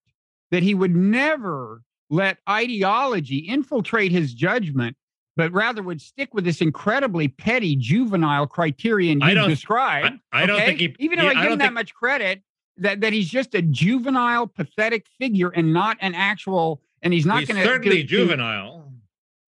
that 0.50 0.62
he 0.62 0.74
would 0.74 0.94
never 0.94 1.82
let 2.10 2.38
ideology 2.48 3.38
infiltrate 3.38 4.12
his 4.12 4.32
judgment, 4.32 4.96
but 5.36 5.52
rather 5.52 5.82
would 5.82 6.00
stick 6.00 6.32
with 6.32 6.44
this 6.44 6.60
incredibly 6.60 7.28
petty 7.28 7.76
juvenile 7.76 8.46
criterion 8.46 9.20
you 9.20 9.46
described. 9.46 10.18
I, 10.32 10.42
I 10.42 10.46
don't 10.46 10.60
think 10.60 10.80
he 10.80 10.96
even 10.98 11.18
though 11.18 11.30
yeah, 11.30 11.40
I 11.40 11.42
give 11.42 11.52
him 11.52 11.58
that 11.58 11.72
much 11.72 11.94
credit, 11.94 12.42
that 12.78 13.00
that 13.00 13.12
he's 13.12 13.28
just 13.28 13.54
a 13.54 13.62
juvenile, 13.62 14.46
pathetic 14.46 15.06
figure 15.18 15.50
and 15.50 15.72
not 15.72 15.96
an 16.00 16.14
actual. 16.14 16.80
And 17.02 17.12
he's 17.12 17.26
not 17.26 17.46
going 17.46 17.60
to 17.60 17.64
certainly 17.64 18.02
juvenile 18.02 18.92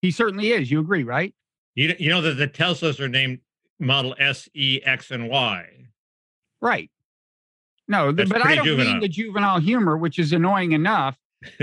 He 0.03 0.11
certainly 0.11 0.53
is. 0.53 0.71
You 0.71 0.81
agree, 0.81 1.03
right? 1.03 1.35
You 1.75 1.95
you 1.99 2.11
know 2.11 2.21
that 2.21 2.35
the 2.35 2.47
Teslas 2.49 3.01
are 3.01 3.09
named 3.09 3.41
Model 3.81 4.15
S, 4.19 4.49
E, 4.55 4.81
X, 4.85 5.11
and 5.11 5.29
Y. 5.29 5.78
Right. 6.61 6.91
No, 7.87 8.13
That's 8.13 8.29
but 8.31 8.43
I 8.45 8.55
don't 8.55 8.77
mean 8.77 9.01
the 9.01 9.09
juvenile 9.09 9.61
humor, 9.61 9.97
which 9.97 10.19
is 10.19 10.33
annoying 10.33 10.73
enough. 10.73 11.17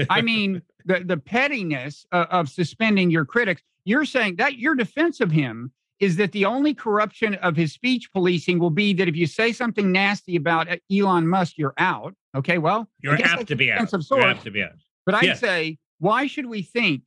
I 0.10 0.21
mean 0.21 0.62
the 0.86 1.01
the 1.01 1.17
pettiness 1.17 2.05
of, 2.12 2.27
of 2.27 2.49
suspending 2.49 3.12
your 3.12 3.25
critics. 3.25 3.62
You're 3.84 4.05
saying 4.05 4.38
that 4.38 4.58
your 4.58 4.73
defense 4.75 5.19
of 5.19 5.31
him 5.31 5.71
is 5.99 6.15
that 6.17 6.31
the 6.31 6.43
only 6.45 6.73
corruption 6.73 7.36
of 7.36 7.55
his 7.55 7.71
speech 7.73 8.12
policing 8.12 8.60
will 8.60 8.69
be 8.71 8.93
that 8.93 9.08
if 9.08 9.15
you 9.15 9.27
say 9.27 9.51
something 9.53 9.91
nasty 9.91 10.36
about 10.36 10.69
uh, 10.69 10.75
Elon 10.91 11.27
Musk, 11.27 11.58
you're 11.58 11.73
out. 11.77 12.13
Okay, 12.36 12.58
well, 12.58 12.89
You're 13.01 13.13
apt 13.23 13.47
to 13.47 13.55
be 13.55 13.71
out. 13.71 13.93
of 13.93 14.05
You're 14.12 14.21
apt 14.23 14.43
to 14.43 14.51
be 14.51 14.63
out. 14.63 14.71
But 15.05 15.15
I'd 15.15 15.23
Yeah. 15.25 15.34
say, 15.36 15.77
why 15.99 16.27
should 16.27 16.47
we 16.47 16.63
think 16.63 17.03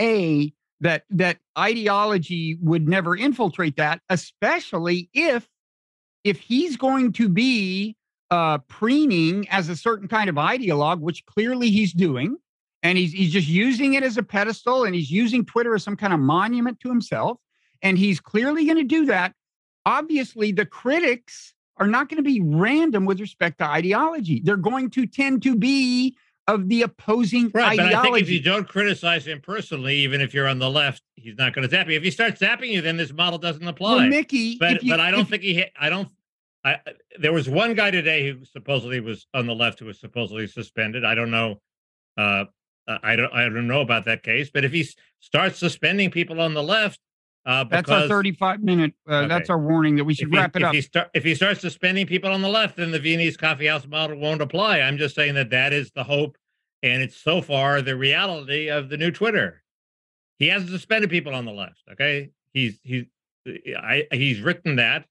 a 0.00 0.52
that 0.80 1.04
that 1.10 1.38
ideology 1.58 2.56
would 2.60 2.88
never 2.88 3.16
infiltrate 3.16 3.76
that, 3.76 4.00
especially 4.08 5.10
if 5.12 5.46
if 6.24 6.38
he's 6.38 6.76
going 6.76 7.12
to 7.12 7.28
be 7.28 7.96
uh, 8.30 8.58
preening 8.58 9.48
as 9.50 9.68
a 9.68 9.76
certain 9.76 10.08
kind 10.08 10.30
of 10.30 10.36
ideologue, 10.36 11.00
which 11.00 11.24
clearly 11.26 11.70
he's 11.70 11.92
doing, 11.92 12.36
and 12.82 12.98
he's 12.98 13.12
he's 13.12 13.32
just 13.32 13.48
using 13.48 13.94
it 13.94 14.02
as 14.02 14.16
a 14.16 14.22
pedestal, 14.22 14.84
and 14.84 14.94
he's 14.94 15.10
using 15.10 15.44
Twitter 15.44 15.74
as 15.74 15.82
some 15.82 15.96
kind 15.96 16.12
of 16.12 16.20
monument 16.20 16.80
to 16.80 16.88
himself, 16.88 17.38
and 17.82 17.98
he's 17.98 18.20
clearly 18.20 18.64
going 18.64 18.78
to 18.78 18.84
do 18.84 19.06
that. 19.06 19.34
Obviously, 19.84 20.52
the 20.52 20.66
critics 20.66 21.54
are 21.76 21.86
not 21.86 22.08
going 22.08 22.16
to 22.16 22.22
be 22.22 22.40
random 22.40 23.04
with 23.04 23.20
respect 23.20 23.58
to 23.58 23.64
ideology. 23.64 24.40
They're 24.44 24.56
going 24.56 24.90
to 24.90 25.06
tend 25.06 25.42
to 25.42 25.56
be 25.56 26.16
of 26.48 26.68
the 26.68 26.82
opposing 26.82 27.50
Right, 27.54 27.76
but. 27.78 27.94
I 27.94 28.02
think 28.02 28.18
if 28.18 28.28
you 28.28 28.40
don't 28.40 28.68
criticize 28.68 29.26
him 29.26 29.40
personally, 29.40 29.96
even 29.98 30.20
if 30.20 30.34
you're 30.34 30.48
on 30.48 30.58
the 30.58 30.68
left, 30.70 31.02
he's 31.14 31.36
not 31.36 31.54
going 31.54 31.66
to 31.66 31.70
zap 31.70 31.88
you. 31.88 31.96
If 31.96 32.02
he 32.02 32.10
starts 32.10 32.40
zapping 32.40 32.68
you, 32.70 32.80
then 32.80 32.96
this 32.96 33.12
model 33.12 33.38
doesn't 33.38 33.66
apply. 33.66 33.94
well, 33.96 34.08
Mickey, 34.08 34.56
but 34.58 34.82
you- 34.82 34.90
but 34.90 35.00
I 35.00 35.10
don't 35.10 35.28
think 35.28 35.42
he. 35.42 35.54
hit- 35.54 35.72
I 35.78 35.88
don't. 35.88 36.08
I 36.64 36.78
there 37.18 37.32
was 37.32 37.48
one 37.48 37.74
guy 37.74 37.90
today 37.90 38.30
who 38.30 38.44
supposedly 38.44 39.00
was 39.00 39.26
on 39.34 39.46
the 39.46 39.54
left 39.54 39.80
who 39.80 39.86
was 39.86 39.98
supposedly 39.98 40.46
suspended. 40.46 41.04
I 41.04 41.14
don't 41.14 41.30
know. 41.30 41.60
Uh, 42.16 42.44
I 42.86 43.16
don't. 43.16 43.32
I 43.32 43.42
don't 43.44 43.66
know 43.66 43.80
about 43.80 44.04
that 44.06 44.22
case. 44.22 44.50
But 44.52 44.64
if 44.64 44.72
he 44.72 44.86
starts 45.20 45.58
suspending 45.58 46.10
people 46.10 46.40
on 46.40 46.54
the 46.54 46.62
left, 46.62 46.98
uh, 47.44 47.64
that's 47.64 47.90
our 47.90 48.06
35 48.06 48.62
minute. 48.62 48.92
Uh, 49.06 49.26
That's 49.26 49.50
our 49.50 49.58
warning 49.58 49.96
that 49.96 50.04
we 50.04 50.14
should 50.14 50.28
he, 50.28 50.36
wrap 50.36 50.54
it 50.54 50.62
if 50.62 50.68
up. 50.68 50.74
He 50.74 50.80
start, 50.80 51.10
if 51.12 51.24
he 51.24 51.34
starts 51.34 51.60
suspending 51.60 52.06
people 52.06 52.30
on 52.30 52.40
the 52.40 52.48
left, 52.48 52.76
then 52.76 52.92
the 52.92 53.00
Viennese 53.00 53.36
coffeehouse 53.36 53.86
model 53.86 54.16
won't 54.18 54.40
apply. 54.40 54.80
I'm 54.80 54.96
just 54.96 55.16
saying 55.16 55.34
that 55.34 55.50
that 55.50 55.72
is 55.72 55.90
the 55.90 56.04
hope, 56.04 56.38
and 56.84 57.02
it's 57.02 57.16
so 57.16 57.42
far 57.42 57.82
the 57.82 57.96
reality 57.96 58.68
of 58.68 58.88
the 58.90 58.96
new 58.96 59.10
Twitter. 59.10 59.62
He 60.38 60.48
hasn't 60.48 60.70
suspended 60.70 61.10
people 61.10 61.34
on 61.34 61.44
the 61.44 61.52
left. 61.52 61.82
Okay, 61.92 62.30
he's 62.52 62.78
he's 62.84 63.06
I, 63.76 64.06
he's 64.12 64.40
written 64.40 64.76
that, 64.76 65.06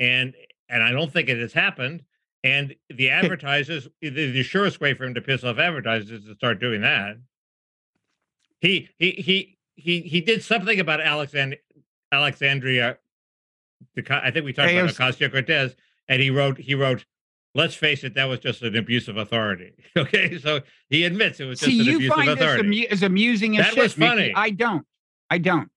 and 0.00 0.34
and 0.70 0.82
I 0.82 0.90
don't 0.90 1.12
think 1.12 1.28
it 1.28 1.38
has 1.38 1.52
happened. 1.52 2.02
And 2.42 2.74
the 2.88 3.10
advertisers, 3.10 3.88
the, 4.00 4.08
the 4.08 4.42
surest 4.42 4.80
way 4.80 4.94
for 4.94 5.04
him 5.04 5.14
to 5.14 5.20
piss 5.20 5.44
off 5.44 5.58
advertisers 5.58 6.10
is 6.10 6.24
to 6.28 6.34
start 6.34 6.60
doing 6.60 6.80
that. 6.80 7.16
He 8.60 8.88
he 8.98 9.10
he 9.12 9.58
he 9.76 10.00
he 10.00 10.20
did 10.20 10.42
something 10.42 10.80
about 10.80 11.00
Alexand- 11.00 11.58
Alexandria. 12.14 12.98
I 14.08 14.30
think 14.30 14.44
we 14.44 14.52
talked 14.52 14.72
about. 14.72 14.90
Ocasio 14.90 15.30
Cortez, 15.30 15.76
and 16.08 16.22
he 16.22 16.30
wrote 16.30 16.58
he 16.58 16.74
wrote. 16.74 17.04
Let's 17.56 17.76
face 17.76 18.02
it, 18.02 18.14
that 18.14 18.24
was 18.24 18.40
just 18.40 18.62
an 18.62 18.74
abuse 18.76 19.06
of 19.06 19.16
authority. 19.16 19.74
Okay, 19.96 20.38
so 20.38 20.60
he 20.90 21.04
admits 21.04 21.38
it 21.38 21.44
was 21.44 21.60
just 21.60 21.70
See, 21.70 21.78
an 21.80 21.86
you 21.86 21.96
abuse 21.96 22.10
of 22.10 22.16
find 22.16 22.28
this 22.36 22.90
as 22.90 23.02
amusing 23.04 23.56
as 23.58 23.66
That 23.66 23.74
shit, 23.74 23.82
was 23.84 23.96
Mickey. 23.96 24.32
I 24.34 24.50
don't. 24.50 24.84
I 25.30 25.38
don't. 25.38 25.70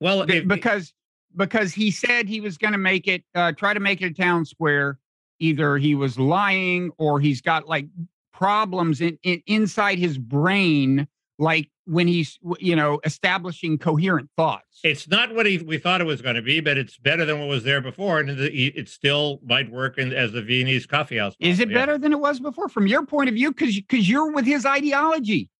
well, 0.00 0.26
Th- 0.26 0.42
if- 0.42 0.48
because 0.48 0.92
because 1.36 1.72
he 1.72 1.90
said 1.90 2.28
he 2.28 2.40
was 2.42 2.58
going 2.58 2.72
to 2.72 2.78
make 2.78 3.08
it 3.08 3.24
uh, 3.34 3.52
try 3.52 3.72
to 3.72 3.80
make 3.80 4.02
it 4.02 4.06
a 4.06 4.14
town 4.14 4.44
square 4.44 4.98
either 5.40 5.78
he 5.78 5.94
was 5.94 6.18
lying 6.18 6.90
or 6.98 7.20
he's 7.20 7.40
got 7.40 7.66
like 7.66 7.86
problems 8.32 9.00
in, 9.00 9.18
in 9.22 9.42
inside 9.46 9.98
his 9.98 10.18
brain, 10.18 11.08
like 11.38 11.68
when 11.86 12.06
he's 12.06 12.38
you 12.58 12.76
know 12.76 13.00
establishing 13.04 13.78
coherent 13.78 14.30
thoughts. 14.36 14.80
It's 14.84 15.08
not 15.08 15.34
what 15.34 15.46
he, 15.46 15.58
we 15.58 15.78
thought 15.78 16.00
it 16.00 16.04
was 16.04 16.20
going 16.22 16.36
to 16.36 16.42
be, 16.42 16.60
but 16.60 16.76
it's 16.76 16.98
better 16.98 17.24
than 17.24 17.40
what 17.40 17.48
was 17.48 17.64
there 17.64 17.80
before, 17.80 18.20
and 18.20 18.30
it 18.30 18.88
still 18.88 19.40
might 19.44 19.70
work 19.70 19.98
in, 19.98 20.12
as 20.12 20.32
the 20.32 20.42
Viennese 20.42 20.86
coffee 20.86 21.16
house. 21.18 21.34
Is 21.40 21.58
it 21.58 21.70
yeah. 21.70 21.78
better 21.78 21.98
than 21.98 22.12
it 22.12 22.20
was 22.20 22.38
before 22.40 22.68
from 22.68 22.86
your 22.86 23.04
point 23.06 23.28
of 23.28 23.34
view? 23.34 23.50
Because 23.50 23.74
because 23.76 24.08
you're 24.08 24.32
with 24.32 24.44
his 24.44 24.66
ideology. 24.66 25.50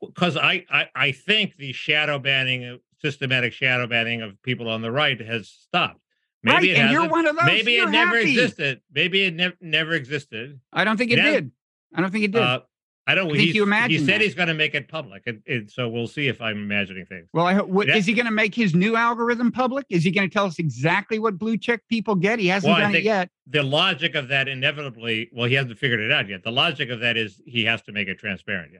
because 0.00 0.36
I, 0.36 0.64
I 0.70 0.88
I 0.94 1.12
think 1.12 1.56
the 1.56 1.72
shadow 1.72 2.18
banning, 2.18 2.64
uh, 2.64 2.76
systematic 3.00 3.52
shadow 3.52 3.86
banning 3.86 4.22
of 4.22 4.40
people 4.42 4.68
on 4.68 4.82
the 4.82 4.92
right 4.92 5.20
has 5.20 5.48
stopped. 5.48 6.00
Maybe 6.42 6.54
right, 6.54 6.64
it 6.68 6.78
and 6.78 6.92
you're 6.92 7.08
one 7.08 7.26
of 7.26 7.36
those. 7.36 7.46
Maybe 7.46 7.72
you're 7.72 7.88
it 7.88 7.92
never 7.92 8.16
happy. 8.18 8.32
existed. 8.32 8.82
Maybe 8.92 9.24
it 9.24 9.34
never 9.34 9.54
never 9.60 9.92
existed. 9.94 10.60
I 10.72 10.84
don't 10.84 10.96
think 10.96 11.10
it 11.10 11.16
did. 11.16 11.50
I 11.94 12.00
don't 12.00 12.10
think 12.10 12.24
it 12.24 12.32
did. 12.32 12.42
Uh, 12.42 12.60
I 13.06 13.14
don't. 13.14 13.26
I 13.30 13.34
think 13.34 13.48
you 13.48 13.52
He 13.52 13.58
imagined 13.58 14.06
said 14.06 14.14
that. 14.14 14.20
he's 14.22 14.34
going 14.34 14.48
to 14.48 14.54
make 14.54 14.74
it 14.74 14.88
public, 14.88 15.24
and, 15.26 15.42
and 15.46 15.70
so 15.70 15.88
we'll 15.90 16.06
see 16.06 16.26
if 16.28 16.40
I'm 16.40 16.56
imagining 16.56 17.04
things. 17.04 17.28
well, 17.34 17.46
I 17.46 17.52
hope. 17.52 17.68
What, 17.68 17.86
yeah. 17.86 17.96
Is 17.96 18.06
he 18.06 18.14
going 18.14 18.24
to 18.24 18.32
make 18.32 18.54
his 18.54 18.74
new 18.74 18.96
algorithm 18.96 19.52
public? 19.52 19.84
Is 19.90 20.02
he 20.04 20.10
going 20.10 20.26
to 20.28 20.32
tell 20.32 20.46
us 20.46 20.58
exactly 20.58 21.18
what 21.18 21.36
blue 21.38 21.58
check 21.58 21.80
people 21.90 22.14
get? 22.14 22.38
He 22.38 22.46
hasn't 22.48 22.70
Well, 22.72 22.80
done 22.80 22.94
it 22.94 23.02
yet. 23.02 23.28
The 23.46 23.62
logic 23.62 24.14
of 24.14 24.28
that 24.28 24.48
inevitably, 24.48 25.28
well, 25.32 25.46
he 25.46 25.54
hasn't 25.54 25.78
figured 25.78 26.00
it 26.00 26.10
out 26.10 26.28
yet. 26.30 26.42
The 26.44 26.50
logic 26.52 26.88
of 26.88 27.00
that 27.00 27.18
is 27.18 27.42
he 27.44 27.64
has 27.66 27.82
to 27.82 27.92
make 27.92 28.08
it 28.08 28.18
transparent. 28.18 28.72
Yeah. 28.72 28.78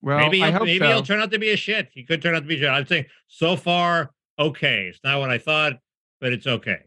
Well, 0.00 0.18
maybe 0.18 0.38
he'll, 0.40 0.64
maybe 0.64 0.78
so. 0.78 0.86
he'll 0.86 1.02
turn 1.02 1.20
out 1.20 1.30
to 1.32 1.38
be 1.38 1.50
a 1.50 1.56
shit. 1.56 1.90
He 1.92 2.04
could 2.04 2.22
turn 2.22 2.34
out 2.34 2.40
to 2.40 2.46
be 2.46 2.54
a 2.54 2.58
shit. 2.60 2.68
I'm 2.70 2.86
saying 2.86 3.06
so 3.26 3.56
far, 3.56 4.12
okay. 4.38 4.86
It's 4.88 5.00
not 5.04 5.20
what 5.20 5.28
I 5.28 5.36
thought, 5.38 5.74
but 6.20 6.32
it's 6.32 6.46
okay. 6.46 6.78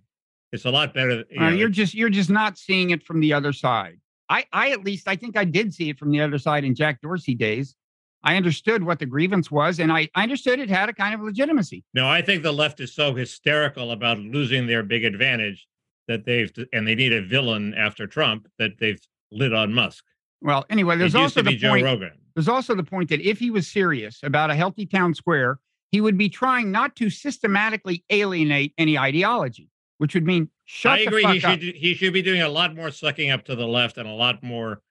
It's 0.52 0.66
a 0.66 0.72
lot 0.72 0.94
better. 0.94 1.24
You 1.30 1.40
Uh, 1.40 1.50
know, 1.52 1.56
you're 1.56 1.70
just 1.70 1.94
you're 1.94 2.10
just 2.10 2.30
not 2.32 2.58
seeing 2.58 2.90
it 2.90 3.04
from 3.04 3.20
the 3.22 3.32
other 3.32 3.54
side. 3.54 4.00
I 4.32 4.46
I 4.54 4.72
at 4.72 4.84
least 4.84 5.08
I 5.08 5.16
think 5.16 5.38
I 5.38 5.44
did 5.44 5.74
see 5.74 5.90
it 5.90 6.00
from 6.00 6.10
the 6.10 6.22
other 6.22 6.40
side 6.40 6.64
in 6.64 6.74
Jack 6.74 7.02
Dorsey 7.02 7.36
days. 7.36 7.76
I 8.24 8.38
understood 8.38 8.84
what 8.84 9.00
the 9.00 9.06
grievance 9.06 9.50
was, 9.50 9.80
and 9.80 9.92
I, 9.92 10.08
I 10.16 10.24
understood 10.24 10.60
it 10.60 10.70
had 10.70 10.90
a 10.90 10.94
kind 10.94 11.14
of 11.14 11.22
legitimacy. 11.22 11.84
No, 11.94 12.08
I 12.08 12.22
think 12.22 12.44
the 12.44 12.52
left 12.52 12.80
is 12.80 12.94
so 12.94 13.16
hysterical 13.16 13.92
about 13.92 14.20
losing 14.20 14.68
their 14.68 14.84
big 14.84 15.04
advantage 15.04 15.68
that 16.08 16.26
they've 16.26 16.52
and 16.72 16.88
they 16.88 16.96
need 16.96 17.14
a 17.14 17.22
villain 17.22 17.74
after 17.74 18.08
Trump 18.08 18.48
that 18.58 18.80
they've 18.80 19.02
lit 19.32 19.54
on 19.54 19.74
Musk. 19.74 20.06
Well, 20.42 20.66
anyway, 20.70 20.98
there's 20.98 21.16
also 21.16 21.42
the 21.42 21.56
Joe 21.56 21.72
point. 21.72 21.86
Rogan. 21.86 22.12
There's 22.36 22.48
also 22.48 22.74
the 22.74 22.84
point 22.84 23.10
that 23.10 23.20
if 23.22 23.40
he 23.40 23.52
was 23.52 23.68
serious 23.68 24.20
about 24.24 24.50
a 24.50 24.56
healthy 24.56 24.86
town 24.86 25.14
square, 25.14 25.60
he 25.92 26.00
would 26.00 26.18
be 26.18 26.30
trying 26.30 26.72
not 26.72 26.96
to 26.96 27.10
systematically 27.10 28.06
alienate 28.10 28.74
any 28.78 28.98
ideology, 28.98 29.68
which 29.98 30.14
would 30.14 30.26
mean 30.26 30.50
shut 30.74 30.94
I 30.94 31.02
agree. 31.02 31.22
He 31.24 31.44
up. 31.44 31.60
should 31.60 31.62
he 31.62 31.94
should 31.94 32.14
be 32.14 32.22
doing 32.22 32.42
a 32.42 32.50
lot 32.50 32.74
more 32.76 32.92
sucking 32.92 33.30
up 33.30 33.44
to 33.46 33.56
the 33.56 33.68
left 33.68 33.98
and 33.98 34.08
a 34.08 34.14
lot 34.14 34.42
more 34.42 34.82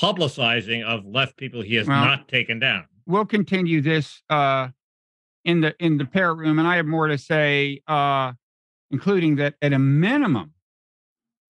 publicizing 0.00 0.82
of 0.84 1.04
left 1.06 1.36
people 1.36 1.62
he 1.62 1.74
has 1.76 1.86
Well, 1.86 2.04
not 2.04 2.28
taken 2.28 2.58
down. 2.58 2.84
we'll 3.06 3.24
continue 3.26 3.80
this 3.80 4.22
uh, 4.30 4.68
in 5.44 5.60
the 5.60 5.74
in 5.78 5.98
the 5.98 6.04
parrot 6.06 6.36
room, 6.36 6.58
and 6.58 6.66
I 6.66 6.76
have 6.76 6.86
more 6.86 7.06
to 7.08 7.18
say, 7.18 7.80
uh, 7.86 8.32
including 8.90 9.36
that 9.36 9.54
at 9.62 9.72
a 9.72 9.78
minimum, 9.78 10.52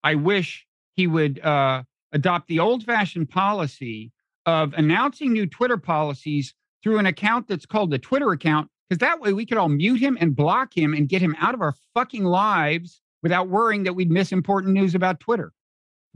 I 0.05 0.15
wish 0.17 0.67
he 0.97 1.07
would 1.07 1.39
uh, 1.41 1.83
adopt 2.13 2.49
the 2.49 2.59
old-fashioned 2.61 3.29
policy 3.31 4.13
of 4.47 4.73
announcing 4.75 5.33
new 5.33 5.47
Twitter 5.47 5.77
policies 5.77 6.55
through 6.83 6.99
an 6.99 7.07
account 7.07 7.49
that's 7.49 7.67
called 7.67 7.91
the 7.91 7.99
Twitter 7.99 8.31
account, 8.33 8.69
because 8.89 8.99
that 9.01 9.21
way 9.21 9.33
we 9.33 9.45
could 9.47 9.59
all 9.59 9.69
mute 9.69 10.01
him 10.01 10.17
and 10.21 10.35
block 10.37 10.77
him 10.77 10.93
and 10.95 11.09
get 11.09 11.21
him 11.23 11.35
out 11.41 11.55
of 11.55 11.61
our 11.61 11.75
fucking 11.95 12.25
lives 12.25 13.01
without 13.23 13.49
worrying 13.49 13.85
that 13.85 13.93
we'd 13.95 14.11
miss 14.11 14.33
important 14.33 14.73
news 14.75 14.95
about 14.95 15.21
Twitter. 15.21 15.53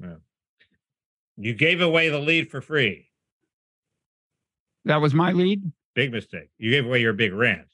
Yeah. 0.01 0.15
You 1.37 1.55
gave 1.55 1.81
away 1.81 2.09
the 2.09 2.19
lead 2.19 2.51
for 2.51 2.61
free. 2.61 3.09
That 4.85 5.01
was 5.01 5.15
my 5.15 5.33
lead. 5.33 5.71
Big 5.95 6.13
mistake. 6.13 6.51
You 6.59 6.71
gave 6.71 6.87
away 6.87 7.01
your 7.01 7.13
big 7.13 7.33
rant. 7.33 7.69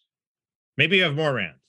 Maybe 0.76 0.96
you 0.98 1.04
have 1.04 1.14
more 1.14 1.34
rants. 1.34 1.60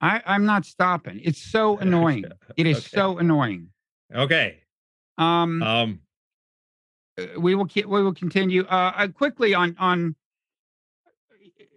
I, 0.00 0.22
I'm 0.26 0.44
not 0.44 0.64
stopping. 0.64 1.20
It's 1.22 1.40
so 1.40 1.78
annoying. 1.86 2.24
It 2.56 2.66
is 2.66 2.78
Okay. 2.78 2.86
so 2.88 3.18
annoying. 3.18 3.68
Okay. 4.14 4.60
Um, 5.18 5.62
Um, 5.62 6.00
uh, 7.18 7.40
we 7.40 7.54
will 7.54 7.68
we 7.74 8.02
will 8.02 8.12
continue 8.14 8.62
uh, 8.64 8.92
uh 8.94 9.08
quickly 9.08 9.54
on 9.54 9.74
on 9.78 10.14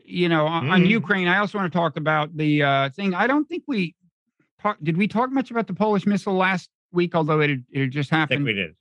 you 0.03 0.27
know 0.27 0.45
on, 0.45 0.69
on 0.69 0.81
Mhm. 0.83 0.89
Ukraine. 0.89 1.27
I 1.29 1.37
also 1.37 1.57
want 1.57 1.71
to 1.71 1.77
talk 1.77 1.95
about 1.95 2.35
the 2.35 2.63
uh, 2.63 2.89
thing. 2.89 3.13
I 3.13 3.25
don't 3.27 3.47
think 3.47 3.63
we 3.67 3.95
talk, 4.61 4.77
did. 4.83 4.97
We 4.97 5.07
talk 5.07 5.31
much 5.31 5.51
about 5.51 5.67
the 5.67 5.73
Polish 5.73 6.05
missile 6.05 6.33
last 6.35 6.69
week, 6.91 7.15
although 7.15 7.39
it 7.41 7.59
it 7.71 7.87
just 7.87 8.11
I 8.13 8.17
happened. 8.17 8.39
think 8.39 8.47
we 8.47 8.53
did. 8.53 8.75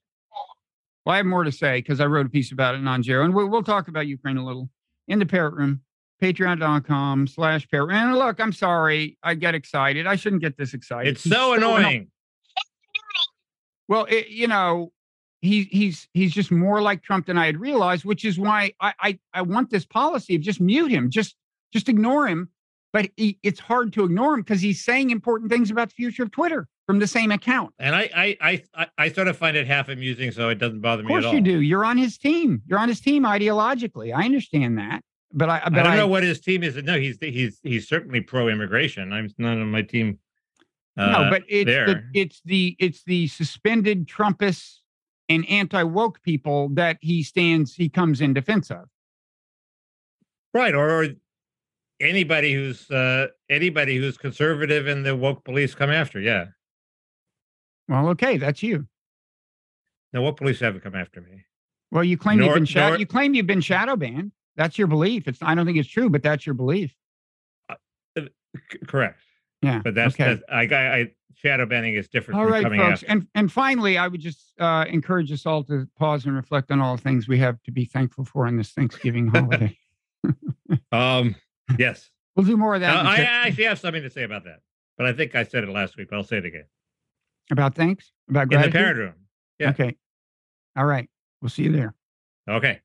Well, 1.04 1.14
I 1.14 1.18
have 1.18 1.26
more 1.26 1.44
to 1.44 1.52
say 1.52 1.78
because 1.78 2.00
I 2.00 2.06
wrote 2.06 2.26
a 2.26 2.28
piece 2.28 2.52
about 2.52 2.74
it 2.74 2.78
on 2.86 3.02
Nonzero, 3.02 3.24
and 3.24 3.34
we'll, 3.34 3.48
we'll 3.48 3.62
talk 3.62 3.88
about 3.88 4.06
Ukraine 4.06 4.36
a 4.36 4.44
little 4.44 4.68
in 5.06 5.18
the 5.18 5.26
parrot 5.26 5.54
room. 5.54 5.80
Patreon.com 6.22 7.28
slash 7.28 7.68
parrot. 7.70 7.94
And 7.94 8.14
look, 8.16 8.40
I'm 8.40 8.52
sorry. 8.52 9.16
I 9.22 9.34
get 9.34 9.54
excited. 9.54 10.04
I 10.06 10.16
shouldn't 10.16 10.42
get 10.42 10.56
this 10.58 10.74
excited. 10.74 11.12
It's 11.14 11.22
He's 11.22 11.32
so 11.32 11.54
anno- 11.54 11.76
annoying. 11.76 12.10
Well, 13.86 14.04
it, 14.10 14.28
you 14.28 14.48
know, 14.48 14.92
he, 15.40 15.62
he's 15.70 16.08
he's 16.12 16.32
just 16.32 16.50
more 16.50 16.82
like 16.82 17.02
Trump 17.02 17.26
than 17.26 17.38
I 17.38 17.46
had 17.46 17.58
realized, 17.58 18.04
which 18.04 18.24
is 18.24 18.38
why 18.38 18.72
I 18.80 18.92
I, 19.00 19.18
I 19.32 19.42
want 19.42 19.70
this 19.70 19.86
policy 19.86 20.34
of 20.34 20.42
just 20.42 20.60
mute 20.60 20.90
him, 20.90 21.08
just 21.10 21.36
just 21.72 21.88
ignore 21.88 22.26
him. 22.26 22.50
But 22.98 23.10
he, 23.16 23.38
it's 23.44 23.60
hard 23.60 23.92
to 23.92 24.02
ignore 24.02 24.34
him 24.34 24.40
because 24.40 24.60
he's 24.60 24.84
saying 24.84 25.10
important 25.10 25.52
things 25.52 25.70
about 25.70 25.90
the 25.90 25.94
future 25.94 26.24
of 26.24 26.32
Twitter 26.32 26.66
from 26.84 26.98
the 26.98 27.06
same 27.06 27.30
account. 27.30 27.72
And 27.78 27.94
I, 27.94 28.10
I, 28.12 28.36
I, 28.40 28.62
I, 28.74 28.86
I 28.98 29.08
sort 29.12 29.28
of 29.28 29.36
find 29.36 29.56
it 29.56 29.68
half 29.68 29.88
amusing, 29.88 30.32
so 30.32 30.48
it 30.48 30.56
doesn't 30.56 30.80
bother 30.80 31.04
me 31.04 31.14
at 31.14 31.22
course 31.22 31.32
you 31.32 31.40
do. 31.40 31.60
You're 31.60 31.84
on 31.84 31.96
his 31.96 32.18
team. 32.18 32.60
You're 32.66 32.80
on 32.80 32.88
his 32.88 33.00
team 33.00 33.22
ideologically. 33.22 34.12
I 34.12 34.24
understand 34.24 34.78
that, 34.78 35.02
but 35.32 35.48
I 35.48 35.60
but 35.66 35.78
I 35.78 35.82
don't 35.84 35.96
know 35.96 36.08
what 36.08 36.24
his 36.24 36.40
team 36.40 36.64
is. 36.64 36.74
No, 36.74 36.98
he's 36.98 37.18
he's 37.20 37.60
he's 37.62 37.88
certainly 37.88 38.20
pro-immigration. 38.20 39.12
I'm 39.12 39.32
not 39.38 39.52
on 39.58 39.70
my 39.70 39.82
team. 39.82 40.18
Uh, 40.96 41.06
no, 41.06 41.30
but 41.30 41.44
it's 41.48 41.70
the, 41.70 42.02
it's 42.14 42.42
the 42.44 42.76
it's 42.80 43.04
the 43.04 43.28
suspended 43.28 44.08
Trumpists 44.08 44.78
and 45.28 45.48
anti 45.48 45.84
woke 45.84 46.20
people 46.22 46.70
that 46.70 46.98
he 47.00 47.22
stands 47.22 47.76
he 47.76 47.88
comes 47.88 48.20
in 48.20 48.34
defense 48.34 48.72
of. 48.72 48.86
right, 50.52 50.74
or, 50.74 50.90
or 50.90 51.06
anybody 52.00 52.52
who's 52.54 52.90
uh, 52.90 53.28
anybody 53.50 53.96
who's 53.96 54.16
conservative 54.16 54.86
and 54.86 55.04
the 55.04 55.14
woke 55.16 55.44
police 55.44 55.74
come 55.74 55.90
after. 55.90 56.20
Yeah, 56.20 56.46
Well, 57.88 58.08
okay, 58.10 58.36
that's 58.38 58.62
you. 58.62 58.86
no, 60.12 60.22
what 60.22 60.36
police 60.36 60.60
haven't 60.60 60.80
come 60.82 60.94
after 60.94 61.20
me. 61.20 61.44
Well, 61.90 62.04
you 62.04 62.16
claim 62.18 62.40
you've 62.42 62.54
been 62.54 62.64
shadow. 62.66 62.90
nor- 62.90 62.98
You 62.98 63.06
claim 63.06 63.34
you've 63.34 63.46
been 63.46 63.60
shadow 63.62 63.96
banned. 63.96 64.32
That's 64.56 64.76
your 64.76 64.88
belief. 64.88 65.26
It's. 65.28 65.38
I 65.42 65.54
don't 65.54 65.64
think 65.66 65.78
it's 65.78 65.88
true, 65.88 66.10
but 66.10 66.22
that's 66.22 66.44
your 66.44 66.54
belief. 66.54 66.94
C- 68.18 68.28
correct, 68.86 69.20
Yeah. 69.62 69.80
but 69.84 69.94
that's, 69.94 70.14
okay. 70.14 70.34
that's 70.34 70.42
I, 70.50 70.62
I, 70.74 70.96
I 70.98 71.10
shadow 71.34 71.64
banning 71.66 71.94
is 71.94 72.08
different 72.08 72.38
all 72.40 72.44
from 72.46 72.52
right, 72.54 72.62
coming 72.64 72.80
folks. 72.80 73.02
after. 73.04 73.06
And 73.12 73.26
and 73.34 73.52
finally, 73.52 73.96
I 73.98 74.08
would 74.08 74.20
just 74.20 74.52
uh, 74.58 74.84
encourage 74.88 75.30
us 75.30 75.46
all 75.46 75.62
to 75.64 75.86
pause 75.96 76.24
and 76.26 76.34
reflect 76.34 76.70
on 76.72 76.80
all 76.80 76.96
the 76.96 77.02
things 77.02 77.28
we 77.28 77.38
have 77.38 77.62
to 77.64 77.70
be 77.70 77.84
thankful 77.84 78.24
for 78.24 78.46
on 78.46 78.56
this 78.56 78.70
Thanksgiving 78.72 79.28
holiday. 79.28 79.76
Um, 80.92 81.36
yes, 81.76 82.10
we'll 82.36 82.46
do 82.46 82.56
more 82.56 82.74
of 82.74 82.80
that 82.80 82.96
Uh, 83.04 83.08
I 83.08 83.16
actually 83.18 83.64
have 83.64 83.78
something 83.78 84.02
to 84.02 84.10
say 84.10 84.22
about 84.22 84.44
that, 84.44 84.60
but 84.96 85.06
I 85.06 85.12
think 85.12 85.34
I 85.34 85.42
said 85.42 85.64
it 85.64 85.68
last 85.70 85.96
week. 85.96 86.08
But 86.10 86.16
I'll 86.16 86.24
say 86.24 86.38
it 86.38 86.44
again 86.46 86.64
about 87.50 87.74
thanks 87.74 88.12
about 88.28 88.52
in 88.52 88.60
the 88.60 88.70
parrot 88.70 88.96
room. 88.96 89.14
yeah. 89.58 89.70
Okay. 89.70 89.96
All 90.76 90.84
right. 90.86 91.08
We'll 91.40 91.48
see 91.50 91.64
you 91.64 91.72
there. 91.72 91.94
Okay. 92.48 92.80